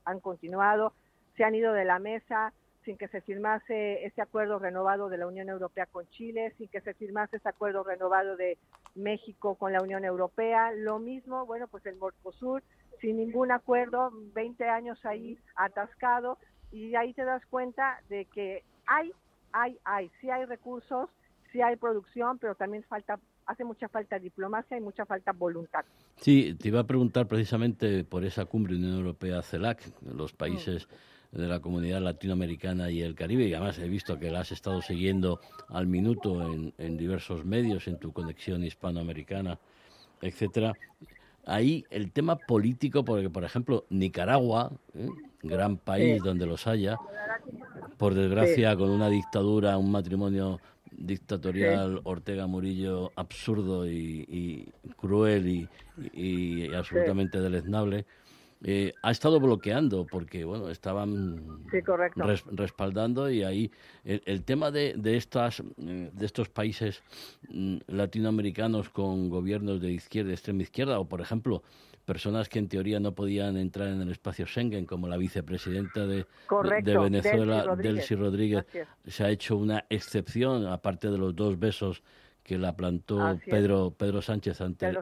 han 0.04 0.20
continuado, 0.20 0.92
se 1.38 1.44
han 1.44 1.54
ido 1.54 1.72
de 1.72 1.86
la 1.86 2.00
mesa 2.00 2.52
sin 2.84 2.96
que 2.96 3.08
se 3.08 3.20
firmase 3.20 4.04
ese 4.04 4.22
acuerdo 4.22 4.58
renovado 4.58 5.08
de 5.08 5.18
la 5.18 5.26
Unión 5.26 5.48
Europea 5.48 5.86
con 5.86 6.08
Chile, 6.10 6.52
sin 6.58 6.68
que 6.68 6.80
se 6.80 6.94
firmase 6.94 7.36
ese 7.36 7.48
acuerdo 7.48 7.84
renovado 7.84 8.36
de 8.36 8.58
México 8.94 9.54
con 9.54 9.72
la 9.72 9.82
Unión 9.82 10.04
Europea. 10.04 10.72
Lo 10.72 10.98
mismo, 10.98 11.46
bueno, 11.46 11.68
pues 11.68 11.84
el 11.86 11.96
Mercosur 11.96 12.62
sin 13.00 13.16
ningún 13.16 13.50
acuerdo, 13.50 14.12
20 14.32 14.64
años 14.68 15.04
ahí 15.04 15.36
atascado, 15.56 16.38
y 16.70 16.94
ahí 16.94 17.12
te 17.12 17.24
das 17.24 17.44
cuenta 17.46 18.00
de 18.08 18.24
que 18.26 18.62
hay, 18.86 19.12
hay, 19.52 19.76
hay, 19.84 20.10
sí 20.20 20.30
hay 20.30 20.44
recursos, 20.46 21.10
sí 21.50 21.60
hay 21.60 21.76
producción, 21.76 22.38
pero 22.38 22.54
también 22.54 22.84
falta 22.84 23.18
hace 23.44 23.64
mucha 23.64 23.88
falta 23.88 24.18
diplomacia 24.20 24.78
y 24.78 24.80
mucha 24.80 25.04
falta 25.04 25.32
voluntad. 25.32 25.84
Sí, 26.16 26.54
te 26.54 26.68
iba 26.68 26.80
a 26.80 26.86
preguntar 26.86 27.26
precisamente 27.26 28.04
por 28.04 28.24
esa 28.24 28.44
cumbre 28.44 28.76
Unión 28.76 28.94
Europea 28.94 29.42
CELAC, 29.42 29.82
los 30.14 30.32
países 30.32 30.88
de 31.32 31.48
la 31.48 31.60
comunidad 31.60 32.00
latinoamericana 32.00 32.90
y 32.90 33.02
el 33.02 33.14
Caribe, 33.14 33.46
y 33.46 33.54
además 33.54 33.78
he 33.78 33.88
visto 33.88 34.18
que 34.18 34.30
la 34.30 34.40
has 34.40 34.52
estado 34.52 34.82
siguiendo 34.82 35.40
al 35.68 35.86
minuto 35.86 36.52
en, 36.52 36.74
en 36.78 36.96
diversos 36.96 37.44
medios, 37.44 37.88
en 37.88 37.98
tu 37.98 38.12
conexión 38.12 38.62
hispanoamericana, 38.62 39.58
etcétera. 40.20 40.74
Ahí 41.44 41.84
el 41.90 42.12
tema 42.12 42.36
político, 42.36 43.04
porque 43.04 43.28
por 43.28 43.44
ejemplo 43.44 43.84
Nicaragua, 43.90 44.70
¿eh? 44.94 45.08
gran 45.42 45.76
país 45.76 46.22
donde 46.22 46.46
los 46.46 46.66
haya, 46.66 46.98
por 47.98 48.14
desgracia 48.14 48.76
con 48.76 48.90
una 48.90 49.08
dictadura, 49.08 49.76
un 49.76 49.90
matrimonio 49.90 50.60
dictatorial 50.92 52.00
Ortega 52.04 52.46
Murillo 52.46 53.10
absurdo 53.16 53.88
y, 53.88 54.68
cruel 54.96 55.68
y, 56.12 56.72
absolutamente 56.74 57.40
deleznable, 57.40 58.06
eh, 58.64 58.92
ha 59.02 59.10
estado 59.10 59.40
bloqueando 59.40 60.06
porque 60.06 60.44
bueno 60.44 60.68
estaban 60.70 61.64
respaldando 62.52 63.28
y 63.30 63.42
ahí 63.42 63.70
el, 64.04 64.44
tema 64.44 64.70
de, 64.70 64.94
de 64.96 65.16
estas 65.16 65.60
eh, 65.60 66.10
de 66.12 66.26
estos 66.26 66.48
países 66.48 67.02
mm, 67.48 67.78
latinoamericanos 67.88 68.88
con 68.90 69.28
gobiernos 69.28 69.80
de 69.80 69.92
izquierda 69.92 70.32
extrema 70.32 70.62
izquierda 70.62 71.00
o 71.00 71.08
por 71.08 71.20
ejemplo 71.20 71.62
personas 72.04 72.48
que 72.48 72.58
en 72.58 72.68
teoría 72.68 73.00
no 73.00 73.14
podían 73.14 73.56
entrar 73.56 73.88
en 73.88 74.00
el 74.00 74.10
espacio 74.10 74.46
Schengen 74.46 74.86
como 74.86 75.08
la 75.08 75.16
vicepresidenta 75.16 76.06
de, 76.06 76.26
de 76.82 76.98
Venezuela 76.98 77.76
Delcy 77.76 78.16
Rodríguez. 78.16 78.66
Se 79.06 79.24
ha 79.24 79.30
hecho 79.30 79.56
una 79.56 79.84
excepción 79.88 80.66
aparte 80.66 81.10
de 81.10 81.18
los 81.18 81.34
dos 81.34 81.58
besos 81.58 82.02
que 82.42 82.58
la 82.58 82.76
plantó 82.76 83.38
Pedro, 83.46 83.94
Pedro 83.96 84.20
Sánchez 84.20 84.60
ante 84.60 84.92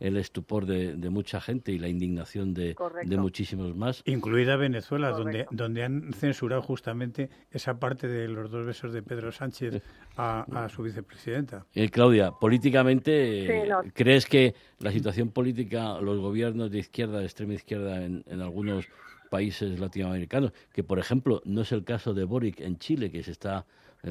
El, 0.00 0.16
estupor 0.16 0.66
de, 0.66 0.96
mucha 1.10 1.40
gente 1.40 1.72
y 1.72 1.78
la 1.78 1.88
indignación 1.88 2.52
de, 2.52 2.74
de, 3.04 3.16
muchísimos 3.16 3.76
más. 3.76 4.02
Incluida 4.06 4.56
Venezuela, 4.56 5.10
donde, 5.10 5.46
donde 5.50 5.84
han 5.84 6.12
censurado 6.12 6.62
justamente 6.62 7.30
esa 7.50 7.78
parte 7.78 8.08
de 8.08 8.28
los 8.28 8.50
dos 8.50 8.66
besos 8.66 8.92
de 8.92 9.02
Pedro 9.02 9.30
Sánchez 9.30 9.82
a, 10.16 10.68
su 10.68 10.82
vicepresidenta. 10.82 11.66
Eh, 11.74 11.88
Claudia, 11.90 12.32
políticamente, 12.32 13.68
¿crees 13.92 14.26
que 14.26 14.54
la 14.80 14.90
situación 14.90 15.30
política, 15.30 16.00
los 16.00 16.18
gobiernos 16.18 16.70
de 16.70 16.78
izquierda, 16.78 17.18
de 17.18 17.24
extrema 17.24 17.54
izquierda 17.54 18.04
en, 18.04 18.24
en 18.26 18.40
algunos 18.40 18.88
países 19.30 19.80
latinoamericanos, 19.80 20.52
que 20.72 20.84
por 20.84 20.98
ejemplo 20.98 21.42
no 21.44 21.62
es 21.62 21.72
el 21.72 21.84
caso 21.84 22.14
de 22.14 22.24
Boric 22.24 22.60
en 22.60 22.78
Chile, 22.78 23.10
que 23.10 23.22
se 23.22 23.32
está 23.32 23.58
eh, 23.60 23.64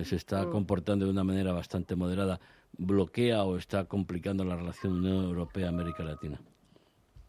se 0.03 0.15
está 0.15 0.45
mm. 0.45 0.51
comportando 0.51 1.05
de 1.05 1.11
una 1.11 1.23
manera 1.23 1.51
bastante 1.51 1.95
moderada, 1.95 2.39
bloquea 2.77 3.43
o 3.43 3.57
está 3.57 3.85
complicando 3.85 4.43
la 4.43 4.55
relación 4.55 4.93
Unión 4.93 5.23
Europea-América 5.25 6.03
Latina? 6.03 6.39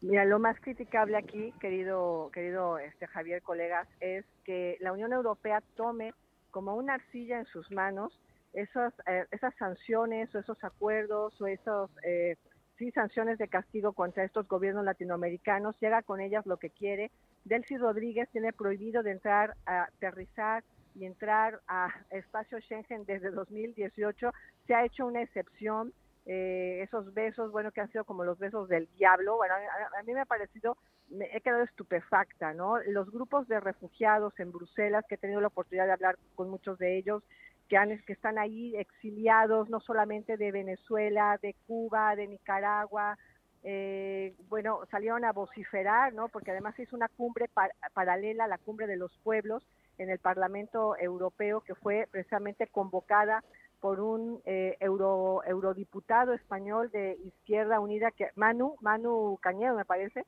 Mira, 0.01 0.25
lo 0.25 0.39
más 0.39 0.61
criticable 0.61 1.17
aquí, 1.17 1.53
querido, 1.61 2.31
querido 2.33 2.79
este 2.79 3.07
Javier, 3.07 3.43
colegas, 3.43 3.89
es 4.01 4.25
que 4.45 4.77
la 4.81 4.93
Unión 4.93 5.13
Europea 5.13 5.63
tome 5.77 6.13
como 6.51 6.75
una 6.75 6.95
arcilla 6.95 7.39
en 7.39 7.47
sus 7.47 7.71
manos 7.71 8.13
esas, 8.53 8.93
eh, 9.07 9.25
esas 9.31 9.55
sanciones 9.57 10.35
o 10.35 10.39
esos 10.39 10.63
acuerdos 10.63 11.41
o 11.41 11.47
esos 11.47 11.91
eh, 12.03 12.37
sí 12.79 12.91
sanciones 12.93 13.39
de 13.39 13.49
castigo 13.49 13.93
contra 13.93 14.25
estos 14.25 14.47
gobiernos 14.47 14.85
latinoamericanos, 14.85 15.75
llega 15.81 16.03
con 16.03 16.21
ellas 16.21 16.47
lo 16.47 16.59
que 16.59 16.71
quiere. 16.71 17.11
Delcy 17.45 17.77
Rodríguez 17.77 18.29
tiene 18.31 18.53
prohibido 18.53 19.03
de 19.03 19.13
entrar 19.13 19.57
a 19.67 19.85
aterrizar 19.85 20.65
y 20.95 21.05
entrar 21.05 21.61
a 21.67 21.89
espacio 22.11 22.61
Schengen 22.61 23.05
desde 23.05 23.31
2018, 23.31 24.33
se 24.67 24.75
ha 24.75 24.85
hecho 24.85 25.07
una 25.07 25.23
excepción 25.23 25.93
eh, 26.27 26.81
esos 26.83 27.13
besos, 27.13 27.53
bueno, 27.53 27.71
que 27.71 27.83
han 27.83 27.93
sido 27.93 28.05
como 28.05 28.25
los 28.25 28.39
besos 28.39 28.69
del 28.69 28.89
diablo. 28.97 29.37
Bueno, 29.37 29.55
a, 29.55 30.03
mí 30.03 30.15
me 30.15 30.21
ha 30.21 30.25
parecido, 30.25 30.79
me 31.11 31.27
he 31.37 31.41
quedado 31.41 31.65
estupefacta, 31.65 32.55
¿no? 32.55 32.79
Los 32.85 33.11
grupos 33.11 33.47
de 33.49 33.61
refugiados 33.61 34.33
en 34.39 34.51
Bruselas, 34.51 35.05
que 35.09 35.17
he 35.17 35.19
tenido 35.19 35.41
la 35.41 35.49
oportunidad 35.49 35.87
de 35.87 35.93
hablar 35.93 36.17
con 36.35 36.49
muchos 36.49 36.79
de 36.79 36.97
ellos, 36.97 37.23
que, 37.69 37.77
han, 37.77 37.99
que 38.07 38.13
están 38.15 38.39
ahí 38.39 38.75
exiliados, 38.77 39.69
no 39.69 39.81
solamente 39.81 40.37
de 40.37 40.53
Venezuela, 40.53 41.39
de 41.43 41.55
Cuba, 41.67 42.17
de 42.17 42.27
Nicaragua, 42.29 43.19
eh, 43.63 44.35
bueno, 44.49 44.81
salieron 44.91 45.25
a 45.25 45.33
vociferar, 45.33 46.13
¿no? 46.15 46.29
Porque 46.29 46.51
además 46.51 46.79
es 46.79 46.93
una 46.93 47.09
cumbre 47.09 47.51
paralela 47.95 48.45
a 48.45 48.49
la 48.49 48.59
cumbre 48.59 48.87
de 48.87 48.97
los 48.97 49.17
pueblos 49.19 49.67
en 49.99 50.11
el 50.11 50.19
Parlamento 50.19 50.97
Europeo 50.99 51.61
que 51.61 51.75
fue 51.75 52.09
precisamente 52.11 52.67
convocada 52.67 53.43
por 53.81 54.01
un 54.01 54.41
eh, 54.47 54.77
euro, 54.81 55.43
eurodiputado 55.45 56.33
español 56.33 56.91
de 56.91 57.19
Izquierda 57.23 57.81
Unida, 57.81 58.11
que 58.11 58.31
Manu, 58.35 58.77
Manu 58.81 59.39
Cañedo 59.43 59.77
me 59.77 59.85
parece, 59.85 60.25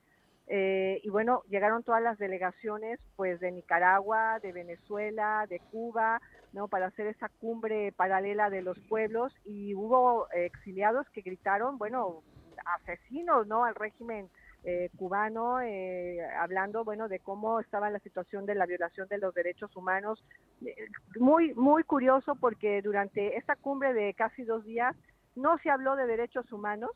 eh, 0.47 1.01
y 1.03 1.09
bueno, 1.09 1.43
llegaron 1.49 1.83
todas 1.83 2.03
las 2.03 2.19
delegaciones 2.19 3.01
pues 3.17 3.41
de 3.41 3.51
Nicaragua, 3.51 4.39
de 4.41 4.53
Venezuela, 4.53 5.47
de 5.49 5.59
Cuba, 5.59 6.21
¿no? 6.53 6.69
Para 6.69 6.87
hacer 6.87 7.07
esa 7.07 7.29
cumbre 7.41 7.93
paralela 7.93 8.51
de 8.51 8.63
los 8.63 8.79
pueblos 8.89 9.33
y 9.45 9.75
hubo 9.75 10.29
exiliados 10.33 11.09
que 11.11 11.23
gritaron, 11.23 11.79
bueno, 11.79 12.23
asesinos, 12.65 13.47
¿no? 13.47 13.65
Al 13.65 13.75
régimen 13.75 14.29
eh, 14.69 14.91
cubano, 14.97 15.61
eh, 15.61 16.19
hablando, 16.41 16.85
bueno, 16.85 17.07
de 17.07 17.21
cómo 17.21 17.61
estaba 17.61 17.89
la 17.89 18.01
situación 18.01 18.47
de 18.47 18.57
la 18.57 18.67
violación 18.67 19.07
de 19.07 19.19
los 19.19 19.33
derechos 19.33 19.75
humanos. 19.77 20.25
Eh, 20.61 20.75
muy, 21.21 21.55
muy 21.55 21.85
curioso 21.85 22.35
porque 22.35 22.83
durante 22.83 23.37
esta 23.37 23.55
cumbre 23.55 23.95
de 23.95 24.13
casi 24.15 24.43
dos 24.43 24.65
días 24.65 24.97
no 25.37 25.57
se 25.59 25.71
habló 25.71 25.95
de 25.95 26.09
derechos 26.09 26.51
humanos, 26.51 26.91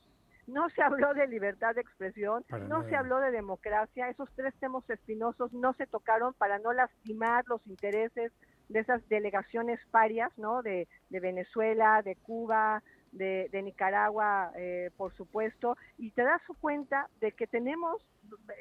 no 0.48 0.68
se 0.70 0.82
habló 0.82 1.14
de 1.14 1.28
libertad 1.28 1.76
de 1.76 1.82
expresión, 1.82 2.44
no 2.68 2.82
se 2.88 2.96
habló 2.96 3.20
de 3.20 3.30
democracia, 3.30 4.08
esos 4.08 4.28
tres 4.34 4.52
temas 4.58 4.82
espinosos 4.90 5.52
no 5.52 5.72
se 5.74 5.86
tocaron 5.86 6.34
para 6.34 6.58
no 6.58 6.72
lastimar 6.72 7.44
los 7.46 7.64
intereses 7.68 8.32
de 8.68 8.80
esas 8.80 9.08
delegaciones 9.08 9.78
parias, 9.92 10.32
¿no? 10.36 10.62
De, 10.62 10.88
de 11.08 11.20
Venezuela, 11.20 12.02
de 12.02 12.16
Cuba, 12.16 12.82
de, 13.12 13.48
Nicaragua, 13.62 14.52
eh, 14.56 14.90
por 14.96 15.14
supuesto, 15.14 15.76
y 15.98 16.10
te 16.10 16.22
das 16.22 16.40
cuenta 16.60 17.08
de 17.20 17.32
que 17.32 17.46
tenemos 17.46 18.04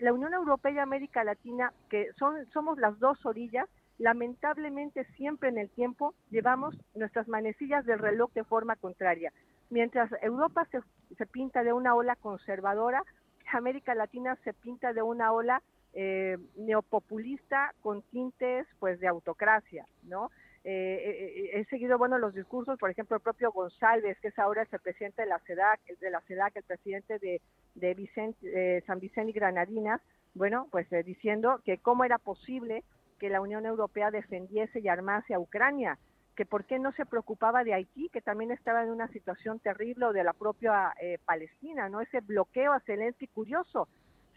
la 0.01 0.13
Unión 0.13 0.33
Europea 0.33 0.71
y 0.71 0.79
América 0.79 1.23
Latina, 1.23 1.71
que 1.89 2.07
son, 2.17 2.45
somos 2.51 2.77
las 2.79 2.97
dos 2.99 3.23
orillas, 3.25 3.67
lamentablemente 3.97 5.05
siempre 5.15 5.49
en 5.49 5.57
el 5.57 5.69
tiempo 5.69 6.13
llevamos 6.31 6.75
nuestras 6.95 7.27
manecillas 7.27 7.85
del 7.85 7.99
reloj 7.99 8.31
de 8.33 8.43
forma 8.43 8.75
contraria. 8.75 9.31
Mientras 9.69 10.09
Europa 10.21 10.65
se, 10.71 10.79
se 11.15 11.25
pinta 11.25 11.63
de 11.63 11.73
una 11.73 11.93
ola 11.93 12.15
conservadora, 12.15 13.03
América 13.51 13.95
Latina 13.95 14.37
se 14.43 14.53
pinta 14.53 14.93
de 14.93 15.01
una 15.01 15.31
ola 15.31 15.61
eh, 15.93 16.37
neopopulista 16.55 17.73
con 17.81 18.01
tintes 18.03 18.67
pues 18.79 18.99
de 18.99 19.07
autocracia, 19.07 19.85
¿no? 20.03 20.31
Eh, 20.63 21.51
eh, 21.53 21.59
he 21.59 21.65
seguido 21.65 21.97
bueno 21.97 22.17
los 22.17 22.33
discursos, 22.33 22.77
por 22.77 22.89
ejemplo, 22.89 23.15
el 23.15 23.21
propio 23.21 23.51
González, 23.51 24.17
que 24.21 24.27
es 24.29 24.39
ahora 24.39 24.63
el 24.69 24.79
presidente 24.79 25.21
de 25.21 25.27
la 25.27 25.39
CEDAC, 25.39 25.79
el 25.87 25.97
de 25.97 26.09
la 26.09 26.21
CEDAC, 26.21 26.57
el 26.57 26.63
presidente 26.63 27.19
de, 27.19 27.93
Vicente, 27.93 28.83
San 28.85 28.99
Vicente 28.99 29.31
y 29.31 29.33
Granadinas, 29.33 30.01
bueno, 30.33 30.67
pues 30.69 30.87
diciendo 31.05 31.61
que 31.63 31.77
cómo 31.77 32.03
era 32.03 32.17
posible 32.17 32.83
que 33.19 33.29
la 33.29 33.41
Unión 33.41 33.65
Europea 33.65 34.11
defendiese 34.11 34.79
y 34.79 34.87
armase 34.87 35.33
a 35.33 35.39
Ucrania, 35.39 35.97
que 36.35 36.45
por 36.45 36.65
qué 36.65 36.77
no 36.79 36.91
se 36.93 37.05
preocupaba 37.05 37.63
de 37.63 37.73
Haití, 37.73 38.09
que 38.09 38.21
también 38.21 38.51
estaba 38.51 38.83
en 38.83 38.91
una 38.91 39.07
situación 39.09 39.59
terrible, 39.59 40.05
o 40.05 40.13
de 40.13 40.23
la 40.23 40.33
propia 40.33 40.93
Palestina, 41.25 41.89
¿no? 41.89 42.01
Ese 42.01 42.21
bloqueo 42.21 42.73
a 42.73 42.79
Zelensky 42.81 43.27
curioso, 43.27 43.87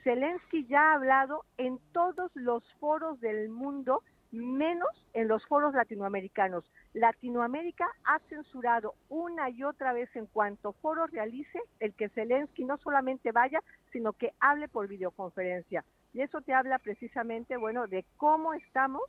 Zelensky 0.02 0.66
ya 0.66 0.92
ha 0.92 0.94
hablado 0.94 1.44
en 1.58 1.78
todos 1.92 2.30
los 2.34 2.64
foros 2.74 3.20
del 3.20 3.48
mundo, 3.48 4.02
menos 4.32 4.88
en 5.12 5.28
los 5.28 5.44
foros 5.46 5.74
latinoamericanos. 5.74 6.64
Latinoamérica 6.94 7.86
ha 8.04 8.18
censurado 8.28 8.94
una 9.08 9.50
y 9.50 9.62
otra 9.62 9.92
vez 9.92 10.14
en 10.16 10.26
cuanto 10.26 10.72
foro 10.72 11.06
realice 11.06 11.60
el 11.80 11.94
que 11.94 12.08
Zelensky 12.08 12.64
no 12.64 12.78
solamente 12.78 13.30
vaya, 13.30 13.60
sino 13.92 14.12
que 14.14 14.32
hable 14.40 14.68
por 14.68 14.88
videoconferencia. 14.88 15.84
Y 16.14 16.22
eso 16.22 16.40
te 16.40 16.54
habla 16.54 16.78
precisamente, 16.78 17.56
bueno, 17.56 17.86
de 17.86 18.04
cómo 18.16 18.54
estamos, 18.54 19.02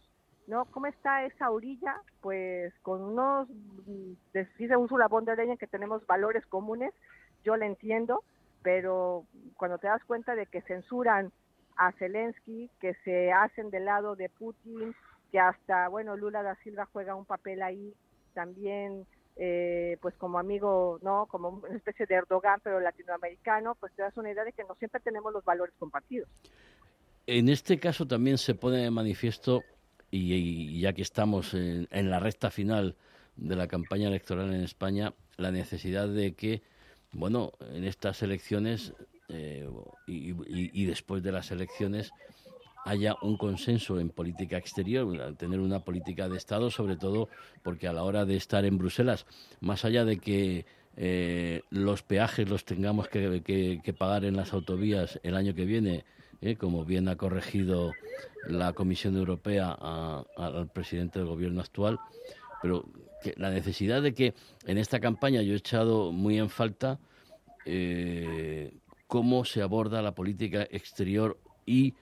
¿no? 0.48 0.66
¿Cómo 0.66 0.88
está 0.88 1.26
esa 1.26 1.52
orilla? 1.52 1.96
Pues 2.22 2.74
con 2.82 3.02
unos, 3.02 3.50
mm, 3.50 4.14
dice 4.58 4.78
Ursula 4.78 5.08
von 5.08 5.26
der 5.26 5.38
Leyen 5.38 5.58
que 5.58 5.68
tenemos 5.68 6.06
valores 6.06 6.46
comunes, 6.46 6.94
yo 7.44 7.58
la 7.58 7.66
entiendo, 7.66 8.24
pero 8.62 9.26
cuando 9.58 9.78
te 9.78 9.88
das 9.88 10.04
cuenta 10.06 10.36
de 10.36 10.46
que 10.46 10.62
censuran 10.62 11.32
a 11.76 11.92
Zelensky, 11.94 12.70
que 12.80 12.94
se 13.04 13.32
hacen 13.32 13.70
del 13.70 13.86
lado 13.86 14.16
de 14.16 14.30
Putin, 14.30 14.96
que 15.34 15.40
hasta, 15.40 15.88
bueno, 15.90 16.16
Lula 16.16 16.44
da 16.44 16.56
Silva 16.64 16.88
juega 16.94 17.16
un 17.16 17.26
papel 17.26 17.64
ahí 17.64 17.92
también, 18.36 19.08
eh, 19.36 19.98
pues 20.00 20.16
como 20.16 20.38
amigo, 20.38 21.00
¿no? 21.02 21.26
Como 21.26 21.50
una 21.50 21.76
especie 21.76 22.06
de 22.06 22.14
Erdogan, 22.14 22.62
pero 22.64 22.80
latinoamericano, 22.80 23.74
pues 23.80 23.92
te 23.96 24.04
das 24.04 24.16
una 24.16 24.32
idea 24.32 24.44
de 24.44 24.54
que 24.54 24.64
no 24.64 24.76
siempre 24.76 25.02
tenemos 25.02 25.34
los 25.34 25.44
valores 25.44 25.74
compartidos. 25.80 26.30
En 27.26 27.50
este 27.50 27.80
caso 27.80 28.06
también 28.06 28.38
se 28.38 28.54
pone 28.54 28.78
de 28.78 28.92
manifiesto, 28.92 29.64
y, 30.12 30.80
ya 30.80 30.94
que 30.94 31.02
estamos 31.02 31.56
en, 31.56 31.88
en 31.90 32.12
la 32.12 32.20
recta 32.20 32.52
final 32.52 32.96
de 33.36 33.56
la 33.56 33.68
campaña 33.68 34.10
electoral 34.10 34.54
en 34.54 34.62
España, 34.62 35.16
la 35.38 35.52
necesidad 35.52 36.08
de 36.08 36.36
que 36.36 36.62
bueno, 37.14 37.52
en 37.74 37.84
estas 37.84 38.22
elecciones 38.24 38.94
eh, 39.30 39.68
y, 40.08 40.86
después 40.86 41.24
de 41.24 41.32
las 41.32 41.52
elecciones 41.52 42.12
haya 42.86 43.16
un 43.22 43.38
consenso 43.38 44.00
en 44.00 44.10
política 44.10 44.58
exterior, 44.58 45.36
tener 45.36 45.60
una 45.60 45.80
política 45.80 46.28
de 46.28 46.38
Estado, 46.38 46.70
sobre 46.70 46.98
todo 46.98 47.30
porque 47.64 47.88
a 47.88 47.94
la 47.94 48.04
hora 48.04 48.26
de 48.26 48.36
estar 48.36 48.66
en 48.66 48.78
Bruselas, 48.78 49.26
más 49.62 49.86
allá 49.86 50.06
de 50.06 50.18
que 50.18 50.66
eh, 50.96 51.62
los 51.70 52.04
peajes 52.04 52.50
los 52.50 52.66
tengamos 52.66 53.08
que, 53.08 53.82
pagar 53.98 54.26
en 54.26 54.36
las 54.36 54.54
autovías 54.54 55.20
el 55.24 55.36
año 55.36 55.56
que 55.56 55.66
viene, 55.66 56.04
eh, 56.42 56.56
como 56.56 56.86
bien 56.86 57.08
ha 57.08 57.16
corregido 57.16 57.94
la 58.48 58.74
Comisión 58.74 59.16
Europea 59.16 59.72
al 60.38 60.68
presidente 60.68 61.20
del 61.20 61.30
gobierno 61.30 61.62
actual, 61.62 62.00
pero 62.62 62.86
la 63.38 63.50
necesidad 63.50 64.02
de 64.02 64.14
que 64.14 64.34
en 64.66 64.78
esta 64.78 65.00
campaña 65.00 65.42
yo 65.42 65.54
he 65.54 65.58
echado 65.58 66.12
muy 66.12 66.38
en 66.38 66.50
falta 66.50 67.00
eh, 67.66 68.74
cómo 69.08 69.46
se 69.46 69.62
aborda 69.62 70.02
la 70.02 70.16
política 70.16 70.68
exterior 70.70 71.40
y 71.66 71.94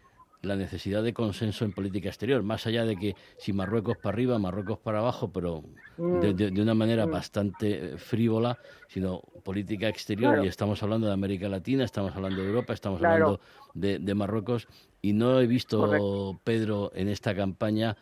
la 0.42 0.56
necesidad 0.56 1.04
de 1.04 1.14
consenso 1.14 1.66
en 1.66 1.72
política 1.72 2.10
exterior, 2.10 2.42
más 2.44 2.66
allá 2.66 2.84
de 2.86 2.96
que 2.98 3.16
si 3.38 3.54
Marruecos 3.54 3.98
para 3.98 4.16
arriba, 4.16 4.40
Marruecos 4.40 4.80
para 4.80 5.00
abajo, 5.00 5.32
pero 5.32 5.64
de, 5.98 6.52
mm. 6.52 6.60
una 6.60 6.74
manera 6.74 7.06
mm. 7.06 7.12
bastante 7.12 7.98
frívola, 7.98 8.58
sino 8.88 9.22
política 9.44 9.88
exterior, 9.88 10.44
y 10.44 10.48
estamos 10.48 10.82
hablando 10.82 11.08
de 11.08 11.14
América 11.14 11.48
Latina, 11.48 11.84
estamos 11.84 12.16
hablando 12.16 12.42
de 12.42 12.48
Europa, 12.48 12.74
estamos 12.74 13.04
hablando 13.04 13.40
de, 13.74 14.16
Marruecos, 14.16 14.68
y 15.02 15.14
no 15.14 15.40
he 15.40 15.48
visto, 15.48 16.40
Pedro, 16.44 16.92
en 16.96 17.08
esta 17.08 17.36
campaña 17.36 17.96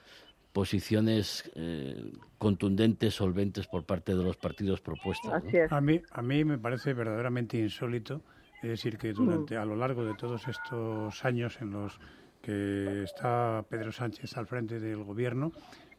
posiciones 0.53 1.49
eh, 1.55 2.11
contundentes, 2.37 3.13
solventes 3.13 3.67
por 3.67 3.85
parte 3.85 4.15
de 4.15 4.23
los 4.23 4.37
partidos 4.37 4.81
propuestos. 4.81 5.31
A, 5.31 5.81
mí, 5.81 6.01
a 6.11 6.21
mí 6.21 6.43
me 6.43 6.57
parece 6.57 6.93
verdaderamente 6.93 7.57
insólito, 7.57 8.21
es 8.63 8.69
decir, 8.69 8.97
que 8.97 9.13
durante 9.13 9.55
mm. 9.55 9.61
a 9.61 9.65
lo 9.65 9.75
largo 9.75 10.03
de 10.03 10.15
todos 10.15 10.47
estos 10.47 11.23
años 11.23 11.61
en 11.61 11.71
los 11.71 11.99
que 12.41 13.03
está 13.03 13.63
Pedro 13.69 13.91
Sánchez 13.91 14.35
al 14.37 14.47
frente 14.47 14.79
del 14.79 15.03
gobierno, 15.03 15.51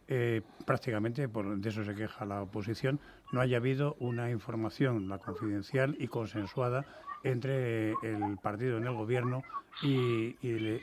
eh, 0.08 0.42
prácticamente, 0.66 1.28
por, 1.28 1.56
de 1.56 1.68
eso 1.68 1.84
se 1.84 1.94
queja 1.94 2.24
la 2.24 2.42
oposición, 2.42 2.98
no 3.32 3.40
haya 3.40 3.58
habido 3.58 3.94
una 4.00 4.30
información, 4.30 5.08
la 5.08 5.18
confidencial 5.18 5.96
y 6.00 6.08
consensuada 6.08 6.84
entre 7.22 7.92
el 8.02 8.38
partido 8.42 8.78
en 8.78 8.86
el 8.86 8.94
gobierno 8.94 9.42
y, 9.82 10.36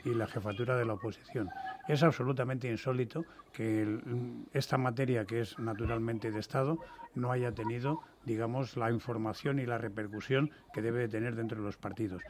la 0.04 0.26
jefatura 0.26 0.76
de 0.76 0.84
la 0.84 0.94
oposición. 0.94 1.50
Es 1.88 2.02
absolutamente 2.02 2.70
insólito 2.70 3.24
que 3.52 4.00
esta 4.52 4.78
materia, 4.78 5.24
que 5.24 5.40
es 5.40 5.58
naturalmente 5.58 6.30
de 6.30 6.40
Estado, 6.40 6.78
no 7.14 7.30
haya 7.30 7.52
tenido, 7.52 8.00
digamos, 8.24 8.76
la 8.76 8.90
información 8.90 9.58
y 9.58 9.66
la 9.66 9.78
repercusión 9.78 10.50
que 10.72 10.82
debe 10.82 11.08
tener 11.08 11.34
dentro 11.36 11.58
de 11.58 11.64
los 11.64 11.76
partidos. 11.76 12.22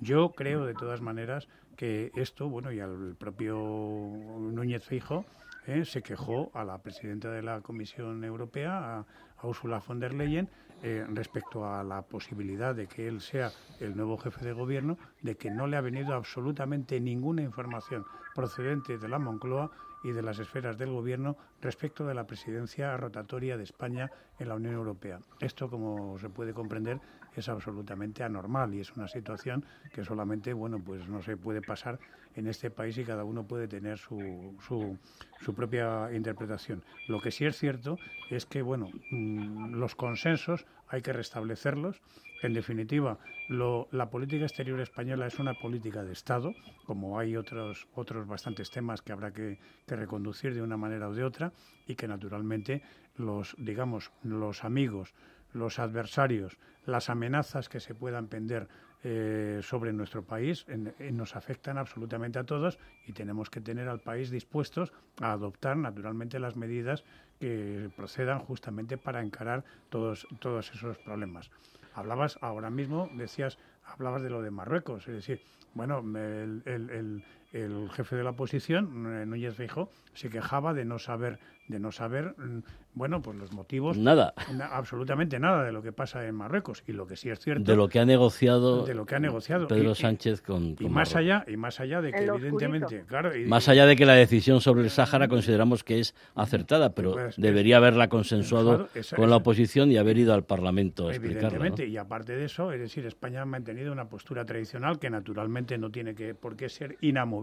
Yo 0.00 0.30
creo, 0.30 0.64
de 0.64 0.74
todas 0.74 1.00
maneras, 1.00 1.48
que 1.76 2.10
esto, 2.14 2.48
bueno, 2.48 2.72
y 2.72 2.80
al 2.80 3.14
propio 3.16 3.56
Núñez 3.56 4.84
Fijo, 4.84 5.24
eh, 5.66 5.84
se 5.84 6.02
quejó 6.02 6.50
a 6.54 6.64
la 6.64 6.78
presidenta 6.78 7.30
de 7.30 7.42
la 7.42 7.60
Comisión 7.60 8.24
Europea, 8.24 8.98
a, 8.98 9.06
a 9.36 9.46
Ursula 9.46 9.82
von 9.86 10.00
der 10.00 10.14
Leyen, 10.14 10.48
eh, 10.82 11.06
respecto 11.08 11.64
a 11.64 11.82
la 11.82 12.02
posibilidad 12.02 12.74
de 12.74 12.86
que 12.86 13.08
él 13.08 13.20
sea 13.20 13.50
el 13.80 13.96
nuevo 13.96 14.18
jefe 14.18 14.44
de 14.44 14.52
gobierno, 14.52 14.98
de 15.22 15.36
que 15.36 15.50
no 15.50 15.66
le 15.66 15.76
ha 15.76 15.80
venido 15.80 16.14
absolutamente 16.14 17.00
ninguna 17.00 17.42
información 17.42 18.04
procedente 18.34 18.98
de 18.98 19.08
la 19.08 19.18
Moncloa 19.18 19.70
y 20.04 20.12
de 20.12 20.22
las 20.22 20.38
esferas 20.38 20.76
del 20.76 20.90
gobierno 20.90 21.36
respecto 21.62 22.06
de 22.06 22.14
la 22.14 22.26
presidencia 22.26 22.96
rotatoria 22.96 23.56
de 23.56 23.64
España 23.64 24.10
en 24.38 24.48
la 24.48 24.54
Unión 24.54 24.74
Europea. 24.74 25.18
Esto, 25.40 25.70
como 25.70 26.18
se 26.18 26.28
puede 26.28 26.52
comprender, 26.52 27.00
es 27.40 27.48
absolutamente 27.48 28.22
anormal 28.22 28.74
y 28.74 28.80
es 28.80 28.92
una 28.96 29.08
situación 29.08 29.64
que 29.92 30.04
solamente, 30.04 30.52
bueno, 30.52 30.78
pues 30.78 31.08
no 31.08 31.22
se 31.22 31.36
puede 31.36 31.62
pasar 31.62 31.98
en 32.34 32.46
este 32.46 32.70
país 32.70 32.96
y 32.98 33.04
cada 33.04 33.24
uno 33.24 33.46
puede 33.46 33.66
tener 33.66 33.98
su, 33.98 34.54
su, 34.60 35.54
propia 35.54 36.12
interpretación. 36.12 36.82
Lo 37.08 37.20
que 37.20 37.30
sí 37.30 37.46
es 37.46 37.56
cierto 37.56 37.98
es 38.30 38.44
que, 38.46 38.62
bueno, 38.62 38.90
mm, 39.10 39.74
los 39.74 39.94
consensos 39.94 40.66
hay 40.88 41.02
que 41.02 41.12
restablecerlos. 41.12 42.00
En 42.42 42.52
definitiva, 42.52 43.18
la 43.48 44.10
política 44.10 44.44
exterior 44.44 44.78
española 44.80 45.26
es 45.26 45.38
una 45.38 45.54
política 45.54 46.04
de 46.04 46.12
Estado, 46.12 46.52
como 46.84 47.18
hay 47.18 47.36
otros, 47.36 47.88
otros 47.94 48.26
bastantes 48.26 48.70
temas 48.70 49.00
que 49.00 49.12
habrá 49.12 49.32
que, 49.32 49.58
que 49.86 49.96
reconducir 49.96 50.54
de 50.54 50.60
una 50.60 50.76
manera 50.76 51.08
o 51.08 51.14
de 51.14 51.24
otra, 51.24 51.52
y 51.86 51.94
que 51.94 52.06
naturalmente 52.06 52.82
los, 53.16 53.54
digamos, 53.58 54.12
los 54.22 54.64
amigos, 54.64 55.14
los 55.56 55.78
adversarios, 55.78 56.58
las 56.84 57.10
amenazas 57.10 57.68
que 57.68 57.80
se 57.80 57.94
puedan 57.94 58.28
pender 58.28 58.68
eh, 59.02 59.60
sobre 59.62 59.92
nuestro 59.92 60.24
país 60.24 60.64
en, 60.68 60.94
nos 61.16 61.36
afectan 61.36 61.78
absolutamente 61.78 62.38
a 62.38 62.44
todos 62.44 62.78
y 63.06 63.12
tenemos 63.12 63.50
que 63.50 63.60
tener 63.60 63.88
al 63.88 64.00
país 64.00 64.30
dispuestos 64.30 64.92
a 65.20 65.32
adoptar 65.32 65.76
naturalmente 65.76 66.38
las 66.38 66.56
medidas 66.56 67.04
que 67.38 67.90
procedan 67.96 68.40
justamente 68.40 68.96
para 68.96 69.22
encarar 69.22 69.64
todos, 69.90 70.26
todos 70.40 70.72
esos 70.74 70.98
problemas. 70.98 71.50
Hablabas 71.94 72.38
ahora 72.40 72.70
mismo, 72.70 73.08
decías, 73.14 73.58
hablabas 73.84 74.22
de 74.22 74.30
lo 74.30 74.42
de 74.42 74.50
Marruecos, 74.50 75.06
es 75.08 75.14
decir, 75.14 75.40
bueno, 75.74 75.98
el, 75.98 77.24
el 77.52 77.88
jefe 77.90 78.16
de 78.16 78.24
la 78.24 78.30
oposición, 78.30 79.06
eh, 79.22 79.26
Núñez 79.26 79.54
Feijóo, 79.54 79.90
se 80.14 80.28
quejaba 80.30 80.74
de 80.74 80.84
no 80.84 80.98
saber, 80.98 81.38
de 81.68 81.78
no 81.80 81.90
saber, 81.92 82.34
mm, 82.38 82.60
bueno, 82.94 83.20
pues 83.20 83.36
los 83.36 83.52
motivos. 83.52 83.98
Nada. 83.98 84.32
na- 84.54 84.66
absolutamente 84.68 85.38
nada 85.38 85.64
de 85.64 85.72
lo 85.72 85.82
que 85.82 85.92
pasa 85.92 86.26
en 86.26 86.34
Marruecos. 86.34 86.82
Y 86.86 86.92
lo 86.92 87.06
que 87.06 87.16
sí 87.16 87.28
es 87.28 87.38
cierto. 87.40 87.64
De 87.70 87.76
lo 87.76 87.88
que 87.88 87.98
ha 88.00 88.06
negociado, 88.06 88.86
de 88.86 88.94
lo 88.94 89.04
que 89.04 89.16
ha 89.16 89.18
negociado. 89.18 89.66
Pedro 89.68 89.90
Y- 89.90 89.94
Sánchez 89.94 90.40
con, 90.40 90.68
Y 90.68 90.74
con 90.76 90.92
más 90.92 91.12
Marruecos. 91.14 91.42
allá, 91.44 91.52
y 91.52 91.56
más 91.58 91.78
allá 91.80 92.00
de 92.00 92.12
que 92.12 92.24
evidentemente, 92.24 92.86
oscurito. 92.86 93.06
claro, 93.08 93.36
y- 93.36 93.44
Más 93.46 93.68
allá 93.68 93.84
de 93.84 93.96
que 93.96 94.06
la 94.06 94.14
decisión 94.14 94.60
sobre 94.62 94.84
el 94.84 94.90
Sáhara 94.90 95.28
consideramos 95.28 95.84
que 95.84 96.00
es 96.00 96.14
acertada, 96.34 96.94
pero 96.94 97.12
Pues, 97.12 97.36
es- 97.36 97.36
debería 97.42 97.76
haberla 97.76 98.08
consensuado 98.08 98.88
con 99.14 99.28
la 99.28 99.36
oposición 99.36 99.92
y 99.92 99.98
haber 99.98 100.16
ido 100.16 100.32
al 100.32 100.44
Parlamento 100.44 101.08
a 101.08 101.10
explicarla. 101.10 101.40
¿no? 101.50 101.54
Evidentemente, 101.56 101.86
y 101.86 101.96
aparte 101.98 102.34
de 102.34 102.44
eso, 102.46 102.72
es 102.72 102.80
decir, 102.80 103.04
España 103.04 103.42
ha 103.42 103.46
mantenido 103.46 103.92
una 103.92 104.08
postura 104.08 104.46
tradicional 104.46 104.98
que 104.98 105.10
naturalmente 105.10 105.76
no 105.76 105.90
tiene 105.90 106.14
que, 106.14 106.34
por 106.34 106.56
qué 106.56 106.70
ser 106.70 106.96
inamovible 107.02 107.35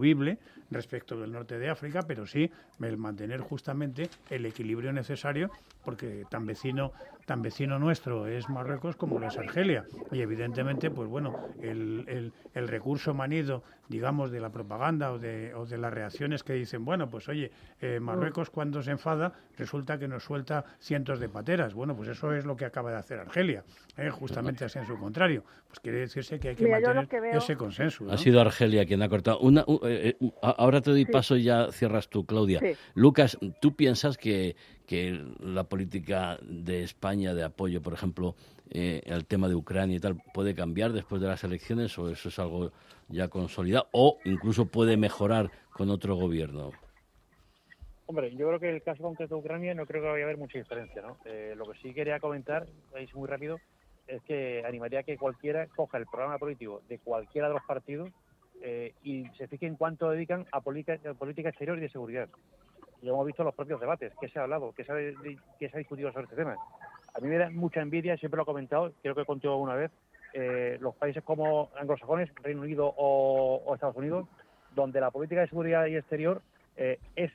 respecto 0.70 1.18
del 1.18 1.32
norte 1.32 1.58
de 1.58 1.70
África, 1.70 2.02
pero 2.06 2.26
sí 2.26 2.50
el 2.80 2.96
mantener 2.96 3.40
justamente 3.40 4.08
el 4.30 4.46
equilibrio 4.46 4.92
necesario, 4.92 5.50
porque 5.84 6.24
tan 6.30 6.46
vecino, 6.46 6.92
tan 7.26 7.42
vecino 7.42 7.78
nuestro 7.78 8.26
es 8.26 8.48
Marruecos 8.48 8.96
como 8.96 9.18
lo 9.18 9.28
es 9.28 9.38
Argelia. 9.38 9.84
Y 10.12 10.20
evidentemente, 10.20 10.90
pues 10.90 11.08
bueno, 11.08 11.34
el, 11.62 12.04
el- 12.08 12.32
el 12.54 12.68
recurso 12.68 13.14
manido, 13.14 13.62
digamos, 13.88 14.30
de 14.30 14.40
la 14.40 14.50
propaganda 14.50 15.10
o 15.12 15.18
de, 15.18 15.52
o 15.54 15.66
de 15.66 15.76
las 15.78 15.92
reacciones 15.92 16.42
que 16.44 16.52
dicen, 16.52 16.84
bueno, 16.84 17.10
pues 17.10 17.28
oye, 17.28 17.50
eh, 17.80 17.98
Marruecos 18.00 18.50
cuando 18.50 18.82
se 18.82 18.92
enfada 18.92 19.32
resulta 19.56 19.98
que 19.98 20.06
nos 20.08 20.22
suelta 20.24 20.64
cientos 20.78 21.18
de 21.20 21.28
pateras. 21.28 21.74
Bueno, 21.74 21.96
pues 21.96 22.08
eso 22.08 22.32
es 22.32 22.44
lo 22.44 22.56
que 22.56 22.64
acaba 22.64 22.90
de 22.92 22.98
hacer 22.98 23.18
Argelia, 23.18 23.64
¿eh? 23.96 24.10
justamente 24.10 24.64
así 24.64 24.78
en 24.78 24.86
su 24.86 24.98
contrario. 24.98 25.42
Pues 25.68 25.80
quiere 25.80 25.98
decirse 25.98 26.38
que 26.38 26.50
hay 26.50 26.54
que 26.56 26.64
Mira, 26.64 26.76
mantener 26.80 27.08
que 27.08 27.20
veo- 27.20 27.38
ese 27.38 27.56
consenso. 27.56 28.04
¿no? 28.04 28.12
Ha 28.12 28.18
sido 28.18 28.40
Argelia 28.40 28.86
quien 28.86 29.02
ha 29.02 29.08
cortado. 29.08 29.40
Una, 29.40 29.64
u- 29.66 29.80
eh, 29.84 30.16
eh, 30.20 30.30
a- 30.42 30.50
ahora 30.50 30.80
te 30.80 30.90
doy 30.90 31.04
paso 31.06 31.36
y 31.36 31.42
ya 31.44 31.72
cierras 31.72 32.08
tú, 32.08 32.24
Claudia. 32.24 32.60
Sí. 32.60 32.72
Lucas, 32.94 33.36
¿tú 33.60 33.74
piensas 33.74 34.16
que, 34.16 34.54
que 34.86 35.24
la 35.40 35.64
política 35.64 36.38
de 36.42 36.82
España 36.82 37.34
de 37.34 37.44
apoyo, 37.44 37.80
por 37.82 37.94
ejemplo, 37.94 38.34
eh, 38.70 39.02
al 39.10 39.24
tema 39.24 39.48
de 39.48 39.54
Ucrania 39.54 39.96
y 39.96 40.00
tal, 40.00 40.20
puede 40.32 40.54
cambiar 40.54 40.92
después 40.92 41.20
de 41.22 41.28
las 41.28 41.44
elecciones 41.44 41.98
o 41.98 42.10
eso 42.10 42.28
es 42.28 42.38
algo 42.38 42.72
ya 43.08 43.28
consolidado 43.28 43.88
o 43.92 44.18
incluso 44.24 44.66
puede 44.66 44.96
mejorar 44.96 45.50
con 45.72 45.90
otro 45.90 46.16
gobierno? 46.16 46.70
Hombre, 48.06 48.34
yo 48.36 48.46
creo 48.48 48.60
que 48.60 48.70
el 48.70 48.82
caso 48.82 49.02
concreto 49.02 49.34
de 49.34 49.40
Ucrania 49.40 49.74
no 49.74 49.86
creo 49.86 50.02
que 50.02 50.08
vaya 50.08 50.24
a 50.24 50.26
haber 50.26 50.36
mucha 50.36 50.58
diferencia, 50.58 51.00
¿no? 51.00 51.16
Eh, 51.24 51.54
lo 51.56 51.64
que 51.66 51.78
sí 51.80 51.94
quería 51.94 52.20
comentar, 52.20 52.66
es 52.96 53.14
muy 53.14 53.26
rápido, 53.26 53.58
es 54.06 54.22
que 54.22 54.62
animaría 54.66 55.00
a 55.00 55.02
que 55.02 55.16
cualquiera 55.16 55.66
coja 55.68 55.96
el 55.96 56.06
programa 56.06 56.38
político 56.38 56.82
de 56.88 56.98
cualquiera 56.98 57.48
de 57.48 57.54
los 57.54 57.62
partidos 57.64 58.10
eh, 58.62 58.92
y 59.02 59.26
se 59.38 59.48
fije 59.48 59.66
en 59.66 59.76
cuánto 59.76 60.10
dedican 60.10 60.46
a 60.52 60.60
política, 60.60 60.98
a 61.08 61.14
política 61.14 61.48
exterior 61.48 61.78
y 61.78 61.82
de 61.82 61.88
seguridad. 61.88 62.28
Y 63.04 63.08
hemos 63.10 63.26
visto 63.26 63.44
los 63.44 63.54
propios 63.54 63.78
debates, 63.78 64.14
qué 64.18 64.28
se 64.30 64.38
ha 64.38 64.44
hablado, 64.44 64.72
qué 64.74 64.82
se 64.82 64.90
ha, 64.90 64.96
qué 65.58 65.68
se 65.68 65.76
ha 65.76 65.78
discutido 65.78 66.10
sobre 66.10 66.24
este 66.24 66.36
tema. 66.36 66.56
A 67.12 67.20
mí 67.20 67.28
me 67.28 67.36
da 67.36 67.50
mucha 67.50 67.82
envidia, 67.82 68.16
siempre 68.16 68.38
lo 68.38 68.44
he 68.44 68.46
comentado, 68.46 68.92
creo 69.02 69.14
que 69.14 69.20
he 69.20 69.26
contado 69.26 69.52
alguna 69.52 69.74
vez, 69.74 69.90
eh, 70.32 70.78
los 70.80 70.94
países 70.94 71.22
como 71.22 71.70
anglosajones, 71.78 72.34
Reino 72.42 72.62
Unido 72.62 72.86
o, 72.96 73.62
o 73.62 73.74
Estados 73.74 73.96
Unidos, 73.96 74.26
donde 74.74 75.02
la 75.02 75.10
política 75.10 75.42
de 75.42 75.48
seguridad 75.48 75.84
y 75.84 75.96
exterior 75.96 76.40
eh, 76.78 76.98
es 77.14 77.30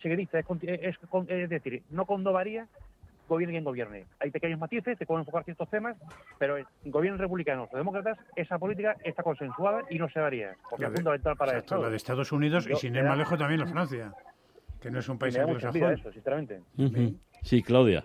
seguidista, 0.00 0.38
es, 0.38 0.46
es, 0.62 0.96
es 1.28 1.50
decir, 1.50 1.82
no 1.90 2.06
condovaría 2.06 2.68
gobierne 3.28 3.54
quien 3.54 3.64
gobierne. 3.64 4.06
Hay 4.20 4.30
pequeños 4.30 4.58
matices, 4.58 4.96
se 4.98 5.06
pueden 5.06 5.22
enfocar 5.22 5.44
ciertos 5.44 5.68
temas, 5.68 5.96
pero 6.38 6.58
en 6.58 6.66
gobiernos 6.84 7.20
republicanos 7.20 7.68
o 7.72 7.76
demócratas, 7.76 8.18
esa 8.36 8.58
política 8.58 8.96
está 9.04 9.22
consensuada 9.22 9.82
y 9.90 9.98
no 9.98 10.08
se 10.08 10.20
varía, 10.20 10.56
porque 10.70 10.84
es 10.84 10.92
fundamental 10.92 11.36
para 11.36 11.52
Exacto, 11.52 11.74
esto. 11.74 11.84
la 11.84 11.90
de 11.90 11.96
Estados 11.96 12.32
Unidos 12.32 12.66
y 12.68 12.76
sin 12.76 12.94
ir 12.94 13.04
más 13.04 13.18
lejos 13.18 13.38
también 13.38 13.60
la 13.60 13.66
Francia, 13.66 14.12
que 14.86 14.92
no 14.92 15.00
es 15.00 15.08
un 15.08 15.18
país 15.18 15.34
me 15.34 15.40
da 15.40 15.46
mucha 15.46 15.66
envidia 15.66 15.88
anglosajón. 15.88 16.10
eso, 16.10 16.12
sinceramente. 16.12 16.62
Ujú. 16.78 17.18
Sí, 17.42 17.62
Claudia. 17.62 18.04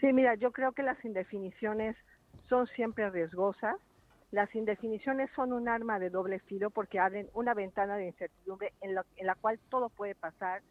Sí, 0.00 0.12
mira, 0.12 0.34
yo 0.36 0.52
creo 0.52 0.72
que 0.72 0.82
las 0.82 1.02
indefiniciones 1.04 1.96
son 2.48 2.66
siempre 2.68 3.10
riesgosas. 3.10 3.76
Las 4.30 4.54
indefiniciones 4.54 5.30
son 5.34 5.52
un 5.52 5.68
arma 5.68 5.98
de 5.98 6.10
doble 6.10 6.38
filo 6.40 6.70
porque 6.70 6.98
abren 7.00 7.28
una 7.34 7.54
ventana 7.54 7.96
de 7.96 8.06
incertidumbre 8.06 8.72
en 8.82 8.94
la, 8.94 9.04
en 9.16 9.26
la 9.26 9.34
cual 9.34 9.58
todo 9.68 9.88
puede 9.88 10.14
pasar. 10.14 10.62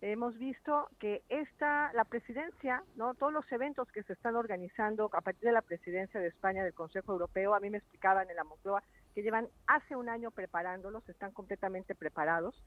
Hemos 0.00 0.36
visto 0.38 0.88
que 1.00 1.22
esta, 1.28 1.92
la 1.94 2.04
presidencia, 2.04 2.82
no, 2.96 3.14
todos 3.14 3.32
los 3.32 3.50
eventos 3.50 3.90
que 3.90 4.02
se 4.02 4.12
están 4.12 4.36
organizando 4.36 5.08
a 5.12 5.20
partir 5.22 5.46
de 5.48 5.52
la 5.52 5.62
presidencia 5.62 6.20
de 6.20 6.28
España 6.28 6.62
del 6.62 6.74
Consejo 6.74 7.12
Europeo, 7.12 7.54
a 7.54 7.60
mí 7.60 7.70
me 7.70 7.78
explicaban 7.78 8.28
en 8.28 8.36
la 8.36 8.44
Moncloa 8.44 8.82
que 9.14 9.22
llevan 9.22 9.48
hace 9.66 9.96
un 9.96 10.10
año 10.10 10.30
preparándolos, 10.30 11.08
están 11.08 11.32
completamente 11.32 11.94
preparados. 11.94 12.62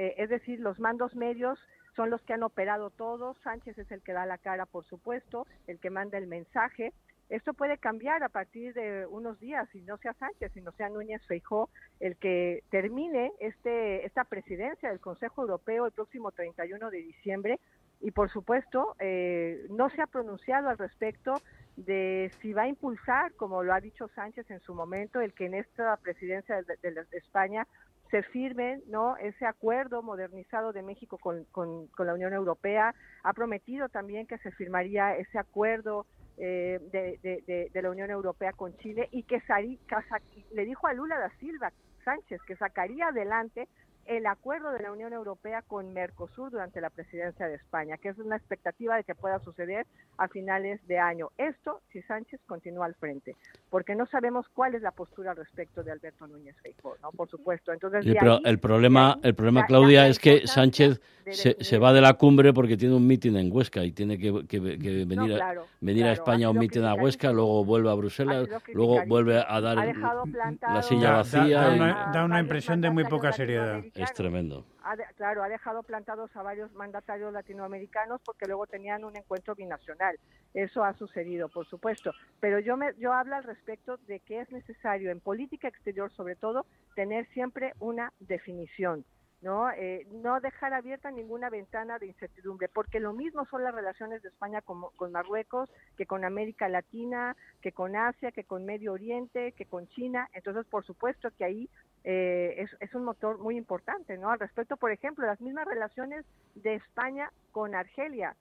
Eh, 0.00 0.14
es 0.18 0.28
decir, 0.30 0.60
los 0.60 0.78
mandos 0.78 1.16
medios 1.16 1.58
son 1.96 2.08
los 2.08 2.22
que 2.22 2.32
han 2.32 2.44
operado 2.44 2.90
todo. 2.90 3.34
Sánchez 3.42 3.76
es 3.78 3.90
el 3.90 4.00
que 4.02 4.12
da 4.12 4.26
la 4.26 4.38
cara, 4.38 4.64
por 4.64 4.84
supuesto, 4.84 5.44
el 5.66 5.80
que 5.80 5.90
manda 5.90 6.16
el 6.18 6.28
mensaje. 6.28 6.92
Esto 7.28 7.52
puede 7.52 7.78
cambiar 7.78 8.22
a 8.22 8.28
partir 8.28 8.72
de 8.74 9.06
unos 9.06 9.40
días, 9.40 9.68
si 9.72 9.82
no 9.82 9.96
sea 9.98 10.14
Sánchez, 10.14 10.52
sino 10.54 10.70
sea 10.72 10.88
Núñez 10.88 11.20
Feijó, 11.26 11.68
el 11.98 12.16
que 12.16 12.62
termine 12.70 13.32
este, 13.40 14.06
esta 14.06 14.22
presidencia 14.24 14.88
del 14.88 15.00
Consejo 15.00 15.42
Europeo 15.42 15.86
el 15.86 15.92
próximo 15.92 16.30
31 16.30 16.90
de 16.90 16.98
diciembre. 16.98 17.58
Y 18.00 18.12
por 18.12 18.30
supuesto, 18.30 18.94
eh, 19.00 19.66
no 19.70 19.90
se 19.90 20.00
ha 20.00 20.06
pronunciado 20.06 20.68
al 20.68 20.78
respecto 20.78 21.34
de 21.76 22.30
si 22.40 22.52
va 22.52 22.62
a 22.62 22.68
impulsar, 22.68 23.32
como 23.34 23.64
lo 23.64 23.74
ha 23.74 23.80
dicho 23.80 24.06
Sánchez 24.14 24.48
en 24.52 24.60
su 24.60 24.72
momento, 24.74 25.20
el 25.20 25.32
que 25.34 25.46
en 25.46 25.54
esta 25.54 25.96
presidencia 25.96 26.62
de, 26.62 26.76
de- 26.82 27.04
de 27.04 27.18
España 27.18 27.66
se 28.10 28.22
firme 28.22 28.80
no 28.86 29.16
ese 29.18 29.44
acuerdo 29.46 30.02
modernizado 30.02 30.72
de 30.72 30.82
México 30.82 31.18
con, 31.18 31.44
con- 31.52 31.88
la 31.98 32.14
Unión 32.14 32.32
Europea. 32.32 32.94
Ha 33.22 33.32
prometido 33.32 33.88
también 33.88 34.26
que 34.26 34.38
se 34.38 34.50
firmaría 34.52 35.16
ese 35.16 35.38
acuerdo 35.38 36.06
eh, 36.38 36.78
de, 36.92 37.18
de- 37.22 37.42
de- 37.46 37.68
de 37.72 37.82
la 37.82 37.90
Unión 37.90 38.10
Europea 38.10 38.52
con 38.52 38.76
Chile 38.78 39.08
y 39.10 39.24
que, 39.24 39.40
sari- 39.42 39.78
que 39.88 40.44
le 40.52 40.64
dijo 40.64 40.86
a 40.86 40.92
Lula 40.94 41.18
da 41.18 41.30
Silva 41.38 41.72
Sánchez 42.04 42.40
que 42.46 42.56
sacaría 42.56 43.08
adelante 43.08 43.68
el 44.08 44.26
acuerdo 44.26 44.72
de 44.72 44.80
la 44.82 44.90
Unión 44.90 45.12
Europea 45.12 45.62
con 45.62 45.92
Mercosur 45.92 46.50
durante 46.50 46.80
la 46.80 46.88
presidencia 46.90 47.46
de 47.46 47.56
España, 47.56 47.96
que 47.98 48.08
es 48.08 48.18
una 48.18 48.36
expectativa 48.36 48.96
de 48.96 49.04
que 49.04 49.14
pueda 49.14 49.38
suceder 49.40 49.86
a 50.16 50.28
finales 50.28 50.80
de 50.88 50.98
año. 50.98 51.28
Esto 51.36 51.80
si 51.92 52.00
Sánchez 52.02 52.40
continúa 52.46 52.86
al 52.86 52.94
frente, 52.94 53.36
porque 53.70 53.94
no 53.94 54.06
sabemos 54.06 54.46
cuál 54.54 54.74
es 54.74 54.82
la 54.82 54.92
postura 54.92 55.32
al 55.32 55.36
respecto 55.36 55.82
de 55.82 55.92
Alberto 55.92 56.26
Núñez 56.26 56.56
Feijóo, 56.62 56.96
¿no? 57.02 57.10
Por 57.12 57.28
supuesto. 57.28 57.72
Entonces, 57.72 58.02
Sí, 58.04 58.14
pero 58.18 58.34
ahí- 58.36 58.42
el 58.46 58.58
problema, 58.58 59.12
ahí 59.12 59.20
el 59.24 59.34
problema 59.34 59.60
la- 59.60 59.66
Claudia, 59.66 60.00
la 60.02 60.08
es 60.08 60.18
que 60.18 60.46
Sánchez 60.46 61.00
de 61.26 61.34
se, 61.34 61.56
se 61.62 61.78
va 61.78 61.92
de 61.92 62.00
la 62.00 62.14
cumbre 62.14 62.54
porque 62.54 62.78
tiene 62.78 62.94
un 62.94 63.06
mitin 63.06 63.36
en 63.36 63.52
Huesca 63.54 63.84
y 63.84 63.92
tiene 63.92 64.16
que, 64.18 64.46
que- 64.48 64.78
que 64.78 65.04
venir, 65.04 65.34
a- 65.34 65.36
claro, 65.36 65.66
venir 65.82 66.04
a 66.04 66.06
claro, 66.06 66.12
España 66.14 66.46
a 66.46 66.50
un 66.50 66.58
mitin 66.58 66.84
a 66.84 66.94
Huesca, 66.94 67.30
luego 67.32 67.62
vuelve 67.66 67.90
a 67.90 67.94
Bruselas, 67.94 68.48
luego 68.72 69.04
vuelve 69.06 69.44
a 69.46 69.60
dar 69.60 69.78
Ha 69.78 69.84
dejado 69.84 70.22
plantado 70.24 70.74
la 70.74 70.82
silla 70.82 71.00
Da- 71.02 71.10
da- 71.10 71.16
vacía. 71.18 71.60
da 71.60 71.72
y- 71.76 71.80
una- 71.80 72.10
da 72.14 72.24
una 72.24 72.40
impresión 72.40 72.80
de 72.80 72.88
muy 72.90 73.04
poca 73.04 73.32
seriedad. 73.32 73.84
Es 74.02 74.12
tremendo. 74.14 74.64
Ha 74.82 74.96
de- 74.96 75.04
claro, 75.16 75.42
ha 75.42 75.48
dejado 75.48 75.82
plantados 75.82 76.34
a 76.36 76.42
varios 76.42 76.72
mandatarios 76.74 77.32
latinoamericanos 77.32 78.20
porque 78.24 78.46
luego 78.46 78.66
tenían 78.66 79.04
un 79.04 79.16
encuentro 79.16 79.54
binacional. 79.54 80.18
Eso 80.54 80.84
ha 80.84 80.94
sucedido, 80.94 81.48
por 81.48 81.66
supuesto. 81.66 82.12
Pero 82.40 82.58
yo, 82.58 82.76
me, 82.76 82.94
yo 82.98 83.12
hablo 83.12 83.36
al 83.36 83.44
respecto 83.44 83.96
de 84.06 84.20
que 84.20 84.40
es 84.40 84.50
necesario 84.50 85.10
en 85.10 85.20
política 85.20 85.68
exterior, 85.68 86.10
sobre 86.12 86.36
todo, 86.36 86.66
tener 86.94 87.26
siempre 87.28 87.72
una 87.80 88.12
definición. 88.20 89.04
¿no? 89.40 89.70
Eh, 89.70 90.04
no 90.10 90.40
dejar 90.40 90.72
abierta 90.74 91.10
ninguna 91.12 91.48
ventana 91.48 91.98
de 91.98 92.06
incertidumbre, 92.06 92.68
porque 92.68 92.98
lo 92.98 93.12
mismo 93.12 93.46
son 93.46 93.62
las 93.62 93.72
relaciones 93.74 94.20
de 94.22 94.30
España 94.30 94.62
con, 94.62 94.82
con 94.96 95.12
Marruecos, 95.12 95.70
que 95.96 96.06
con 96.06 96.24
América 96.24 96.68
Latina, 96.68 97.36
que 97.62 97.70
con 97.70 97.94
Asia, 97.94 98.32
que 98.32 98.42
con 98.44 98.64
Medio 98.64 98.92
Oriente, 98.92 99.52
que 99.52 99.64
con 99.66 99.86
China. 99.90 100.28
Entonces, 100.32 100.66
por 100.66 100.84
supuesto 100.84 101.30
que 101.36 101.44
ahí 101.44 101.70
eh, 102.04 102.66
es, 102.80 102.94
un 102.94 103.04
motor 103.04 103.38
muy 103.38 103.56
importante, 103.56 104.16
¿no? 104.16 104.30
Al 104.30 104.38
respecto, 104.38 104.76
por 104.76 104.92
ejemplo, 104.92 105.26
las 105.26 105.40
mismas 105.40 105.66
relaciones 105.66 106.24
de 106.54 106.74
España 106.74 107.30
con 107.52 107.74
Argelia. 107.74 108.36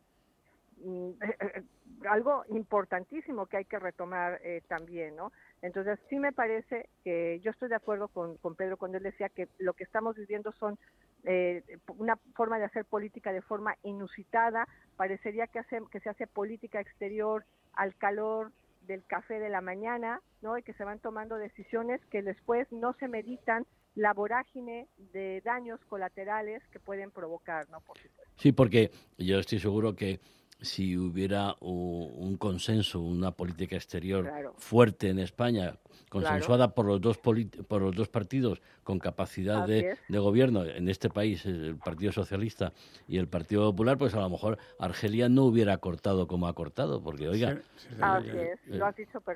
Mm, 0.84 1.12
algo 2.10 2.44
importantísimo 2.50 3.48
que 3.48 3.58
hay 3.58 3.66
que 3.66 3.80
retomar 3.80 4.40
eh, 4.44 4.62
también, 4.68 5.16
¿no? 5.16 5.32
Entonces, 5.62 6.00
sí 6.10 6.20
me 6.20 6.32
parece 6.32 6.88
que 7.04 7.40
yo 7.40 7.52
estoy 7.52 7.70
de 7.70 7.76
acuerdo 7.76 8.08
con, 8.10 8.38
con 8.38 8.56
Pedro 8.56 8.78
cuando 8.78 8.98
él 8.98 9.04
decía 9.04 9.30
que 9.30 9.48
lo 9.58 9.74
que 9.74 9.84
estamos 9.84 10.16
viviendo 10.16 10.52
son 10.52 10.78
eh, 11.24 11.64
una 11.98 12.16
forma 12.36 12.60
de 12.60 12.66
hacer 12.66 12.86
política 12.86 13.34
de 13.34 13.42
forma 13.42 13.76
inusitada. 13.84 14.68
Parecería 14.96 15.48
que, 15.48 15.60
hace, 15.60 15.82
que 15.92 16.00
se 16.00 16.10
hace 16.10 16.28
política 16.28 16.80
exterior 16.80 17.44
al 17.74 17.96
calor 17.96 18.52
del 18.88 19.04
café 19.06 19.40
de 19.40 19.50
la 19.50 19.62
mañana, 19.62 20.22
¿no? 20.42 20.58
Y 20.58 20.64
que 20.64 20.74
se 20.74 20.84
van 20.84 21.00
tomando 21.00 21.36
decisiones 21.38 22.02
que 22.10 22.24
después 22.24 22.72
no 22.72 22.94
se 22.94 23.08
meditan 23.08 23.66
la 23.96 24.14
vorágine 24.14 24.88
de 25.14 25.42
daños 25.42 25.80
colaterales 25.90 26.62
que 26.72 26.80
pueden 26.80 27.12
provocar, 27.12 27.70
¿no? 27.70 27.82
Sí, 28.36 28.52
porque 28.52 28.92
yo 29.18 29.40
estoy 29.40 29.60
seguro 29.60 29.96
que 29.96 30.20
si 30.62 30.98
hubiera 30.98 31.56
un, 31.60 32.38
consenso, 32.38 33.00
una 33.00 33.32
política 33.32 33.76
exterior 33.76 34.54
fuerte 34.58 35.10
en 35.10 35.20
España, 35.20 35.76
consensuada 36.10 36.74
por 36.74 36.86
los 36.86 37.02
dos 37.02 37.18
por 37.18 37.82
los 37.82 37.96
dos 37.96 38.08
partidos 38.08 38.62
con 38.84 39.00
capacidad 39.00 39.68
de, 39.68 39.98
gobierno 40.08 40.64
en 40.64 40.88
este 40.88 41.10
país, 41.10 41.46
el 41.46 41.76
Partido 41.76 42.14
Socialista 42.14 42.72
y 43.08 43.18
el 43.18 43.28
Partido 43.28 43.70
Popular, 43.70 43.98
pues 43.98 44.14
a 44.14 44.22
lo 44.22 44.30
mejor 44.30 44.58
Argelia 44.80 45.28
no 45.28 45.44
hubiera 45.44 45.78
cortado 45.80 46.26
como 46.26 46.48
ha 46.48 46.54
cortado, 46.54 47.04
porque 47.04 47.28
oiga, 47.28 47.58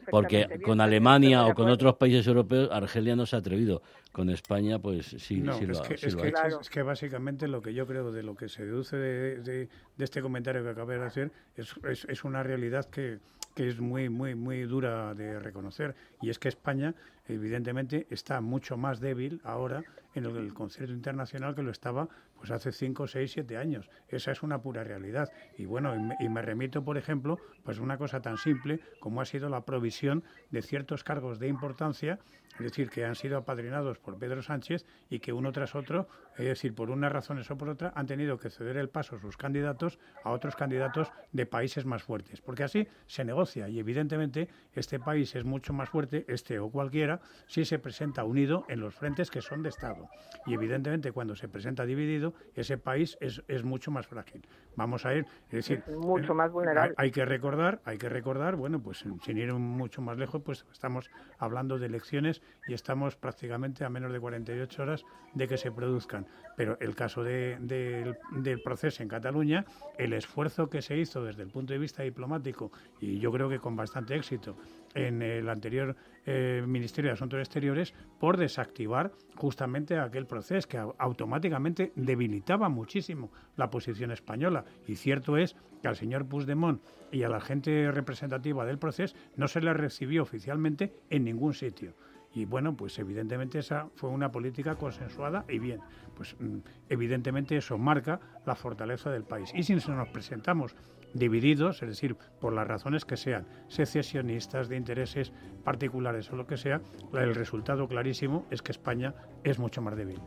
porque 0.09 0.61
con 0.63 0.79
Alemania 0.79 1.45
o 1.45 1.53
con 1.53 1.69
otros 1.69 1.95
países 1.95 2.25
europeos 2.27 2.69
Argelia 2.71 3.17
no 3.17 3.25
se 3.25 3.35
ha 3.35 3.39
atrevido, 3.39 3.81
con 4.13 4.29
España 4.29 4.79
pues 4.79 5.07
sí, 5.07 5.17
sí 5.19 5.41
lo, 5.41 5.81
que, 5.81 5.95
es, 5.95 6.15
que, 6.15 6.33
es, 6.61 6.69
que 6.69 6.81
básicamente 6.81 7.49
lo 7.49 7.61
que 7.61 7.73
yo 7.73 7.85
creo 7.85 8.13
de 8.13 8.23
lo 8.23 8.35
que 8.35 8.47
se 8.47 8.65
deduce 8.65 8.95
de, 8.95 9.41
de, 9.41 9.69
este 9.99 10.21
comentario 10.21 10.63
que 10.63 10.69
acabé 10.69 10.97
de 10.97 11.10
es, 11.17 12.05
es 12.05 12.23
una 12.23 12.43
realidad 12.43 12.85
que 12.85 13.19
que 13.55 13.67
es 13.67 13.79
muy, 13.79 14.09
muy, 14.09 14.35
muy 14.35 14.63
dura 14.63 15.13
de 15.13 15.39
reconocer, 15.39 15.95
y 16.21 16.29
es 16.29 16.39
que 16.39 16.47
España, 16.47 16.95
evidentemente, 17.33 18.07
está 18.09 18.41
mucho 18.41 18.77
más 18.77 18.99
débil 18.99 19.41
ahora 19.43 19.83
en 20.13 20.25
el, 20.25 20.53
concierto 20.53 20.93
internacional 20.93 21.55
que 21.55 21.63
lo 21.63 21.71
estaba 21.71 22.09
pues 22.37 22.51
hace 22.51 22.71
5, 22.71 23.07
6, 23.07 23.31
7 23.31 23.57
años. 23.57 23.89
Esa 24.07 24.31
es 24.31 24.41
una 24.43 24.61
pura 24.61 24.83
realidad. 24.83 25.31
Y 25.57 25.65
bueno, 25.65 25.93
y 26.19 26.27
me, 26.27 26.41
remito, 26.41 26.83
por 26.83 26.97
ejemplo, 26.97 27.37
pues 27.63 27.79
una 27.79 27.97
cosa 27.97 28.21
tan 28.21 28.37
simple 28.37 28.79
como 28.99 29.21
ha 29.21 29.25
sido 29.25 29.47
la 29.47 29.63
provisión 29.63 30.23
de 30.49 30.61
ciertos 30.61 31.03
cargos 31.03 31.39
de 31.39 31.47
importancia 31.47 32.19
es 32.55 32.71
decir, 32.71 32.89
que 32.89 33.05
han 33.05 33.15
sido 33.15 33.37
apadrinados 33.37 33.99
por 33.99 34.17
Pedro 34.17 34.41
Sánchez 34.41 34.85
y 35.09 35.19
que 35.19 35.33
uno 35.33 35.51
tras 35.51 35.75
otro, 35.75 36.07
es 36.37 36.45
decir, 36.45 36.75
por 36.75 36.89
unas 36.89 37.11
razones 37.11 37.49
o 37.49 37.57
por 37.57 37.69
otra, 37.69 37.93
han 37.95 38.05
tenido 38.05 38.37
que 38.37 38.49
ceder 38.49 38.77
el 38.77 38.89
paso 38.89 39.17
sus 39.19 39.37
candidatos 39.37 39.99
a 40.23 40.31
otros 40.31 40.55
candidatos 40.55 41.11
de 41.31 41.45
países 41.45 41.85
más 41.85 42.03
fuertes, 42.03 42.41
porque 42.41 42.63
así 42.63 42.87
se 43.07 43.23
negocia 43.23 43.69
y 43.69 43.79
evidentemente 43.79 44.49
este 44.73 44.99
país 44.99 45.35
es 45.35 45.45
mucho 45.45 45.73
más 45.73 45.89
fuerte, 45.89 46.25
este 46.27 46.59
o 46.59 46.69
cualquiera, 46.69 47.20
si 47.47 47.65
se 47.65 47.79
presenta 47.79 48.23
unido 48.23 48.65
en 48.69 48.79
los 48.79 48.95
frentes 48.95 49.29
que 49.29 49.41
son 49.41 49.63
de 49.63 49.69
Estado. 49.69 50.09
Y 50.45 50.53
evidentemente 50.53 51.11
cuando 51.11 51.35
se 51.35 51.47
presenta 51.47 51.85
dividido, 51.85 52.33
ese 52.55 52.77
país 52.77 53.17
es, 53.19 53.43
es 53.47 53.63
mucho 53.63 53.91
más 53.91 54.07
frágil. 54.07 54.47
Vamos 54.75 55.05
a 55.05 55.13
ir, 55.13 55.25
es 55.49 55.51
decir, 55.51 55.83
mucho 55.97 56.33
más 56.33 56.51
vulnerable. 56.51 56.93
Hay, 56.97 57.11
que 57.11 57.25
recordar, 57.25 57.81
hay 57.85 57.97
que 57.97 58.09
recordar, 58.09 58.55
bueno, 58.55 58.81
pues 58.81 59.05
sin 59.23 59.37
ir 59.37 59.53
mucho 59.53 60.01
más 60.01 60.17
lejos, 60.17 60.41
pues 60.43 60.65
estamos 60.71 61.09
hablando 61.37 61.77
de 61.77 61.87
elecciones 61.87 62.41
y 62.67 62.73
estamos 62.73 63.15
prácticamente 63.15 63.83
a 63.83 63.89
menos 63.89 64.11
de 64.11 64.19
48 64.19 64.81
horas 64.81 65.03
de 65.33 65.47
que 65.47 65.57
se 65.57 65.71
produzcan. 65.71 66.25
Pero 66.55 66.77
el 66.79 66.95
caso 66.95 67.23
del 67.23 68.15
proceso 68.63 69.03
en 69.03 69.09
Cataluña, 69.09 69.65
el 69.97 70.13
esfuerzo 70.13 70.69
que 70.69 70.81
se 70.81 70.97
hizo 70.97 71.23
desde 71.23 71.43
el 71.43 71.49
punto 71.49 71.73
de 71.73 71.79
vista 71.79 72.03
diplomático, 72.03 72.71
y 72.99 73.19
yo 73.19 73.31
creo 73.31 73.49
que 73.49 73.59
con 73.59 73.75
bastante 73.75 74.15
éxito, 74.15 74.57
en 74.93 75.21
el 75.21 75.49
anterior 75.49 75.95
eh, 76.25 76.63
Ministerio 76.67 77.09
de 77.09 77.13
Asuntos 77.13 77.39
Exteriores 77.39 77.93
por 78.19 78.37
desactivar 78.37 79.11
justamente 79.35 79.97
aquel 79.97 80.27
proceso 80.27 80.67
que 80.67 80.77
automáticamente 80.77 81.91
debilitaba 81.95 82.69
muchísimo 82.69 83.31
la 83.55 83.69
posición 83.69 84.11
española. 84.11 84.65
Y 84.87 84.95
cierto 84.95 85.37
es 85.37 85.55
que 85.81 85.87
al 85.87 85.95
señor 85.95 86.27
Puigdemont 86.27 86.81
y 87.11 87.23
a 87.23 87.29
la 87.29 87.41
gente 87.41 87.91
representativa 87.91 88.65
del 88.65 88.77
proceso 88.77 89.15
no 89.35 89.47
se 89.47 89.61
le 89.61 89.73
recibió 89.73 90.21
oficialmente 90.21 90.93
en 91.09 91.23
ningún 91.23 91.53
sitio. 91.53 91.93
Y 92.33 92.45
bueno, 92.45 92.75
pues 92.75 92.97
evidentemente 92.99 93.59
esa 93.59 93.89
fue 93.95 94.09
una 94.09 94.31
política 94.31 94.75
consensuada 94.75 95.45
y 95.49 95.59
bien. 95.59 95.79
Pues 96.15 96.35
mm, 96.39 96.59
evidentemente 96.89 97.57
eso 97.57 97.77
marca 97.77 98.19
la 98.45 98.55
fortaleza 98.55 99.09
del 99.11 99.23
país. 99.23 99.51
Y 99.53 99.63
si 99.63 99.75
nos 99.75 100.09
presentamos 100.09 100.75
divididos, 101.13 101.81
es 101.83 101.89
decir, 101.89 102.15
por 102.39 102.53
las 102.53 102.67
razones 102.67 103.05
que 103.05 103.17
sean, 103.17 103.45
secesionistas, 103.67 104.69
de 104.69 104.77
intereses 104.77 105.33
particulares 105.63 106.31
o 106.31 106.35
lo 106.35 106.47
que 106.47 106.57
sea, 106.57 106.81
el 107.13 107.35
resultado 107.35 107.87
clarísimo 107.87 108.45
es 108.49 108.61
que 108.61 108.71
España 108.71 109.13
es 109.43 109.59
mucho 109.59 109.81
más 109.81 109.95
débil. 109.95 110.21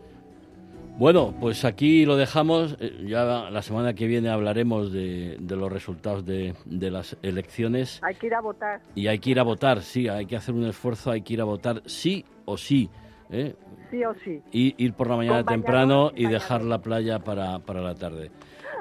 Bueno, 0.97 1.35
pues 1.41 1.65
aquí 1.65 2.07
lo 2.07 2.17
dejamos. 2.17 2.77
Eh, 2.79 3.05
ya 3.07 3.25
la 3.25 3.63
semana 3.63 3.95
que 3.95 4.07
viene 4.07 4.29
hablaremos 4.29 4.93
de, 4.93 5.37
los 5.41 5.73
resultados 5.73 6.25
de, 6.25 6.55
las 6.67 7.17
elecciones. 7.23 8.01
Hay 8.03 8.15
que 8.15 8.29
ir 8.29 8.35
a 8.35 8.41
votar. 8.41 8.81
Y 8.95 9.09
hay 9.09 9.19
que 9.19 9.31
ir 9.31 9.41
a 9.41 9.43
votar, 9.43 9.83
sí, 9.83 10.09
hay 10.09 10.27
que 10.27 10.37
hacer 10.37 10.55
un 10.55 10.67
esfuerzo, 10.67 11.11
hay 11.11 11.23
que 11.23 11.35
ir 11.35 11.41
a 11.41 11.45
votar 11.45 11.83
sí 11.87 12.25
o 12.45 12.57
sí. 12.57 12.89
¿eh? 13.31 13.57
Sí 13.91 14.05
o 14.05 14.15
sí. 14.25 14.41
Y 14.53 14.85
ir 14.85 14.93
por 14.95 15.09
la 15.09 15.17
mañana 15.17 15.45
temprano 15.45 16.13
y, 16.15 16.27
dejar 16.27 16.63
la 16.63 16.81
playa 16.81 17.19
para, 17.19 17.59
para 17.59 17.81
la 17.81 17.95
tarde. 17.95 18.31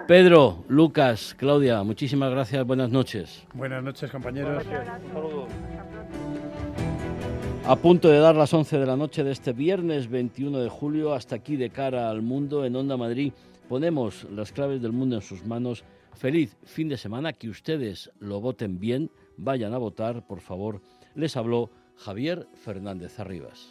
Pedro, 0.07 0.65
Lucas, 0.67 1.33
Claudia, 1.37 1.81
muchísimas 1.83 2.29
gracias, 2.29 2.65
buenas 2.65 2.89
noches. 2.89 3.47
Buenas 3.53 3.83
noches, 3.83 4.11
compañeros. 4.11 4.63
A 7.65 7.77
punto 7.77 8.09
de 8.09 8.19
dar 8.19 8.35
las 8.35 8.53
11 8.53 8.77
de 8.77 8.85
la 8.85 8.97
noche 8.97 9.23
de 9.23 9.31
este 9.31 9.53
viernes 9.53 10.09
21 10.09 10.59
de 10.59 10.67
julio, 10.67 11.13
hasta 11.13 11.35
aquí 11.35 11.55
de 11.55 11.69
cara 11.69 12.09
al 12.09 12.21
mundo 12.21 12.65
en 12.65 12.75
Onda 12.75 12.97
Madrid, 12.97 13.31
ponemos 13.69 14.25
las 14.29 14.51
claves 14.51 14.81
del 14.81 14.91
mundo 14.91 15.15
en 15.15 15.21
sus 15.21 15.45
manos. 15.45 15.85
Feliz 16.13 16.57
fin 16.65 16.89
de 16.89 16.97
semana, 16.97 17.31
que 17.31 17.47
ustedes 17.47 18.11
lo 18.19 18.41
voten 18.41 18.81
bien, 18.81 19.09
vayan 19.37 19.73
a 19.73 19.77
votar, 19.77 20.27
por 20.27 20.41
favor. 20.41 20.81
Les 21.15 21.37
habló 21.37 21.69
Javier 21.95 22.47
Fernández 22.53 23.17
Arribas. 23.21 23.69